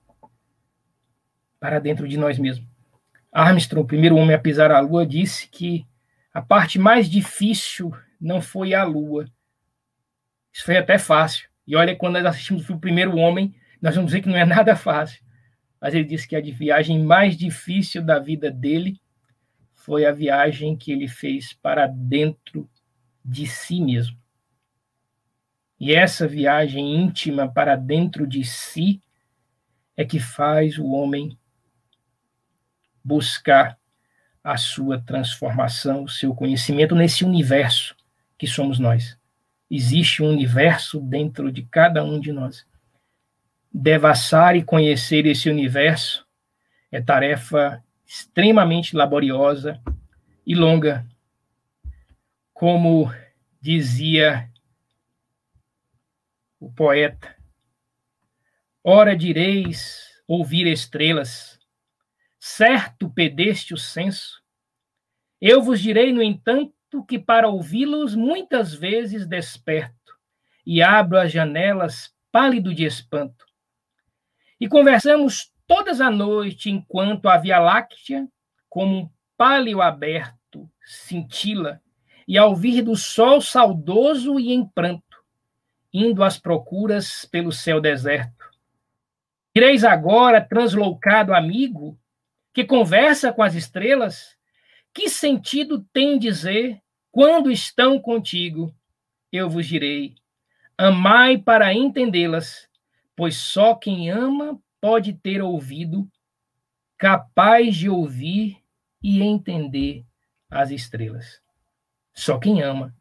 para 1.59 1.79
dentro 1.79 2.07
de 2.07 2.17
nós 2.17 2.39
mesmos. 2.39 2.67
Armstrong, 3.31 3.83
o 3.83 3.87
primeiro 3.87 4.15
homem 4.15 4.35
a 4.35 4.39
pisar 4.39 4.71
a 4.71 4.79
Lua, 4.79 5.05
disse 5.05 5.47
que 5.49 5.85
a 6.33 6.41
parte 6.41 6.79
mais 6.79 7.09
difícil 7.09 7.91
não 8.19 8.41
foi 8.41 8.73
a 8.73 8.83
Lua. 8.83 9.25
Isso 10.53 10.65
foi 10.65 10.77
até 10.77 10.97
fácil. 10.97 11.49
E 11.65 11.75
olha, 11.75 11.95
quando 11.95 12.13
nós 12.13 12.25
assistimos 12.25 12.69
o 12.69 12.79
primeiro 12.79 13.15
homem, 13.17 13.53
nós 13.81 13.95
vamos 13.95 14.11
ver 14.11 14.21
que 14.21 14.29
não 14.29 14.37
é 14.37 14.45
nada 14.45 14.75
fácil. 14.75 15.23
Mas 15.79 15.93
ele 15.93 16.05
disse 16.05 16.27
que 16.27 16.35
a 16.35 16.41
viagem 16.41 17.03
mais 17.03 17.37
difícil 17.37 18.01
da 18.01 18.17
vida 18.19 18.49
dele 18.49 18.99
foi 19.73 20.05
a 20.05 20.11
viagem 20.11 20.75
que 20.75 20.91
ele 20.91 21.07
fez 21.07 21.53
para 21.53 21.87
dentro 21.87 22.69
de 23.23 23.45
si 23.45 23.79
mesmo. 23.79 24.17
E 25.79 25.93
essa 25.93 26.27
viagem 26.27 26.95
íntima 26.95 27.47
para 27.47 27.75
dentro 27.75 28.25
de 28.25 28.43
si 28.43 29.01
é 29.95 30.03
que 30.03 30.19
faz 30.19 30.77
o 30.77 30.87
homem 30.87 31.37
buscar 33.07 33.79
a 34.43 34.57
sua 34.57 34.99
transformação, 35.01 36.03
o 36.03 36.09
seu 36.09 36.35
conhecimento 36.35 36.93
nesse 36.93 37.23
universo 37.23 37.95
que 38.37 38.45
somos 38.45 38.79
nós. 38.79 39.17
Existe 39.71 40.21
um 40.21 40.29
universo 40.29 40.99
dentro 40.99 41.49
de 41.49 41.61
cada 41.63 42.03
um 42.03 42.19
de 42.19 42.33
nós. 42.33 42.65
Devassar 43.73 44.57
e 44.57 44.63
conhecer 44.63 45.25
esse 45.25 45.49
universo 45.49 46.25
é 46.91 47.01
tarefa 47.01 47.81
extremamente 48.05 48.95
laboriosa 48.95 49.81
e 50.45 50.53
longa. 50.53 51.05
Como 52.53 53.13
dizia 53.61 54.49
o 56.59 56.69
poeta, 56.71 57.35
ora 58.83 59.15
direis 59.15 60.07
ouvir 60.27 60.67
estrelas, 60.67 61.56
certo 62.47 63.09
pedeste 63.09 63.73
o 63.73 63.77
senso. 63.77 64.41
Eu 65.39 65.61
vos 65.61 65.81
direi, 65.81 66.13
no 66.13 66.23
entanto, 66.23 67.03
que 67.07 67.19
para 67.19 67.49
ouvi-los 67.49 68.15
muitas 68.15 68.73
vezes 68.73 69.27
desperto 69.27 70.17
e 70.65 70.81
abro 70.81 71.19
as 71.19 71.31
janelas 71.31 72.15
pálido 72.31 72.73
de 72.73 72.85
espanto. 72.85 73.45
E 74.59 74.67
conversamos 74.67 75.51
todas 75.67 75.99
a 75.99 76.09
noite 76.09 76.71
enquanto 76.71 77.27
a 77.27 77.37
Via 77.37 77.59
Láctea, 77.59 78.27
como 78.69 78.97
um 78.97 79.09
pálio 79.37 79.81
aberto, 79.81 80.69
cintila, 80.83 81.81
e 82.27 82.37
ao 82.37 82.55
vir 82.55 82.81
do 82.81 82.95
sol 82.95 83.41
saudoso 83.41 84.39
e 84.39 84.51
em 84.51 84.65
pranto, 84.65 85.23
indo 85.93 86.23
às 86.23 86.39
procuras 86.39 87.25
pelo 87.25 87.51
céu 87.51 87.79
deserto. 87.79 88.49
Direis 89.53 89.83
agora, 89.83 90.41
translocado 90.41 91.33
amigo, 91.33 91.97
que 92.57 92.65
conversa 92.65 93.31
com 93.31 93.43
as 93.43 93.53
estrelas, 93.53 94.35
que 94.91 95.09
sentido 95.09 95.85
tem 95.93 96.17
dizer 96.17 96.81
quando 97.11 97.51
estão 97.51 97.99
contigo? 97.99 98.73
Eu 99.31 99.47
vos 99.47 99.67
direi: 99.67 100.15
amai 100.75 101.37
para 101.37 101.71
entendê-las, 101.71 102.67
pois 103.15 103.37
só 103.37 103.75
quem 103.75 104.09
ama 104.09 104.59
pode 104.81 105.13
ter 105.13 105.39
ouvido 105.39 106.09
capaz 106.97 107.75
de 107.75 107.91
ouvir 107.91 108.57
e 109.03 109.21
entender 109.21 110.03
as 110.49 110.71
estrelas. 110.71 111.39
Só 112.11 112.39
quem 112.39 112.63
ama 112.63 112.91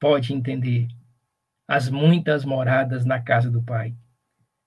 pode 0.00 0.34
entender 0.34 0.88
as 1.68 1.88
muitas 1.88 2.44
moradas 2.44 3.04
na 3.04 3.22
casa 3.22 3.48
do 3.48 3.62
Pai, 3.62 3.94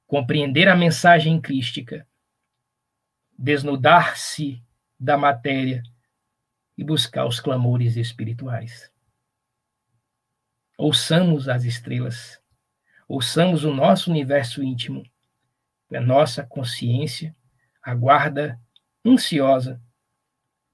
compreender 0.07 0.69
a 0.69 0.77
mensagem 0.77 1.41
crística 1.41 2.07
desnudar-se 3.39 4.61
da 4.99 5.17
matéria 5.17 5.81
e 6.77 6.83
buscar 6.83 7.25
os 7.25 7.39
clamores 7.39 7.95
espirituais. 7.95 8.91
Ouçamos 10.77 11.47
as 11.47 11.63
estrelas, 11.63 12.41
ouçamos 13.07 13.63
o 13.63 13.73
nosso 13.73 14.11
universo 14.11 14.61
íntimo, 14.61 15.09
a 15.93 16.01
nossa 16.01 16.45
consciência 16.45 17.33
aguarda 17.81 18.59
ansiosa 19.05 19.81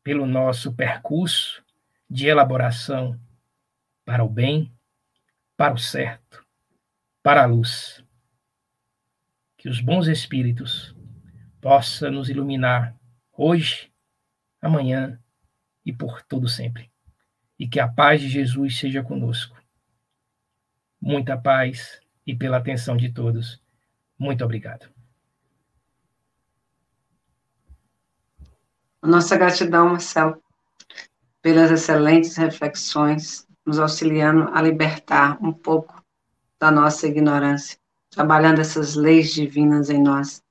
pelo 0.03 0.25
nosso 0.25 0.73
percurso 0.73 1.63
de 2.09 2.25
elaboração 2.25 3.19
para 4.03 4.23
o 4.23 4.29
bem, 4.29 4.73
para 5.55 5.73
o 5.73 5.77
certo, 5.77 6.43
para 7.21 7.43
a 7.43 7.45
luz. 7.45 8.03
Que 9.55 9.69
os 9.69 9.79
bons 9.79 10.07
espíritos 10.07 10.94
possa 11.65 12.11
nos 12.11 12.29
iluminar 12.29 12.95
hoje, 13.35 13.91
amanhã 14.61 15.19
e 15.83 15.91
por 15.91 16.21
todo 16.21 16.47
sempre. 16.47 16.91
E 17.57 17.67
que 17.67 17.79
a 17.79 17.87
paz 17.87 18.21
de 18.21 18.29
Jesus 18.29 18.77
seja 18.77 19.01
conosco. 19.01 19.57
Muita 21.01 21.35
paz 21.35 21.99
e 22.23 22.35
pela 22.35 22.57
atenção 22.57 22.95
de 22.95 23.11
todos. 23.11 23.59
Muito 24.15 24.45
obrigado. 24.45 24.87
Nossa 29.01 29.35
gratidão, 29.35 29.89
Marcelo, 29.89 30.39
pelas 31.41 31.71
excelentes 31.71 32.35
reflexões, 32.35 33.47
nos 33.65 33.79
auxiliando 33.79 34.51
a 34.53 34.61
libertar 34.61 35.43
um 35.43 35.51
pouco 35.51 36.05
da 36.59 36.69
nossa 36.69 37.07
ignorância, 37.07 37.79
trabalhando 38.11 38.61
essas 38.61 38.93
leis 38.93 39.33
divinas 39.33 39.89
em 39.89 39.99
nós 39.99 40.44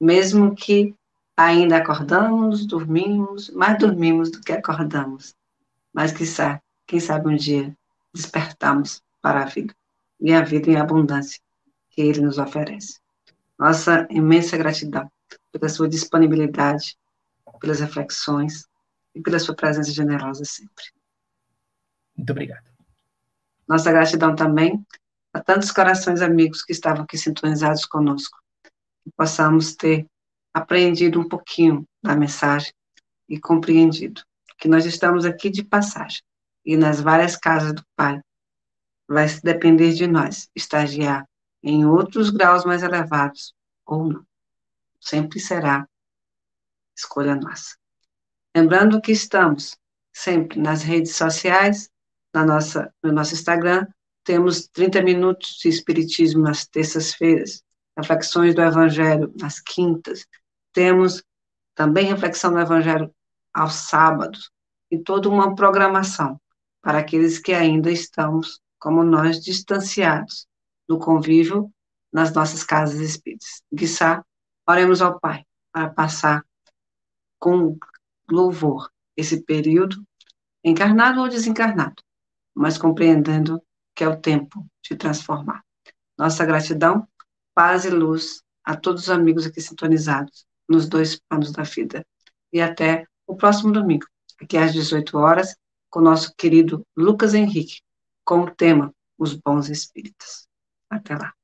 mesmo 0.00 0.54
que 0.54 0.94
ainda 1.36 1.76
acordamos, 1.76 2.66
dormimos, 2.66 3.50
mais 3.50 3.78
dormimos 3.78 4.30
do 4.30 4.40
que 4.40 4.52
acordamos. 4.52 5.34
Mas 5.92 6.12
quem 6.86 7.00
sabe 7.00 7.28
um 7.28 7.36
dia 7.36 7.76
despertamos 8.12 9.02
para 9.20 9.42
a 9.42 9.46
vida 9.46 9.74
e 10.20 10.32
a 10.32 10.42
vida 10.42 10.70
em 10.70 10.76
abundância 10.76 11.40
que 11.90 12.00
ele 12.00 12.20
nos 12.20 12.38
oferece. 12.38 12.98
Nossa 13.58 14.06
imensa 14.10 14.56
gratidão 14.56 15.10
pela 15.52 15.68
sua 15.68 15.88
disponibilidade, 15.88 16.96
pelas 17.60 17.80
reflexões 17.80 18.66
e 19.14 19.20
pela 19.20 19.38
sua 19.38 19.54
presença 19.54 19.90
generosa 19.90 20.44
sempre. 20.44 20.84
Muito 22.16 22.30
obrigado. 22.30 22.64
Nossa 23.66 23.90
gratidão 23.90 24.34
também 24.34 24.84
a 25.32 25.40
tantos 25.40 25.70
corações 25.70 26.22
amigos 26.22 26.64
que 26.64 26.72
estavam 26.72 27.04
aqui 27.04 27.18
sintonizados 27.18 27.84
conosco 27.84 28.38
possamos 29.16 29.74
ter 29.74 30.06
aprendido 30.52 31.20
um 31.20 31.28
pouquinho 31.28 31.86
da 32.02 32.14
mensagem 32.16 32.72
e 33.28 33.38
compreendido 33.38 34.22
que 34.58 34.68
nós 34.68 34.84
estamos 34.84 35.24
aqui 35.24 35.50
de 35.50 35.62
passagem 35.62 36.22
e 36.64 36.76
nas 36.76 37.00
várias 37.00 37.36
casas 37.36 37.72
do 37.72 37.82
Pai 37.96 38.20
vai 39.08 39.26
depender 39.42 39.94
de 39.94 40.06
nós 40.06 40.50
estagiar 40.54 41.26
em 41.62 41.86
outros 41.86 42.30
graus 42.30 42.64
mais 42.64 42.82
elevados 42.82 43.54
ou 43.86 44.04
não. 44.04 44.26
Sempre 45.00 45.40
será 45.40 45.88
escolha 46.96 47.34
nossa. 47.34 47.76
Lembrando 48.54 49.00
que 49.00 49.12
estamos 49.12 49.76
sempre 50.12 50.60
nas 50.60 50.82
redes 50.82 51.14
sociais, 51.14 51.88
na 52.34 52.44
nossa, 52.44 52.92
no 53.02 53.12
nosso 53.12 53.34
Instagram, 53.34 53.86
temos 54.24 54.68
30 54.68 55.02
minutos 55.02 55.56
de 55.58 55.68
Espiritismo 55.68 56.42
nas 56.42 56.66
terças-feiras, 56.66 57.62
reflexões 57.98 58.54
do 58.54 58.62
Evangelho 58.62 59.32
nas 59.38 59.58
quintas, 59.58 60.24
temos 60.72 61.22
também 61.74 62.06
reflexão 62.06 62.52
do 62.52 62.60
Evangelho 62.60 63.12
aos 63.52 63.74
sábados, 63.74 64.50
e 64.90 64.98
toda 64.98 65.28
uma 65.28 65.54
programação 65.54 66.40
para 66.80 66.98
aqueles 66.98 67.38
que 67.38 67.52
ainda 67.52 67.90
estamos, 67.90 68.60
como 68.78 69.02
nós, 69.02 69.42
distanciados 69.42 70.46
do 70.88 70.98
convívio 70.98 71.70
nas 72.12 72.32
nossas 72.32 72.62
casas 72.62 73.00
espíritas. 73.00 73.62
Guissá, 73.72 74.24
oremos 74.66 75.02
ao 75.02 75.18
Pai 75.20 75.44
para 75.72 75.90
passar 75.90 76.42
com 77.38 77.76
louvor 78.30 78.90
esse 79.16 79.42
período, 79.42 80.02
encarnado 80.64 81.20
ou 81.20 81.28
desencarnado, 81.28 82.02
mas 82.54 82.78
compreendendo 82.78 83.60
que 83.94 84.04
é 84.04 84.08
o 84.08 84.20
tempo 84.20 84.64
de 84.82 84.96
transformar. 84.96 85.62
Nossa 86.16 86.46
gratidão 86.46 87.06
paz 87.58 87.84
e 87.84 87.90
luz 87.90 88.40
a 88.62 88.76
todos 88.76 89.02
os 89.02 89.10
amigos 89.10 89.44
aqui 89.44 89.60
sintonizados 89.60 90.46
nos 90.68 90.88
dois 90.88 91.18
planos 91.18 91.50
da 91.50 91.64
vida. 91.64 92.06
E 92.52 92.60
até 92.60 93.04
o 93.26 93.34
próximo 93.34 93.72
domingo, 93.72 94.06
aqui 94.40 94.56
às 94.56 94.72
18 94.72 95.18
horas, 95.18 95.56
com 95.90 95.98
o 95.98 96.02
nosso 96.02 96.32
querido 96.36 96.86
Lucas 96.96 97.34
Henrique, 97.34 97.80
com 98.24 98.42
o 98.42 98.50
tema 98.54 98.94
Os 99.18 99.34
Bons 99.34 99.70
Espíritos. 99.70 100.46
Até 100.88 101.16
lá. 101.16 101.37